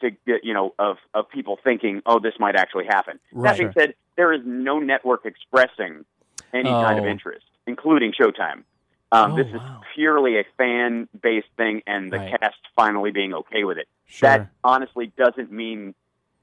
[0.01, 3.19] to get you know of of people thinking, oh, this might actually happen.
[3.33, 3.51] Right.
[3.53, 6.05] That being said, there is no network expressing
[6.53, 7.09] any kind of Oh.
[7.09, 8.65] interest, including Showtime.
[9.11, 9.81] Um, Oh, this is wow.
[9.95, 12.41] purely a fan based thing, and the Right.
[12.41, 13.89] cast finally being okay with it.
[14.07, 14.29] Sure.
[14.31, 15.95] That honestly doesn't mean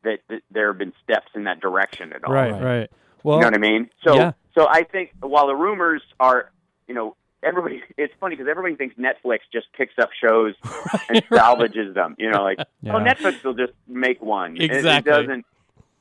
[0.04, 2.34] that, that there have been steps in that direction at all.
[2.34, 2.62] right, Right.
[2.64, 2.92] right.
[3.24, 3.90] Well, You know what I mean?
[4.04, 4.32] So, yeah.
[4.56, 6.52] so I think while the rumors are,
[6.88, 7.16] you know,
[7.46, 10.56] everybody, it's funny because everybody thinks Netflix just picks up shows
[11.10, 12.16] and salvages them.
[12.18, 12.96] You know, like, Yeah.
[12.96, 14.58] oh, Netflix will just make one.
[14.58, 15.12] It- Exactly.
[15.12, 15.46] It, doesn't.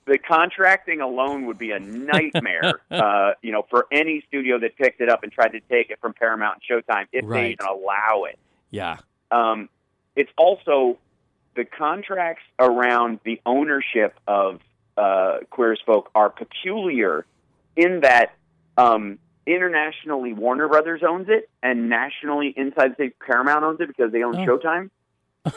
[0.06, 5.00] The contracting alone would be a nightmare, uh, you know, for any studio that picked
[5.00, 7.40] it up and tried to take it from Paramount and Showtime if Right.
[7.40, 8.38] they even allow it.
[8.70, 8.98] Yeah.
[9.30, 9.70] Um,
[10.14, 10.98] it's also
[11.56, 14.60] the contracts around the ownership of
[14.98, 17.24] uh, Queer as Folk are peculiar
[17.74, 18.34] in that
[18.76, 24.12] um, internationally Warner Brothers owns it and nationally inside the state Paramount owns it because
[24.12, 24.46] they own Oh.
[24.46, 24.90] Showtime.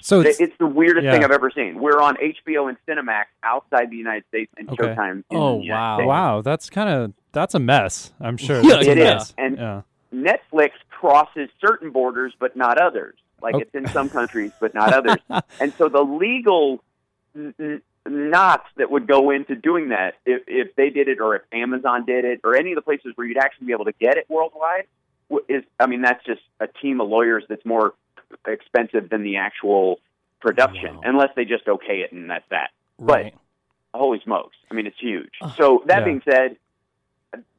[0.00, 1.12] so It's, it's, the weirdest yeah.
[1.12, 1.80] thing I've ever seen.
[1.80, 4.82] We're on HBO and Cinemax outside the United States and Okay.
[4.84, 5.24] Showtime.
[5.30, 5.96] In Oh, the wow.
[5.96, 6.06] States.
[6.08, 8.12] wow, that's kind of that's a mess.
[8.20, 8.60] I'm sure.
[8.62, 9.28] Yeah, That's a it mess.
[9.28, 9.34] is.
[9.38, 9.82] And yeah.
[10.12, 13.14] Netflix crosses certain borders, but not others.
[13.42, 13.62] Like Okay.
[13.62, 15.16] it's in some countries, but not others.
[15.60, 16.82] and so the legal
[17.36, 21.36] n- n- knots that would go into doing that, if if they did it, or
[21.36, 23.92] if Amazon did it, or any of the places where you'd actually be able to
[23.92, 24.86] get it worldwide,
[25.48, 27.94] is I mean that's just a team of lawyers that's more
[28.46, 30.00] expensive than the actual
[30.40, 31.02] production, Wow.
[31.04, 32.70] unless they just okay it and that's that.
[32.98, 33.34] Right.
[33.92, 34.56] Holy smokes!
[34.70, 35.32] I mean, it's huge.
[35.56, 36.04] So that Yeah.
[36.04, 36.56] being said,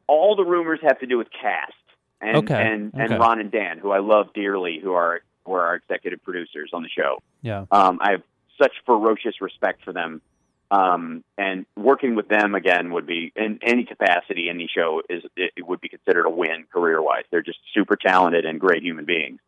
[0.08, 1.74] all the rumors have to do with cast
[2.22, 3.18] and Okay, and and okay.
[3.18, 6.84] Ron and Dan, who I love dearly, who are who are our executive producers on
[6.84, 7.22] the show.
[7.42, 7.66] Yeah.
[7.72, 8.24] Um, I have
[8.62, 10.22] such ferocious respect for them,
[10.72, 15.52] um, and working with them again would be in any capacity, any show is it,
[15.58, 17.26] it would be considered a win career wise.
[17.30, 19.40] They're just super talented and great human beings.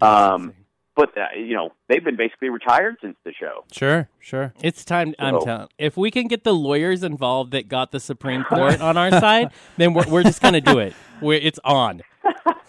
[0.00, 0.54] Um,
[0.94, 3.64] But uh, you know, they've been basically retired since the show.
[3.70, 4.54] Sure, sure.
[4.62, 5.14] It's time.
[5.18, 5.68] I'm telling.
[5.78, 9.50] If we can get the lawyers involved that got the Supreme Court on our side,
[9.76, 10.94] then we're we're just gonna do it.
[11.20, 12.02] We're, it's on.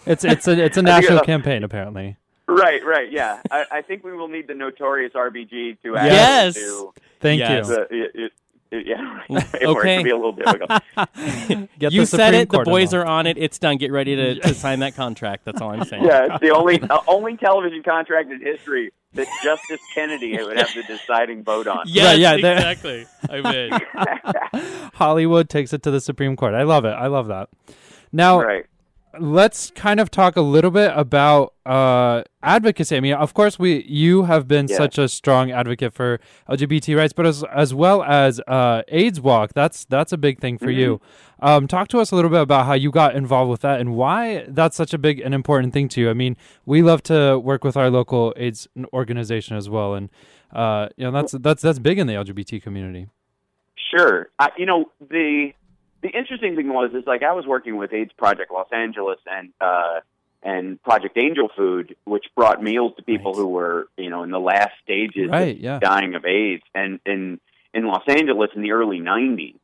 [0.04, 2.16] It's it's a it's a I think national campaign apparently.
[2.48, 3.40] Right, right, yeah.
[3.50, 6.12] I, I think we will need the notorious RBG to Yes.
[6.12, 6.54] Yes.
[6.54, 7.68] do Thank Yes.
[7.68, 7.74] you.
[7.74, 8.32] the, it, it,
[8.70, 9.20] it, yeah.
[9.60, 10.02] It Okay.
[10.02, 10.70] be a little difficult.
[11.78, 12.50] Get you the said Supreme it.
[12.50, 12.94] The boys involved.
[12.94, 13.38] are on it.
[13.38, 13.76] It's done.
[13.78, 15.44] Get ready to, to sign that contract.
[15.44, 16.04] That's all I'm saying.
[16.04, 20.72] yeah, it's the only uh, only television contract in history that Justice Kennedy would have
[20.74, 21.84] the deciding vote on.
[21.86, 23.06] Yes, Right, yeah, exactly.
[23.30, 23.80] I'm in.
[24.94, 26.52] Hollywood takes it to the Supreme Court.
[26.54, 26.90] I love it.
[26.90, 27.48] I love that.
[28.12, 28.66] Now, right.
[29.18, 32.96] Let's kind of talk a little bit about uh, advocacy.
[32.96, 34.76] I mean, of course, we you have been Yeah.
[34.76, 39.52] such a strong advocate for LGBT rights, but as as well as uh, AIDS Walk,
[39.54, 41.00] that's that's a big thing for you.
[41.40, 43.94] Um, talk to us a little bit about how you got involved with that and
[43.94, 46.10] why that's such a big and important thing to you.
[46.10, 46.36] I mean,
[46.66, 50.10] we love to work with our local AIDS organization as well, and
[50.52, 53.08] uh, you know that's that's that's big in the LGBT community.
[53.94, 54.28] Sure.
[54.38, 55.52] I, you know the
[56.02, 59.52] the interesting thing was is like I was working with AIDS Project Los Angeles and
[59.60, 60.00] uh,
[60.42, 63.38] and Project Angel Food, which brought meals to people Right.
[63.38, 65.78] who were you know in the last stages Right, of yeah.
[65.80, 67.40] dying of AIDS, and in
[67.74, 69.56] in Los Angeles in the early '90s.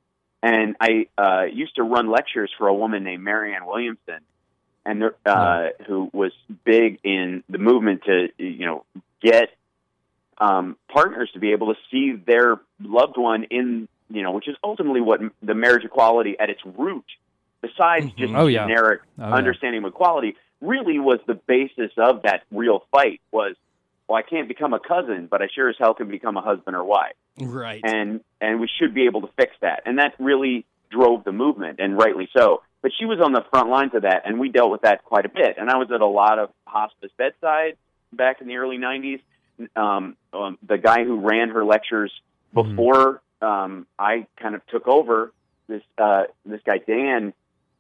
[0.43, 4.21] And I uh, used to run lectures for a woman named Marianne Williamson,
[4.85, 6.33] and there- uh, who was
[6.65, 8.85] big in the movement to you know
[9.23, 9.51] get
[10.39, 14.57] um, partners to be able to see their loved one in you know, which is
[14.63, 17.05] ultimately what m- the marriage equality at its root,
[17.63, 18.67] besides just Oh, yeah.
[18.67, 19.35] generic Oh, yeah.
[19.35, 23.21] understanding of equality, really was the basis of that real fight.
[23.33, 23.57] Was
[24.09, 26.77] well, I can't become a cousin, but I sure as hell can become a husband
[26.77, 27.81] or wife Right.
[27.85, 29.83] and and we should be able to fix that.
[29.87, 32.63] And that really drove the movement, and rightly so.
[32.83, 35.25] But she was on the front lines of that, and we dealt with that quite
[35.25, 35.57] a bit.
[35.59, 37.77] And I was at a lot of hospice bedside
[38.13, 39.21] back in the early '90s.
[39.75, 42.13] Um, um, the guy who ran her lectures
[42.53, 45.33] before um, I kind of took over,
[45.69, 47.33] this uh, this guy Dan,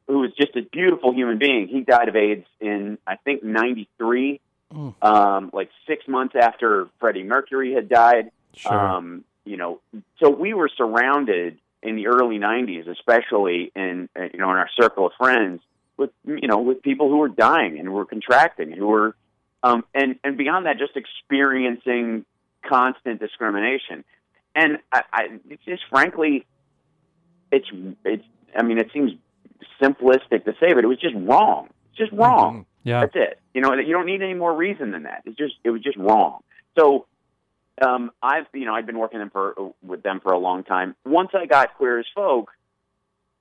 [0.06, 1.68] who was just a beautiful human being.
[1.68, 4.40] He died of AIDS in I think '93,
[5.02, 8.30] um, like six months after Freddie Mercury had died.
[8.56, 8.72] Sure.
[8.72, 9.80] Um, you know,
[10.20, 14.70] so we were surrounded in the early '90s, especially in uh, you know in our
[14.78, 15.60] circle of friends,
[15.96, 19.16] with you know with people who were dying and were contracting and who were,
[19.62, 22.24] um, and and beyond that, just experiencing
[22.66, 24.04] constant discrimination.
[24.54, 26.46] And I, I it's just frankly,
[27.50, 27.66] it's
[28.04, 28.24] it's.
[28.56, 29.12] I mean, it seems
[29.82, 31.68] simplistic to say, but it was just wrong.
[31.90, 32.66] It's just wrong.
[32.84, 33.00] yeah.
[33.00, 33.40] That's it.
[33.52, 35.22] You know, you don't need any more reason than that.
[35.26, 36.40] It's just it was just wrong.
[36.78, 37.06] So
[37.84, 40.94] um, I've you know I've been working them for with them for a long time.
[41.04, 42.50] Once I got Queer as Folk,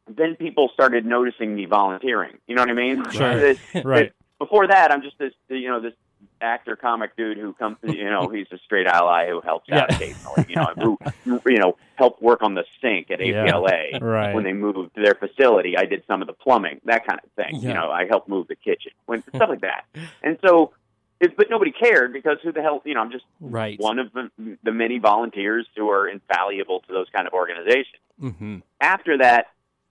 [0.07, 2.37] then people started noticing me volunteering.
[2.47, 3.09] You know what I mean?
[3.11, 3.39] Sure.
[3.39, 4.05] This- Right.
[4.05, 5.93] this- Before that, I'm just this you know this
[6.41, 9.95] actor comic dude who comes you know he's a straight ally who helps out Yeah.
[9.95, 10.45] occasionally.
[10.49, 13.45] You know who you know helped work on the sink at Yeah.
[13.45, 14.33] APLA Right.
[14.33, 15.77] when they moved to their facility.
[15.77, 17.61] I did some of the plumbing, that kind of thing.
[17.61, 17.67] Yeah.
[17.69, 19.85] You know, I helped move the kitchen, when, stuff like that.
[20.23, 20.73] And so,
[21.19, 22.81] it, but nobody cared because who the hell?
[22.85, 23.79] You know, I'm just Right.
[23.79, 24.29] one of the,
[24.63, 28.01] the many volunteers who are invaluable to those kind of organizations.
[28.21, 28.57] Mm-hmm.
[28.81, 29.47] After that,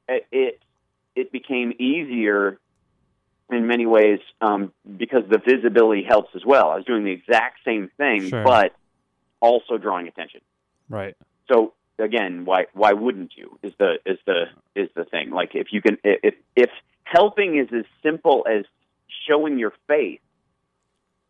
[0.08, 0.60] it,
[1.14, 2.58] it became easier
[3.54, 6.70] in many ways um, because the visibility helps as well.
[6.70, 8.44] I was doing the exact same thing, Sure.
[8.44, 8.74] but
[9.40, 10.40] also drawing attention.
[10.88, 11.16] Right.
[11.50, 13.58] So again, why why wouldn't you?
[13.62, 15.30] Is the is the is the thing.
[15.30, 16.70] Like if you can if if
[17.04, 18.64] helping is as simple as
[19.28, 20.20] showing your face,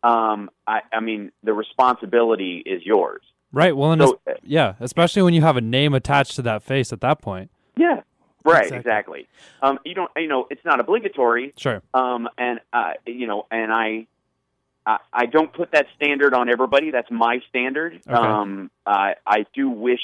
[0.03, 3.21] um, I, I mean the responsibility is yours.
[3.51, 3.75] Right.
[3.75, 7.01] Well, and So yeah, especially when you have a name attached to that face at
[7.01, 7.51] that point.
[7.77, 8.01] yeah,
[8.43, 8.77] right, Exactly.
[8.77, 9.27] exactly.
[9.61, 11.53] Um, you don't you know it's not obligatory.
[11.57, 11.81] Sure.
[11.93, 14.07] Um, and uh, you know, and I,
[14.85, 16.91] I, I don't put that standard on everybody.
[16.91, 18.01] That's my standard.
[18.07, 18.13] Okay.
[18.13, 20.01] Um, I, I do wish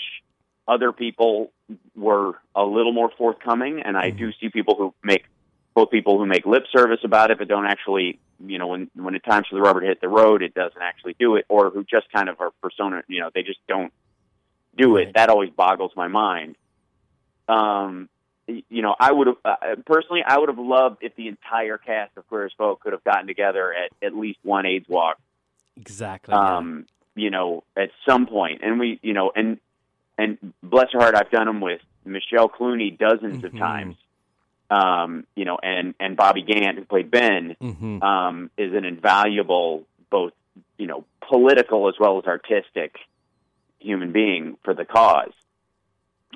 [0.68, 1.52] other people
[1.95, 5.26] were a little more forthcoming, and I do see people who make
[5.74, 9.16] both people who make lip service about it, but don't actually, you know, when when
[9.16, 11.70] it's time for the rubber to hit the road, it doesn't actually do it, or
[11.70, 13.91] who just kind of are persona, you know, they just don't
[14.78, 15.06] do it.
[15.06, 15.14] Right.
[15.16, 16.56] That always boggles my mind.
[17.48, 18.10] Um,
[18.70, 19.56] you know, I would have uh,
[19.86, 23.04] personally, I would have loved if the entire cast of Queer as Folk could have
[23.04, 25.18] gotten together at at least one AIDS walk
[25.78, 26.34] Exactly.
[26.34, 26.58] yeah.
[26.58, 26.86] um,
[27.16, 28.28] you know, at some.
[28.62, 29.60] And we, you know, and
[30.18, 33.58] and bless her heart, I've done them with Michelle Clunie dozens of Mhm.
[33.60, 33.96] times.
[34.72, 38.04] Um, you know, and and Bobby Gant, who played Ben, Mhm.
[38.04, 40.34] um, is an invaluable, both
[40.78, 42.98] you know, political as well as artistic
[43.80, 45.32] human being for the cause.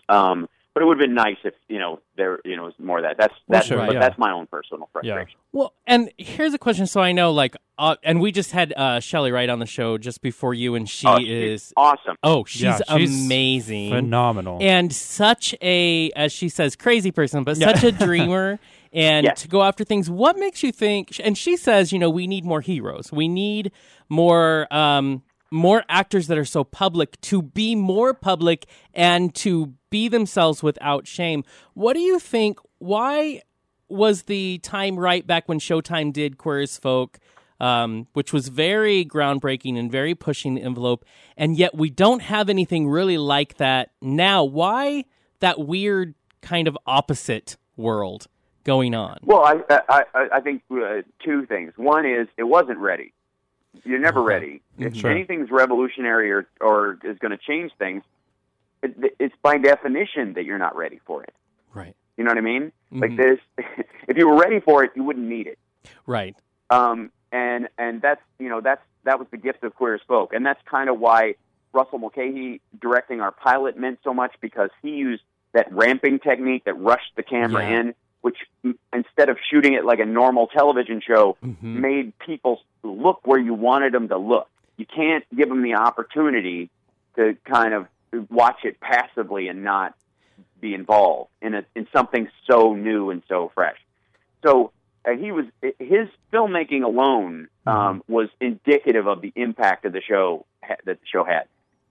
[0.10, 2.98] Um, but it would have been nice if you know there, you know, was more
[3.00, 3.18] of that.
[3.18, 4.00] That's Well, that's sure, but yeah.
[4.00, 5.38] that's my own personal frustration.
[5.52, 6.88] Well, and here's a question.
[6.88, 9.98] So I know, like, uh, and we just had uh, Chely Wright on the show
[9.98, 12.16] just before you, and she Oh, is awesome.
[12.24, 14.58] oh, she's, Yeah, she's amazing, Phenomenal.
[14.62, 18.60] and such a, as she says, crazy person, but such a dreamer.
[18.96, 19.42] And Yes.
[19.42, 21.20] to go after things, what makes you think?
[21.24, 23.12] And she says, you know, we need more heroes.
[23.12, 23.72] We need
[24.08, 25.24] more, um,
[25.54, 31.08] more actors that are so public to be more public and to be themselves without
[31.08, 31.44] shame.
[31.76, 32.60] What do you think?
[32.80, 33.42] Why
[33.88, 37.20] was the time right back when Showtime did Queer as Folk,
[37.60, 41.06] um, which was very groundbreaking and very pushing the envelope,
[41.38, 44.44] and yet we don't have anything really like that now?
[44.44, 45.06] Why
[45.40, 48.28] that weird kind of opposite world
[48.64, 49.20] going on.
[49.24, 51.74] Well, I I I, think uh, two things.
[51.76, 53.14] One is it wasn't ready.
[53.84, 54.62] You're never ready.
[54.78, 55.10] If Sure.
[55.12, 58.04] anything's revolutionary or or is going to change things,
[58.82, 61.34] it, it's by definition that you're not ready for it.
[61.74, 61.96] Right.
[62.18, 62.72] You know what I mean?
[62.92, 63.18] Like Mhm.
[63.18, 63.40] this,
[64.08, 65.58] if you were ready for it, you wouldn't need it.
[66.06, 66.36] Right.
[66.70, 70.34] Um, and and that's you know that's that was the gift of Queer as Folk,
[70.34, 71.36] and that's kind of why
[71.74, 75.24] Russell Mulcahy directing our pilot meant so much because he used
[75.54, 77.80] that ramping technique that rushed the camera Yeah.
[77.80, 81.62] in, which m- instead of shooting it like a normal television show, Mhm.
[81.62, 84.48] made people look where you wanted them to look.
[84.78, 86.70] You can't give them the opportunity
[87.18, 87.88] to kind of
[88.30, 89.94] watch it passively and not
[90.62, 93.78] be involved in a in something so new and so fresh.
[94.42, 94.72] So
[95.06, 95.46] uh, he was
[95.80, 101.06] his filmmaking alone um, was indicative of the impact of the show ha- that the
[101.12, 101.44] show had.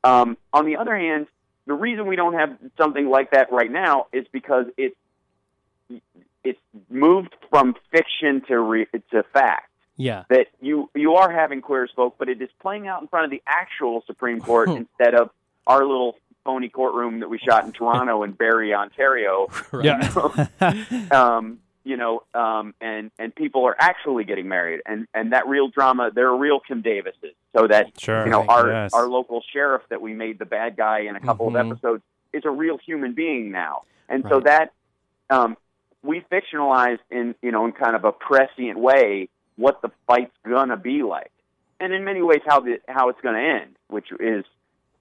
[0.02, 1.26] Um, on the other hand,
[1.66, 4.96] the reason we don't have something like that right now is because it's
[6.44, 6.59] it's
[6.90, 10.24] moved from fiction to re- to fact Yeah.
[10.28, 13.24] that you you are having queer as folk, but it is playing out in front
[13.27, 15.31] of the actual Supreme Court instead of
[15.66, 19.48] our little phony courtroom that we shot in Toronto and Barrie, Ontario.
[19.82, 20.47] Yeah.
[21.10, 25.66] um, you know, um, and and people are actually getting married, and and that real
[25.69, 26.10] drama.
[26.14, 28.24] There are real Kim Davises, so that Sure.
[28.24, 31.51] you know our our local sheriff that we made the bad guy in a couple
[31.51, 31.60] Mhm.
[31.60, 32.02] of episodes
[32.32, 34.73] is a real human being now, and so that
[35.28, 35.56] um,
[36.03, 40.77] we fictionalize in you know in kind of a prescient way what the fight's gonna
[40.77, 41.31] be like,
[41.81, 44.45] and in many ways how the how it's gonna end, which is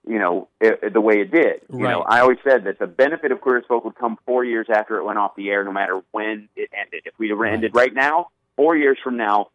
[0.08, 1.62] you know i the way it did.
[1.72, 4.44] You know, I always said that the benefit of Queer as Folk would come four
[4.44, 7.04] years after it went off the air, no matter when it ended.
[7.06, 7.54] If we Right.
[7.54, 9.50] ended right now, four years from now,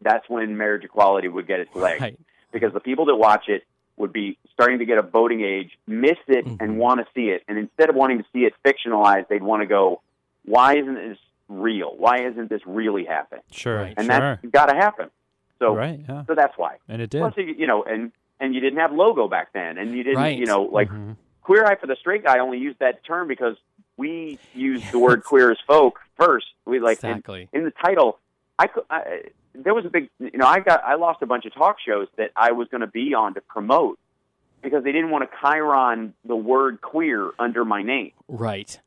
[0.00, 2.18] that's when marriage equality would get its legs Right.
[2.52, 3.64] because the people that watch it
[3.96, 6.56] would be starting to get a voting age, miss it, Mhm.
[6.60, 7.44] and want to see it.
[7.46, 10.00] And instead of wanting to see it fictionalized, they'd want to go,
[10.44, 11.94] "Why isn't this real?
[11.96, 13.76] Why isn't this really happening?" Sure.
[13.82, 13.94] Right.
[13.96, 14.18] And sure.
[14.42, 15.10] that's got to happen.
[15.58, 16.00] So, right.
[16.08, 16.24] Yeah.
[16.26, 16.76] so that's why.
[16.88, 17.20] And it did.
[17.20, 20.18] Plus, you you know, and and you didn't have logo back then, and you didn't,
[20.18, 20.36] Right.
[20.36, 21.16] you know, like Mhm.
[21.42, 23.56] queer eye for the straight guy only used that term because
[23.96, 26.46] we used the word queer as folk first.
[26.64, 27.48] We like Exactly.
[27.52, 28.18] in the title.
[28.58, 29.22] I, cou- I
[29.54, 32.08] there was a big, you know, I got I lost a bunch of talk shows
[32.16, 33.98] that I was going to be on to promote
[34.62, 38.12] because they didn't want to chyron the word queer under my name.
[38.28, 38.80] Right.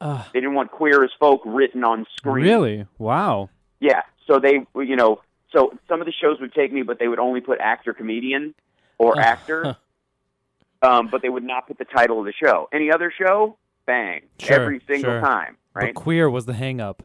[0.00, 2.44] Uh, They didn't want queer as folk written on screen.
[2.44, 2.86] Really?
[2.98, 3.48] Wow.
[3.80, 4.02] Yeah.
[4.26, 5.20] So they, you know,
[5.52, 8.54] so some of the shows would take me, but they would only put actor, comedian,
[8.98, 9.76] or Uh, actor.
[10.82, 12.68] Um, but they would not put the title of the show.
[12.70, 13.56] Any other show,
[13.86, 15.20] bang, Sure, every single sure.
[15.20, 15.94] time, right?
[15.94, 17.02] But queer was the hang up.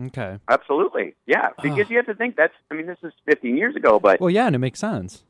[0.00, 0.38] Okay.
[0.48, 1.48] Absolutely, yeah.
[1.60, 2.54] Because you have to think that's.
[2.70, 5.24] I mean, this is 15 years ago, but Well, yeah, and it makes sense.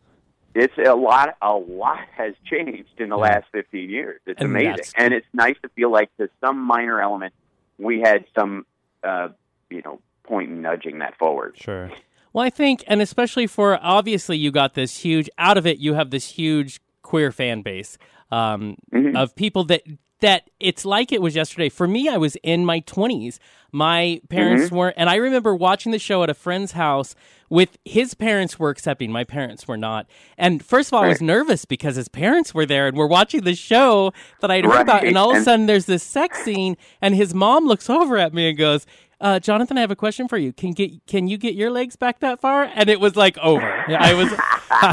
[0.54, 1.36] It's a lot.
[1.42, 3.22] A lot has changed in the Yeah.
[3.22, 4.20] last 15 years.
[4.26, 7.34] It's And amazing, and it's nice to feel like to some minor element
[7.78, 8.64] we had some,
[9.02, 9.28] uh,
[9.68, 11.54] you know, point in nudging that forward.
[11.58, 11.90] Sure.
[12.32, 15.78] Well, I think, and especially for obviously, you got this huge out of it.
[15.78, 17.98] You have this huge queer fan base
[18.30, 19.16] um, Mhm.
[19.16, 19.82] of people that
[20.24, 21.68] that it's like it was yesterday.
[21.68, 23.38] For me, I was in my twenties.
[23.72, 24.76] My parents Mm-hmm.
[24.76, 27.16] weren't, and I remember watching the show at a friend's house
[27.50, 29.10] with his parents were accepting.
[29.10, 30.06] My parents were not.
[30.38, 33.40] And first of all, I was nervous because his parents were there, and we're watching
[33.42, 36.76] the show that I'd heard about, and all of a sudden there's this sex scene,
[37.02, 38.86] and his mom looks over at me and goes.
[39.24, 40.52] Uh, Jonathan, I have a question for you.
[40.52, 42.64] Can get can you get your legs back that far?
[42.64, 43.62] And it was like over.
[43.88, 44.30] I was,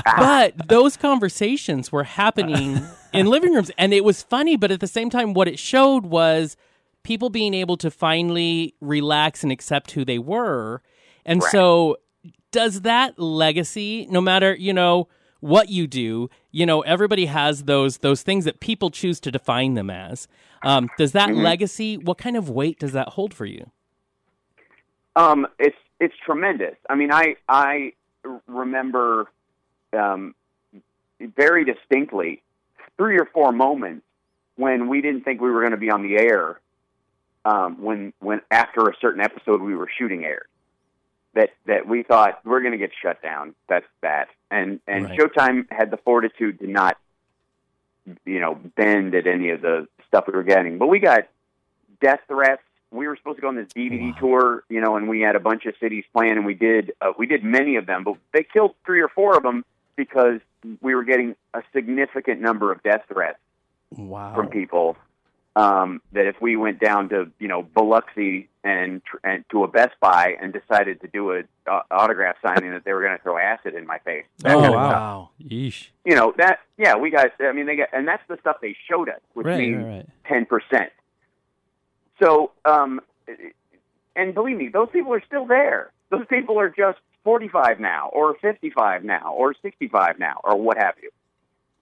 [0.18, 2.82] but those conversations were happening
[3.14, 4.56] in living rooms, and it was funny.
[4.56, 6.56] But at the same time, what it showed was
[7.04, 10.82] people being able to finally relax and accept who they were.
[11.26, 11.98] And so,
[12.54, 15.10] does that legacy, no matter you know
[15.42, 19.74] what you do, you know everybody has those those things that people choose to define
[19.74, 20.30] them as.
[20.64, 21.98] Um, does that legacy?
[21.98, 23.72] What kind of weight does that hold for you?
[25.16, 26.76] Um, it's it's tremendous.
[26.90, 27.94] I mean, I I
[28.48, 29.28] remember
[29.94, 30.36] um,
[31.20, 32.42] very distinctly
[32.98, 34.06] three or four moments
[34.56, 36.60] when we didn't think we were going to be on the air.
[37.44, 40.46] Um, when when after a certain episode we were shooting aired,
[41.34, 43.56] that that we thought we're going to get shut down.
[43.68, 44.28] That's that.
[44.52, 45.20] And and Right.
[45.20, 46.98] Showtime had the fortitude to not,
[48.26, 50.78] you know, bend at any of the stuff we were getting.
[50.78, 51.28] But we got
[52.00, 52.62] death threats.
[52.92, 55.40] We were supposed to go on this DVD tour, you know, and we had a
[55.40, 58.44] bunch of cities planned, and we did uh, we did many of them, but they
[58.44, 59.64] killed three or four of them
[59.96, 60.40] because
[60.82, 63.40] we were getting a significant number of death threats
[63.96, 64.36] Wow.
[64.36, 64.98] from people.
[65.54, 69.94] Um, that if we went down to you know Biloxi and, and to a Best
[70.00, 73.38] Buy and decided to do a uh, autograph signing, that they were going to throw
[73.38, 74.24] acid in my face.
[74.40, 75.30] That Oh, kind of wow.
[75.40, 75.50] stuff.
[75.50, 75.88] Yeesh.
[76.06, 76.60] You know that?
[76.78, 77.32] Yeah, we got.
[77.42, 80.46] I mean, they got, and that's the stuff they showed us, which Right, means ten
[80.46, 80.92] percent.
[82.22, 83.02] So um,
[84.16, 85.92] and believe me, those people are still there.
[86.10, 90.96] Those people are just 45 now, or 55 now, or 65 now, or what have
[91.02, 91.10] you.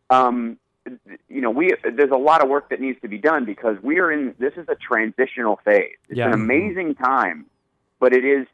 [0.10, 0.58] Um,
[1.28, 4.00] you know, we there's a lot of work that needs to be done because we
[4.00, 5.96] are in this is a transitional phase.
[6.08, 6.28] It's Yeah.
[6.28, 7.46] an amazing time,
[8.00, 8.48] but it is,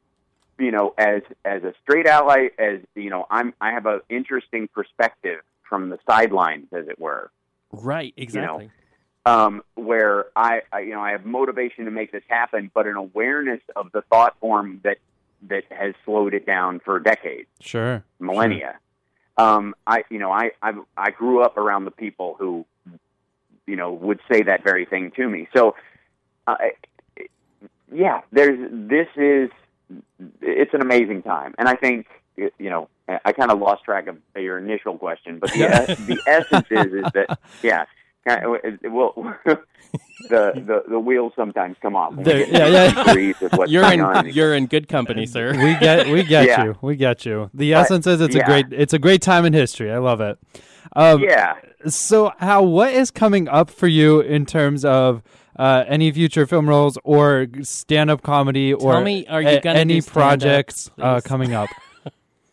[0.57, 4.67] you know, as as a straight ally, as you know, I'm I have an interesting
[4.67, 7.31] perspective from the sidelines, as it were
[7.71, 8.71] Right, exactly.
[9.25, 12.95] Um, where I, I, you know, I have motivation to make this happen, but an
[12.95, 14.97] awareness of the thought form that
[15.47, 18.03] that has slowed it down for decades, Sure.
[18.19, 18.79] millennia.
[19.37, 22.65] Um, I, you know, I, I, I grew up around the people who,
[23.67, 25.47] you know, would say that very thing to me.
[25.55, 25.75] So,
[26.47, 26.55] uh,
[27.93, 29.49] yeah, there's this is
[30.41, 34.17] it's an amazing time, and I think you know I kind of lost track of
[34.35, 37.85] your initial question, but the the essence is is that yeah.
[38.27, 39.13] Kind of- it- it will
[39.45, 39.59] the,
[40.29, 42.13] the the wheels sometimes come off.
[42.15, 43.03] when There- yeah, yeah.
[43.05, 44.27] degrees of what's You're in on.
[44.29, 45.51] you're in good company, sir.
[45.53, 46.63] We get we get Yeah.
[46.65, 46.77] you.
[46.81, 47.49] We get you.
[47.53, 49.91] The But- essence is it's a great it's a great time in history.
[49.91, 50.37] I love it.
[50.95, 51.55] Um, yeah.
[51.87, 55.21] So, how what is coming up for you in terms of
[55.57, 59.67] uh, any future film roles or stand up comedy or Tell me, are you a-
[59.67, 61.69] any projects uh, coming up?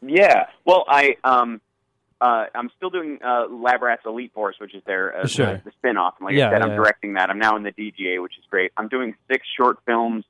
[0.04, 0.46] Yeah.
[0.64, 1.60] Well, I um
[2.22, 5.60] uh I'm still doing uh Lab Rats Elite Force, which is their uh, Sure.
[5.64, 6.14] the spin-off.
[6.18, 6.76] And like Yeah, I said, yeah, I'm yeah.
[6.76, 7.28] directing that.
[7.30, 8.72] I'm now in the DGA, which is great.
[8.76, 10.24] I'm doing six short films,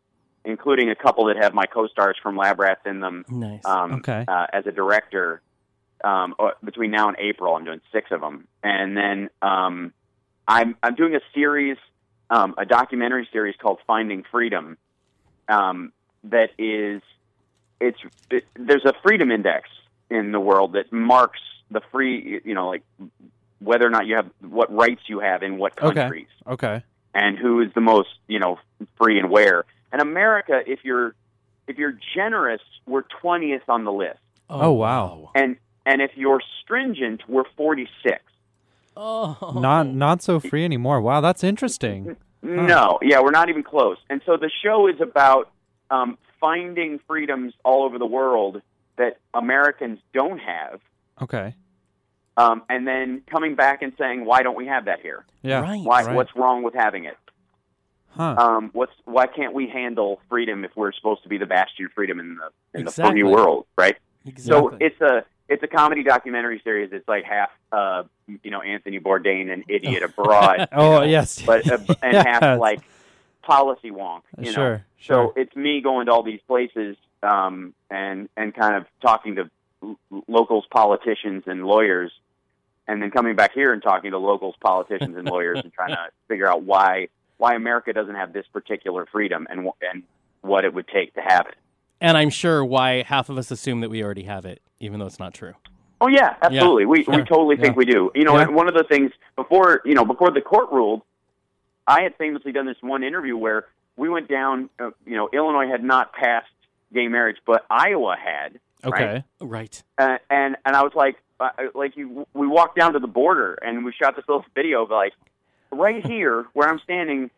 [0.45, 3.25] including a couple that have my co-stars from Lab Rats in them.
[3.29, 3.65] Nice.
[3.65, 4.25] Um, Okay.
[4.27, 5.43] Uh, as a director,
[6.03, 9.93] um, uh, between now and April, I'm doing six of them, and then um,
[10.49, 11.77] I'm I'm doing a series,
[12.31, 14.79] um, a documentary series called Finding Freedom,
[15.49, 15.93] um,
[16.25, 17.03] that is
[17.81, 17.99] it's
[18.31, 19.69] it, there's a freedom index
[20.11, 21.41] in the world that marks
[21.73, 22.83] the free, you know, like
[23.61, 25.95] whether or not you have what rights you have in what Okay.
[25.95, 26.83] countries Okay.
[27.15, 28.59] and who is the most you know
[28.99, 29.65] free and where.
[29.93, 31.15] And America, if you're
[31.67, 34.19] if you're generous, we're twentieth on the list,
[34.51, 35.31] Oh, wow.
[35.35, 38.23] and and if you're stringent, we're forty six.
[38.97, 39.59] Oh.
[39.61, 41.01] Not not so free anymore.
[41.01, 42.17] Wow, that's interesting.
[42.43, 43.99] No, yeah, we're not even close.
[44.11, 45.51] And so the show is about
[45.91, 48.61] um, finding freedoms all over the world
[48.97, 50.81] that Americans don't have,
[51.21, 51.55] Okay.
[52.37, 55.25] um, and then coming back and saying, why don't we have that here?
[55.43, 55.61] Yeah.
[55.61, 55.83] Right.
[55.85, 56.05] Why?
[56.05, 56.15] Right.
[56.17, 57.17] What's wrong with having it?
[58.11, 58.35] Huh.
[58.39, 61.93] Um, what's why can't we handle freedom if we're supposed to be the bastion of
[61.93, 63.23] freedom in the in Exactly.
[63.23, 63.97] the free world, right?
[64.27, 64.43] Exactly.
[64.45, 64.87] So Exactly.
[64.87, 66.91] it's a it's a comedy documentary series.
[66.93, 68.03] It's like half uh,
[68.43, 71.41] you know Anthony Bourdain and Idiot Abroad, you oh know, yes.
[71.43, 72.27] but uh, and Yes.
[72.27, 72.81] half like
[73.43, 74.23] policy wonk.
[74.39, 74.53] You know?
[74.53, 74.85] Sure.
[75.01, 79.43] So it's me going to all these places um, and and kind of talking to
[79.43, 79.49] l-
[80.29, 82.13] locals, politicians, and lawyers,
[82.89, 86.09] and then coming back here and talking to locals, politicians, and lawyers, and trying to
[86.29, 90.03] figure out why why America doesn't have this particular freedom and and
[90.43, 91.55] what it would take to have it.
[92.01, 95.07] and I'm sure why half of us assume that we already have it, even though
[95.07, 95.55] it's not true.
[96.01, 96.87] Oh yeah, absolutely.
[96.87, 97.25] we we sure.
[97.25, 97.79] totally think Yeah.
[97.79, 98.11] we do.
[98.15, 98.49] You know, Yeah.
[98.49, 101.03] one of the things before you know before the court ruled,
[101.87, 104.69] I had famously done this one interview where we went down.
[104.81, 106.49] Uh, you know, Illinois had not passed
[106.93, 108.59] gay marriage, but Iowa had.
[108.85, 109.25] Okay.
[109.41, 109.83] Right.
[109.99, 113.55] Uh, and and I was like, uh, like you, we walked down to the border
[113.55, 115.13] and we shot this little video of like,
[115.71, 117.31] right here where I'm standing,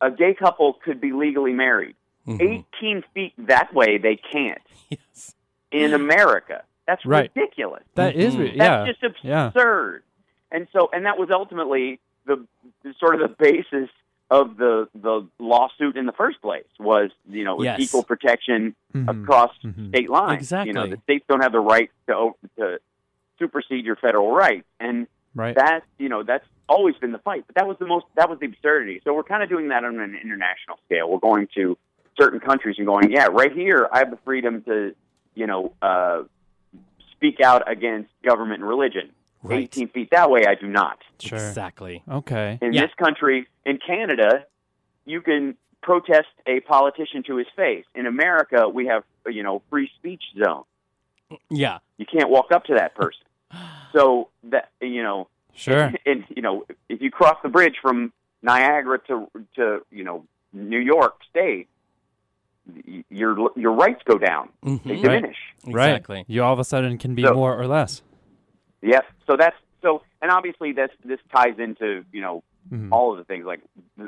[0.00, 1.96] a gay couple could be legally married.
[2.26, 2.64] Mhm.
[2.80, 4.60] 18 feet that way, they can't
[4.90, 5.34] Yes.
[5.70, 6.62] in America.
[6.86, 7.30] That's Right.
[7.34, 7.82] ridiculous.
[7.94, 8.38] That is Mhm.
[8.38, 8.84] re- yeah.
[8.84, 9.48] That's just yeah.
[9.48, 10.02] absurd.
[10.50, 12.46] And so, and that was ultimately the
[13.00, 13.90] sort of the basis
[14.30, 17.80] of the the lawsuit in the first place was you know Yes.
[17.80, 19.22] equal protection Mhm.
[19.22, 19.88] across Mhm.
[19.88, 20.40] state lines.
[20.42, 20.68] Exactly.
[20.68, 22.78] You know, the states don't have the right to o- to
[23.38, 25.54] supersede your federal rights, and Right.
[25.54, 27.44] that you know that's always been the fight.
[27.46, 29.00] But that was the most that was the absurdity.
[29.04, 31.08] So we're kind of doing that on an international scale.
[31.10, 31.78] We're going to
[32.20, 34.94] certain countries and going, yeah, right here I have the freedom to
[35.34, 36.24] you know uh,
[37.12, 39.10] speak out against government and religion.
[39.42, 39.60] Right.
[39.64, 40.98] 18 feet that way, I do not.
[41.20, 41.38] Sure.
[41.38, 42.02] Exactly.
[42.10, 42.58] Okay.
[42.60, 42.82] In Yeah.
[42.86, 44.44] this country, in Canada,
[45.04, 47.84] you can protest a politician to his face.
[47.94, 50.64] In America, we have you know free speech zone.
[51.50, 51.78] Yeah.
[51.98, 53.22] You can't walk up to that person.
[53.92, 55.92] So that you know, Sure.
[56.06, 58.12] and you know, if you cross the bridge from
[58.42, 61.68] Niagara to to you know New York State,
[63.08, 64.50] your your rights go down.
[64.62, 64.84] They Mhm.
[64.86, 65.02] Right.
[65.02, 65.36] diminish.
[65.66, 65.88] Right.
[65.90, 66.24] Exactly.
[66.28, 68.02] You all of a sudden can be So- more or less.
[68.82, 69.04] Yep.
[69.26, 72.42] So that's so, and obviously this this ties into you know
[72.72, 72.92] Mhm.
[72.92, 73.60] all of the things like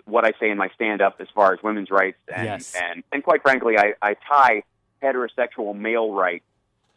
[0.05, 2.75] what I say in my stand up as far as women's rights and Yes.
[2.75, 4.65] and and quite frankly, I I tie
[5.03, 6.45] heterosexual male rights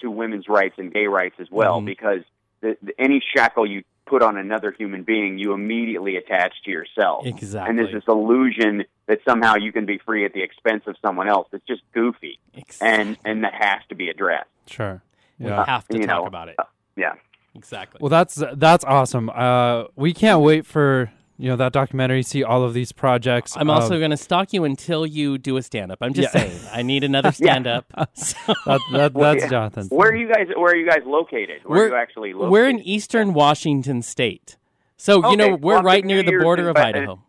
[0.01, 1.85] to women's rights and gay rights as well Mhm.
[1.85, 2.23] because
[2.61, 7.25] the, the, any shackle you put on another human being, you immediately attach to yourself.
[7.25, 7.69] Exactly.
[7.69, 11.29] And there's this illusion that somehow you can be free at the expense of someone
[11.29, 11.47] else.
[11.53, 12.39] It's just goofy,
[12.81, 14.49] and and that has to be addressed.
[14.67, 15.01] Sure.
[15.39, 15.65] We Yeah.
[15.65, 16.57] have to You talk know, about it.
[16.97, 17.13] Yeah.
[17.55, 17.99] Exactly.
[18.01, 19.29] Well, that's that's awesome.
[19.29, 22.23] Uh, we can't wait for you know that documentary.
[22.23, 23.55] See all of these projects.
[23.57, 25.99] I'm also Um, going to stalk you until you do a stand up.
[26.01, 26.41] I'm just Yeah.
[26.41, 26.59] saying.
[26.71, 27.85] I need another stand up.
[27.95, 29.49] that, that, Well, that's yeah.
[29.49, 29.87] Jonathan.
[29.89, 30.47] Where are you guys?
[30.55, 31.61] Where are you guys located?
[31.65, 32.51] Where are you actually located?
[32.51, 34.57] We're in eastern Washington state.
[34.97, 37.21] So, you know, we're well, right near the Year's border of but, uh, Idaho.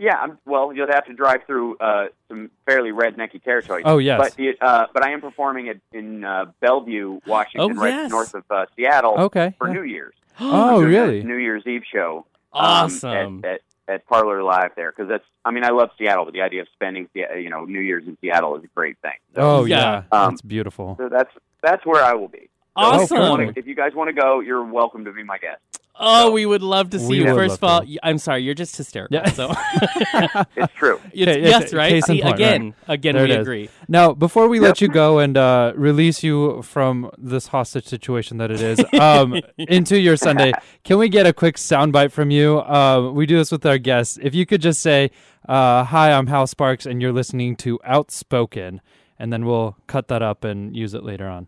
[0.00, 3.82] Yeah, I'm, well, you'll have to drive through uh, some fairly rednecky territory.
[3.84, 4.18] Oh, yes.
[4.18, 8.10] but the, uh, but I am performing at, in uh, Bellevue, Washington, Oh, right yes.
[8.10, 9.14] north of uh, Seattle.
[9.26, 9.74] Okay, for yeah.
[9.74, 10.14] New Year's.
[10.42, 11.22] Oh, I'm doing a really?
[11.22, 12.24] New Year's Eve show.
[12.54, 13.44] um, Awesome.
[13.44, 15.24] at, at, at Parlor Live there because that's.
[15.44, 18.16] I mean, I love Seattle, but the idea of spending you know New Year's in
[18.22, 19.12] Seattle is a great thing.
[19.34, 20.02] So, Oh Yeah.
[20.10, 20.94] yeah, Um, that's beautiful.
[20.98, 21.30] so that's
[21.62, 22.48] that's where I will be.
[22.78, 23.02] So Awesome.
[23.04, 25.60] If you, wanna, if you guys want to go, you're welcome to be my guest.
[26.02, 27.24] Oh, we would love to see you.
[27.26, 27.86] First of love all, to.
[27.86, 29.16] y- I'm sorry, you're just hysterical.
[29.18, 29.30] Yeah.
[29.30, 29.50] So,
[30.56, 30.98] It's true.
[31.12, 31.90] it's, Okay, yes, it's- right?
[31.90, 33.46] case in See, point, again, again, There we it is.
[33.46, 33.68] agree.
[33.86, 38.50] Now, before we let you go and uh, release you from this hostage situation that
[38.50, 40.52] it is um, into your Sunday,
[40.84, 42.60] can we get a quick soundbite from you?
[42.60, 44.18] Uh, we do this with our guests.
[44.22, 45.10] If you could just say,
[45.48, 48.80] uh, "Hi, I'm Hal Sparks, and you're listening to Outspoken,"
[49.18, 51.46] and then we'll cut that up and use it later on.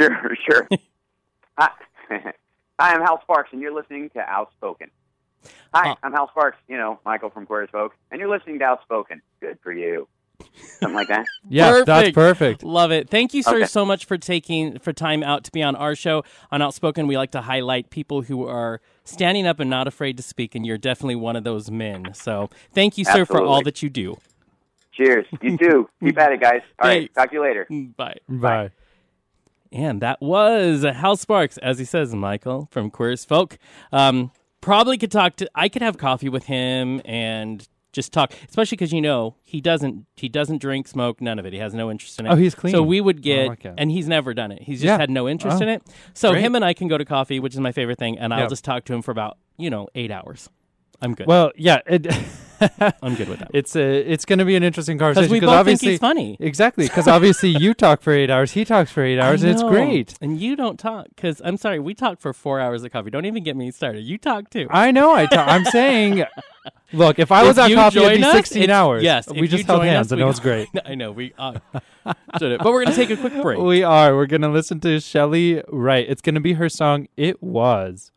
[0.00, 0.16] Sure,
[0.48, 0.68] sure.
[2.80, 4.90] Hi, Hi, I'm Hal Sparks, and you're listening to Outspoken.
[5.74, 5.94] Hi, Uh.
[6.02, 6.58] I'm Hal Sparks.
[6.68, 9.20] You know, Michael from Queer as Folk, and you're listening to Outspoken.
[9.40, 10.06] Good for you.
[10.80, 11.26] Something like that.
[11.50, 12.62] Yeah, that's perfect.
[12.62, 13.08] Love it.
[13.08, 13.64] Thank you, sir, Okay.
[13.66, 16.22] so much for taking for time out to be on our show
[16.52, 17.06] on Outspoken.
[17.06, 20.66] We like to highlight people who are standing up and not afraid to speak, and
[20.66, 22.12] you're definitely one of those men.
[22.14, 24.18] So, thank you, sir, for all that you do.
[24.92, 25.26] Cheers.
[25.40, 25.88] You too.
[26.04, 26.60] Keep at it, guys.
[26.80, 27.00] All right.
[27.00, 27.14] Thanks.
[27.14, 27.66] Talk to you later.
[27.96, 28.18] Bye.
[28.28, 28.70] Bye.
[29.72, 33.58] And that was Hal Sparks, as he says, Michael from Queer as Folk.
[33.92, 35.50] Um, probably could talk to.
[35.54, 40.06] I could have coffee with him and just talk, especially because you know he doesn't
[40.16, 41.52] he doesn't drink, smoke, none of it.
[41.52, 42.30] He has no interest in it.
[42.30, 42.72] Oh, he's clean.
[42.72, 43.74] So we would get, Oh, okay.
[43.76, 44.62] and he's never done it.
[44.62, 44.98] He's just Yeah.
[44.98, 45.82] had no interest Oh, in it.
[46.14, 46.44] So great.
[46.44, 48.64] him and I can go to coffee, which is my favorite thing, and I'll just
[48.64, 50.48] talk to him for about you know eight hours.
[51.00, 51.26] I'm good.
[51.26, 52.06] Well, yeah, it,
[53.02, 53.50] I'm good with that.
[53.54, 56.36] it's a, it's going to be an interesting conversation because think obviously he's funny.
[56.40, 59.62] Exactly, because obviously you talk for eight hours, he talks for eight hours, and it's
[59.62, 60.14] great.
[60.20, 63.10] And you don't talk because I'm sorry, we talk for four hours of coffee.
[63.10, 64.00] Don't even get me started.
[64.00, 64.66] You talk too.
[64.70, 65.12] I know.
[65.14, 66.24] I ta- I'm saying,
[66.92, 69.02] look, if I was at coffee, it'd be us, 16 hours.
[69.02, 70.68] Yes, we just held hands, us, and it was great.
[70.84, 71.58] I know we, uh,
[72.04, 73.58] but we're gonna take a quick break.
[73.58, 74.14] We are.
[74.16, 76.06] We're gonna listen to Chely Wright.
[76.08, 78.12] It's gonna be her song "It Was."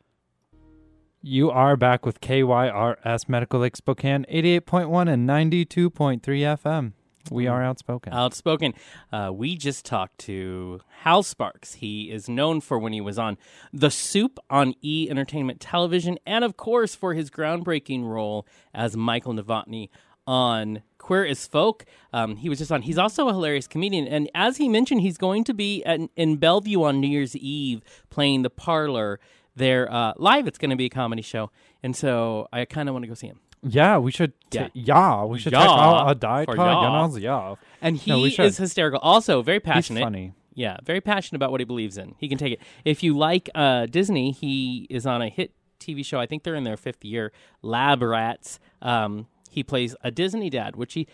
[1.23, 6.93] You are back with KYRS Medical Lake Spokane, 88.1 and 92.3 FM.
[7.29, 8.11] We are outspoken.
[8.11, 8.73] Outspoken.
[9.13, 11.75] Uh, we just talked to Hal Sparks.
[11.75, 13.37] He is known for when he was on
[13.71, 19.35] The Soup on E Entertainment Television, and of course for his groundbreaking role as Michael
[19.35, 19.89] Novotny
[20.25, 21.85] on Queer as Folk.
[22.11, 22.81] Um, he was just on.
[22.81, 26.37] He's also a hilarious comedian, and as he mentioned, he's going to be at, in
[26.37, 29.19] Bellevue on New Year's Eve playing the Parlor.
[29.55, 30.47] There uh, live.
[30.47, 31.51] It's going to be a comedy show,
[31.83, 33.39] and so I kind of want to go see him.
[33.61, 34.33] yeah, we should.
[34.49, 34.67] T- Yeah.
[34.73, 35.23] yeah.
[35.25, 37.07] we should Yeah, check out a diet for yeah.
[37.17, 37.55] Yeah.
[37.81, 38.99] And he No, is hysterical.
[39.01, 40.01] Also, very He's passionate.
[40.03, 40.33] funny.
[40.53, 42.15] Yeah, very passionate about what he believes in.
[42.17, 42.59] He can take it.
[42.85, 46.19] If you like uh, Disney, he is on a hit TV show.
[46.19, 47.31] I think they're in their fifth year.
[47.61, 48.59] Lab Rats.
[48.81, 51.07] Um, he plays a Disney dad, which he.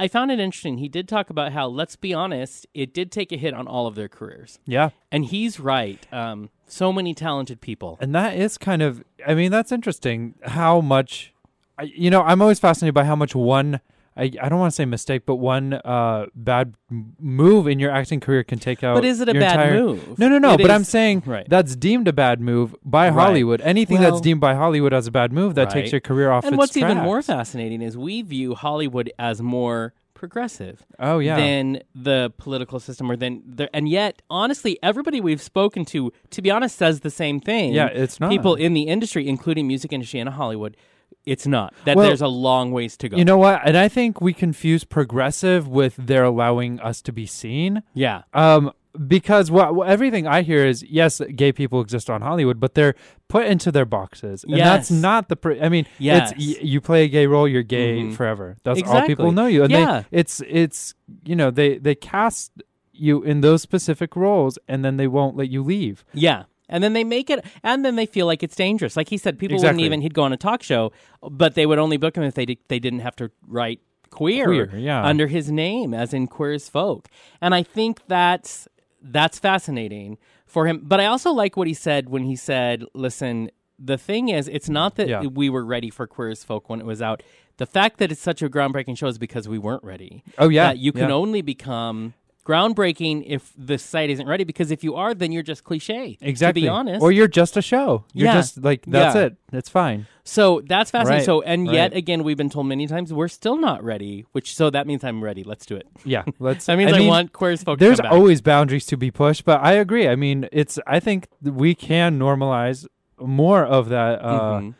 [0.00, 0.78] I found it interesting.
[0.78, 3.86] He did talk about how, let's be honest, it did take a hit on all
[3.88, 4.90] of their careers, Yeah.
[5.10, 6.06] and he's right.
[6.12, 7.98] Um, so many talented people.
[8.00, 11.32] And that is kind of, I mean, that's interesting how much,
[11.78, 13.80] I, you know, I'm always fascinated by how much one,
[14.16, 16.74] I, I don't want to say mistake, but one uh, bad
[17.20, 18.94] move in your acting career can take out.
[18.96, 20.18] But is it a bad entire- move?
[20.18, 20.54] No, no, no.
[20.54, 21.46] It but I'm saying right.
[21.48, 23.12] that's deemed a bad move by Right.
[23.26, 23.60] Hollywood.
[23.60, 26.44] Anything Well- that's deemed by Hollywood as a bad move, that takes your career off
[26.44, 30.84] And what's even more fascinating is we view Hollywood as more progressive.
[30.98, 31.36] Oh, yeah.
[31.36, 36.42] Than the political system, or than the, and yet, honestly, everybody we've spoken to, to
[36.42, 37.72] be honest, says the same thing.
[37.72, 38.30] Yeah, it's not.
[38.30, 40.76] people in the industry, including music industry and Hollywood.
[41.24, 43.16] It's not that Well, there's a long ways to go.
[43.16, 43.60] You know what?
[43.64, 47.82] And I think we confuse progressive with their allowing us to be seen.
[47.94, 48.72] yeah, Um,
[49.06, 52.94] because what, what everything I hear is yes, gay people exist on Hollywood, but they're
[53.28, 55.36] put into their boxes, and that's not the.
[55.36, 56.32] Pr- I mean, Yes.
[56.32, 58.14] it's y- you play a gay role, you're gay Mhm.
[58.14, 58.56] forever.
[58.64, 60.02] That's all people know you, and Yeah.
[60.10, 60.94] they it's it's
[61.24, 62.52] you know they they cast
[62.92, 66.04] you in those specific roles, and then they won't let you leave.
[66.12, 66.44] yeah.
[66.70, 68.94] And then they make it, and then they feel like it's dangerous.
[68.94, 69.68] Like he said, people Exactly.
[69.84, 70.00] wouldn't even.
[70.02, 70.92] He'd go on a talk show,
[71.22, 73.80] but they would only book him if they they didn't have to write
[74.10, 75.02] queer, Queer, yeah.
[75.02, 77.08] under his name, as in queer as folk.
[77.40, 78.68] And I think that's
[79.02, 80.80] that's fascinating for him.
[80.84, 84.68] But I also like what he said when he said, "Listen, the thing is, it's
[84.68, 85.22] not that Yeah.
[85.22, 87.22] we were ready for Queer as Folk when it was out.
[87.58, 90.22] The fact that it's such a groundbreaking show is because we weren't ready.
[90.38, 90.68] Oh, yeah.
[90.68, 91.14] That you can Yeah.
[91.14, 92.14] only become
[92.48, 94.44] groundbreaking if the site isn't ready.
[94.44, 96.16] Because if you are, then you're just cliche.
[96.20, 96.62] Exactly.
[96.62, 97.02] To be honest.
[97.02, 98.04] Or you're just a show.
[98.14, 98.34] You're Yeah.
[98.34, 99.22] just like that's Yeah.
[99.26, 99.36] it.
[99.52, 100.06] It's fine.
[100.24, 101.18] So that's fascinating.
[101.20, 104.24] Right, So and yet again, we've been told many times we're still not ready.
[104.32, 105.42] Which so that means I'm ready.
[105.44, 105.86] Let's do it.
[106.04, 106.24] Yeah.
[106.38, 107.78] Let's That means I, mean, want Queer Folk.
[107.78, 110.08] There's always boundaries to be pushed, but I agree.
[110.08, 112.86] I mean, it's I think we can normalize
[113.20, 114.74] more of that uh Mhm.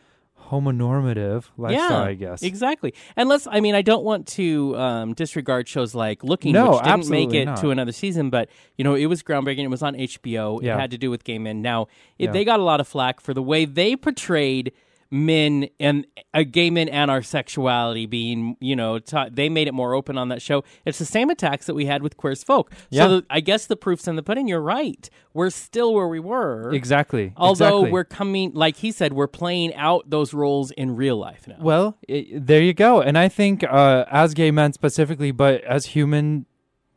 [0.49, 2.41] Homonormative lifestyle, I guess.
[2.43, 2.93] Exactly.
[3.15, 6.83] And let's I mean, I don't want to um, disregard shows like Looking, No, which
[6.83, 7.57] didn't make it not.
[7.61, 9.59] to another season, but you know, it was groundbreaking.
[9.63, 10.61] It was on HBO.
[10.61, 10.75] Yeah.
[10.75, 11.61] It had to do with gay men.
[11.61, 11.83] Now,
[12.17, 12.31] it, Yeah.
[12.31, 14.71] they got a lot of flack for the way they portrayed
[15.11, 19.73] men and uh, gay men and our sexuality being, you know, ta they made it
[19.73, 20.63] more open on that show.
[20.85, 22.71] It's the same attacks that we had with Queer as Folk.
[22.89, 23.03] Yeah.
[23.03, 24.47] So the, I guess the proof's in the pudding.
[24.47, 25.09] You're right.
[25.33, 26.71] We're still where we were.
[26.73, 27.33] Exactly.
[27.37, 27.91] Although exactly.
[27.91, 31.57] we're coming, like he said, we're playing out those roles in real life now.
[31.59, 33.01] Well, i there you go.
[33.01, 36.45] And I think uh, as gay men specifically, but as human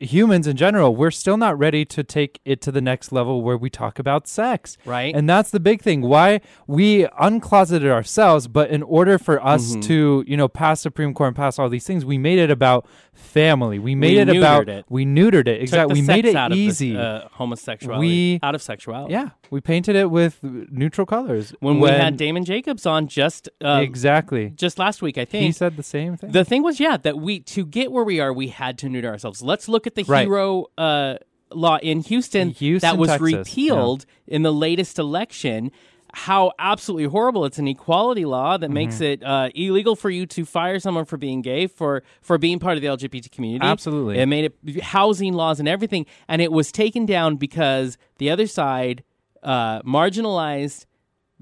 [0.02, 3.56] humans in general, we're still not ready to take it to the next level where
[3.56, 4.76] we talk about sex.
[4.84, 5.14] Right.
[5.14, 6.02] And that's the big thing.
[6.02, 9.80] Why we uncloseted ourselves, but in order for us Mm-hmm.
[9.82, 12.86] to, you know, pass Supreme Court and pass all these things, we made it about
[13.12, 13.78] family.
[13.78, 14.84] We made it about it.
[14.88, 15.54] we neutered it.
[15.54, 16.00] Took Exactly.
[16.00, 16.90] We made it out easy.
[16.92, 19.12] Of the, uh, homosexuality We- out of sexuality.
[19.12, 19.30] yeah.
[19.50, 21.54] We painted it with neutral colors.
[21.60, 24.50] When, we had Damon Jacobs on just uh, Exactly.
[24.56, 26.32] just last week, I think He said the same thing.
[26.32, 29.08] the thing was, yeah, that we to get where we are, we had to neuter
[29.08, 29.42] ourselves.
[29.42, 30.26] Let's look at the Right.
[30.26, 31.16] hero uh,
[31.50, 35.70] law in Houston, Houston, that was Texas, repealed in the latest election.
[36.14, 37.46] How absolutely horrible!
[37.46, 39.04] It's an equality law that makes Mm-hmm.
[39.04, 42.76] it uh, illegal for you to fire someone for being gay, for for being part
[42.76, 43.64] of the LGBT community.
[43.64, 44.18] Absolutely.
[44.18, 48.46] it made it housing laws and everything, and it was taken down because the other
[48.46, 49.04] side
[49.42, 50.84] uh, marginalized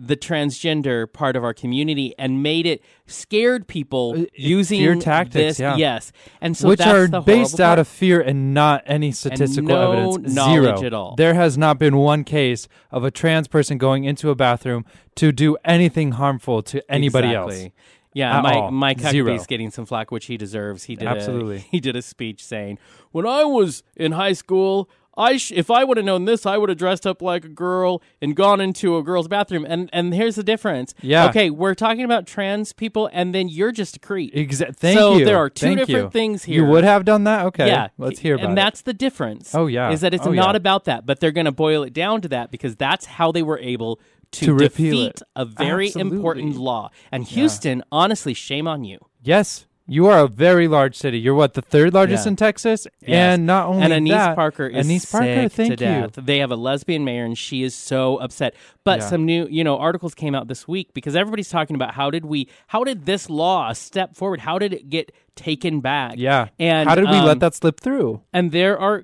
[0.02, 5.34] the transgender part of our community and made it scared people using Uh, fear tactics,
[5.34, 5.76] this yeah.
[5.76, 6.10] yes
[6.40, 10.34] and so which are based horrible out of fear and not any statistical no evidence.
[10.34, 10.86] knowledge Zero.
[10.86, 11.14] at all.
[11.16, 14.86] There has not been one case of a trans person going into a bathroom
[15.16, 17.62] to do anything harmful to anybody Exactly.
[17.64, 17.70] else.
[18.12, 18.70] Yeah, At Mike, all.
[18.72, 20.84] Mike Huckabee's getting some flack, which he deserves.
[20.84, 21.56] He did Absolutely.
[21.56, 22.78] A, he did a speech saying,
[23.12, 24.88] "When I was in high school,
[25.20, 27.48] I sh- if I would have known this, I would have dressed up like a
[27.48, 30.94] girl and gone into a girl's bathroom." And and here's the difference.
[31.02, 31.28] Yeah.
[31.28, 34.34] Okay, we're talking about trans people, and then you're just a creep.
[34.34, 34.74] Exactly.
[34.78, 35.24] thank so you.
[35.24, 36.10] there are two Thank different you.
[36.10, 36.64] things here.
[36.64, 37.46] You would have done that?
[37.46, 37.66] Okay.
[37.68, 38.56] Yeah, Let's hear about and it.
[38.56, 39.54] that's the difference.
[39.54, 39.90] Oh, yeah.
[39.90, 40.56] is that it's Oh, not yeah.
[40.56, 43.42] about that, but they're going to boil it down to that because that's how they
[43.42, 44.00] were able
[44.32, 45.22] to, To repeal defeat it.
[45.36, 46.16] a very Absolutely.
[46.16, 46.90] important law.
[47.10, 48.98] And Houston, honestly, shame on you.
[49.22, 49.66] Yes.
[49.92, 51.18] You are a very large city.
[51.18, 52.30] You're what, the third largest Yeah.
[52.30, 52.86] in Texas?
[53.00, 53.08] Yes.
[53.08, 55.90] And not only and Annise that, Parker is Annise Parker, sick thank to you.
[56.06, 56.12] death.
[56.14, 58.54] They have a lesbian mayor, and she is so upset.
[58.84, 59.08] But Yeah.
[59.08, 62.24] some new, you know, articles came out this week because everybody's talking about how did
[62.24, 64.40] we, how did this law step forward?
[64.42, 66.14] How did it get taken back?
[66.18, 66.50] Yeah.
[66.60, 68.20] And how did we um, let that slip through?
[68.32, 69.02] And there are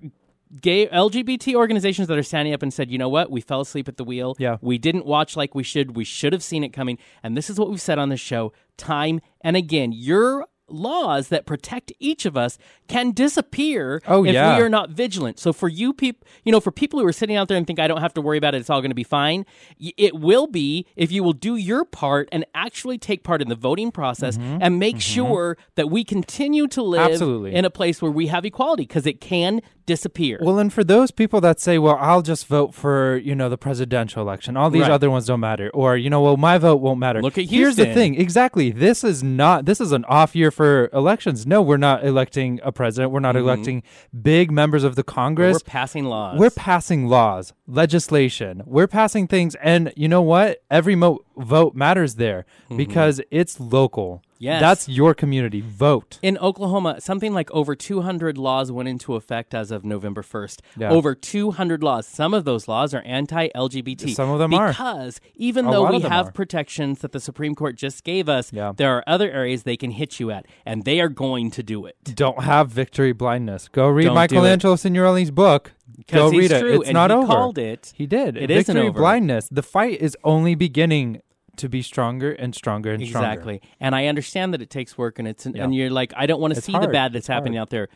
[0.63, 3.89] gay LGBT organizations that are standing up and said, you know what, we fell asleep
[3.89, 4.37] at the wheel.
[4.39, 4.59] Yeah.
[4.61, 5.97] We didn't watch like we should.
[5.97, 6.97] We should have seen it coming.
[7.25, 9.91] And this is what we've said on the show time and again.
[9.93, 14.57] Your laws that protect each of us can disappear Oh, if yeah.
[14.57, 15.39] we are not vigilant.
[15.39, 17.79] So for you people, you know, for people who are sitting out there and think
[17.79, 19.45] I don't have to worry about it, it's all going to be fine.
[19.81, 23.49] y- It will be if you will do your part and actually take part in
[23.49, 27.13] the voting process and make sure that we continue to live Mm-hmm.
[27.13, 27.55] Absolutely.
[27.55, 30.39] in a place where we have equality because it can disappear.
[30.43, 33.59] Well, and for those people that say, well, I'll just vote for, you know, the
[33.59, 34.57] presidential election.
[34.57, 34.91] All these Right.
[34.91, 35.71] other ones don't matter.
[35.73, 37.23] Or, you know, well, my vote won't matter.
[37.23, 38.17] Look at Here's the thing.
[38.21, 38.71] Exactly.
[38.73, 41.47] This is not, this is an off year for elections.
[41.47, 43.13] No, we're not electing a president.
[43.13, 43.45] We're not mm-hmm.
[43.45, 43.83] electing
[44.23, 45.57] big members of the Congress.
[45.57, 46.39] We're passing laws.
[46.39, 48.63] We're passing laws, legislation.
[48.65, 49.55] We're passing things.
[49.57, 50.63] And you know what?
[50.71, 52.79] Every mo- vote matters there mm-hmm.
[52.79, 54.23] because it's local.
[54.39, 54.61] Yes.
[54.61, 55.61] That's your community.
[55.61, 56.19] Vote.
[56.23, 60.61] in Oklahoma, something like over 200 laws went into effect as of November 1st.
[60.77, 60.91] Yeah.
[60.91, 62.07] Over 200 laws.
[62.07, 64.15] Some of those laws are anti-LGBT.
[64.15, 64.69] Some of them are.
[64.69, 66.33] because even A though we have are.
[66.33, 68.73] protections that the Supreme Court just gave us, Yeah.
[68.77, 71.87] there are other areas they can hit you at, and they are going to do
[71.87, 71.97] it.
[72.05, 73.69] Don't have victory blindness.
[73.69, 74.15] Go read Don't.
[74.15, 75.73] Michelangelo Signorile's book.
[76.09, 76.61] Go read it.
[76.61, 77.27] true, It's not he over.
[77.27, 77.93] called it.
[77.97, 78.37] He did.
[78.37, 78.99] It victory isn't over.
[78.99, 79.49] blindness.
[79.51, 81.23] The fight is only beginning
[81.59, 83.29] to be stronger and stronger and stronger.
[83.29, 83.63] Exactly.
[83.81, 85.65] And I understand that it takes work, and it's Yeah.
[85.65, 87.63] and you're like, I don't want to see the bad that's It's happening hard.
[87.63, 87.89] out there.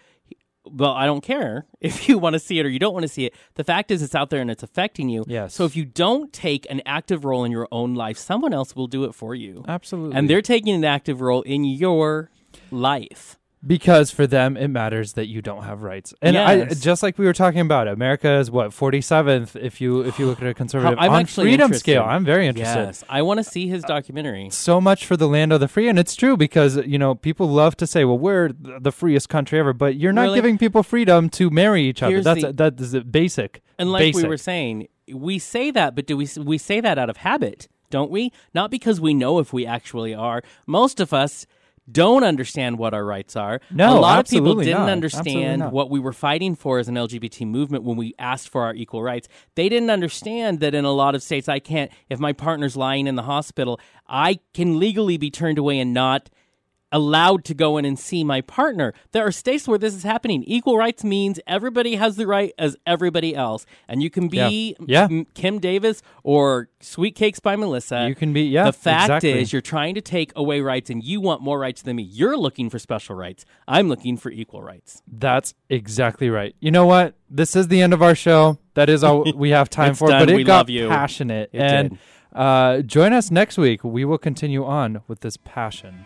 [0.70, 3.09] Well, I don't care if you want to see it or you don't want to
[3.09, 3.35] see it.
[3.55, 5.24] The fact is, it's out there and it's affecting you.
[5.27, 5.55] Yes.
[5.55, 8.87] So if you don't take an active role in your own life, someone else will
[8.87, 9.65] do it for you.
[9.66, 10.16] Absolutely.
[10.19, 12.31] And they're taking an active role in your
[12.70, 13.39] life.
[13.66, 17.27] Because for them it matters that you don't have rights and I, just like we
[17.27, 20.99] were talking about america is what 47th if you if you look at a conservative
[20.99, 21.81] I'm on actually freedom interested.
[21.85, 24.47] scale i'm very interested Yes, I want to see his documentary.
[24.47, 27.15] Uh, so much for the land of the free and it's true because you know
[27.15, 30.37] people love to say well we're the freest country ever but you're not Really?
[30.39, 34.01] giving people freedom to marry each other Here's that's the- that is basic And like
[34.01, 34.23] basic.
[34.23, 37.69] we were saying, we say that, but do we we say that out of habit,
[37.91, 38.32] don't we?
[38.55, 40.43] Not because we know if we actually are.
[40.66, 41.47] Most of us
[41.93, 43.61] don't understand what our rights are.
[43.71, 44.91] No, a lot of people didn't not.
[44.91, 48.75] Understand what we were fighting for as an LGBT movement when we asked for our
[48.75, 49.29] equal rights.
[49.55, 51.91] They didn't understand that in a lot of states, I can't.
[52.09, 56.31] If my partner's lying in the hospital, I can legally be turned away and not
[56.93, 58.93] allowed to go in and see my partner.
[59.12, 60.43] There are states where this is happening.
[60.45, 63.65] Equal rights means everybody has the right as everybody else.
[63.89, 65.05] And you can be Yeah.
[65.05, 68.09] M- Kim Davis or Sweet Cakes by Melissa.
[68.09, 69.41] You can be- yeah, The fact exactly.
[69.41, 72.03] is you're trying to take away rights and you want more rights than me.
[72.03, 73.45] You're looking for special rights.
[73.69, 75.03] I'm looking for equal rights.
[75.07, 76.55] That's exactly right.
[76.61, 77.15] You know what?
[77.31, 78.59] This is the end of our show.
[78.75, 80.09] That is all we have time for.
[80.09, 80.23] done.
[80.23, 81.51] But it We got passionate.
[81.53, 81.99] It and.
[82.33, 83.83] Uh, join us next week.
[83.83, 86.05] We will continue on with this passion.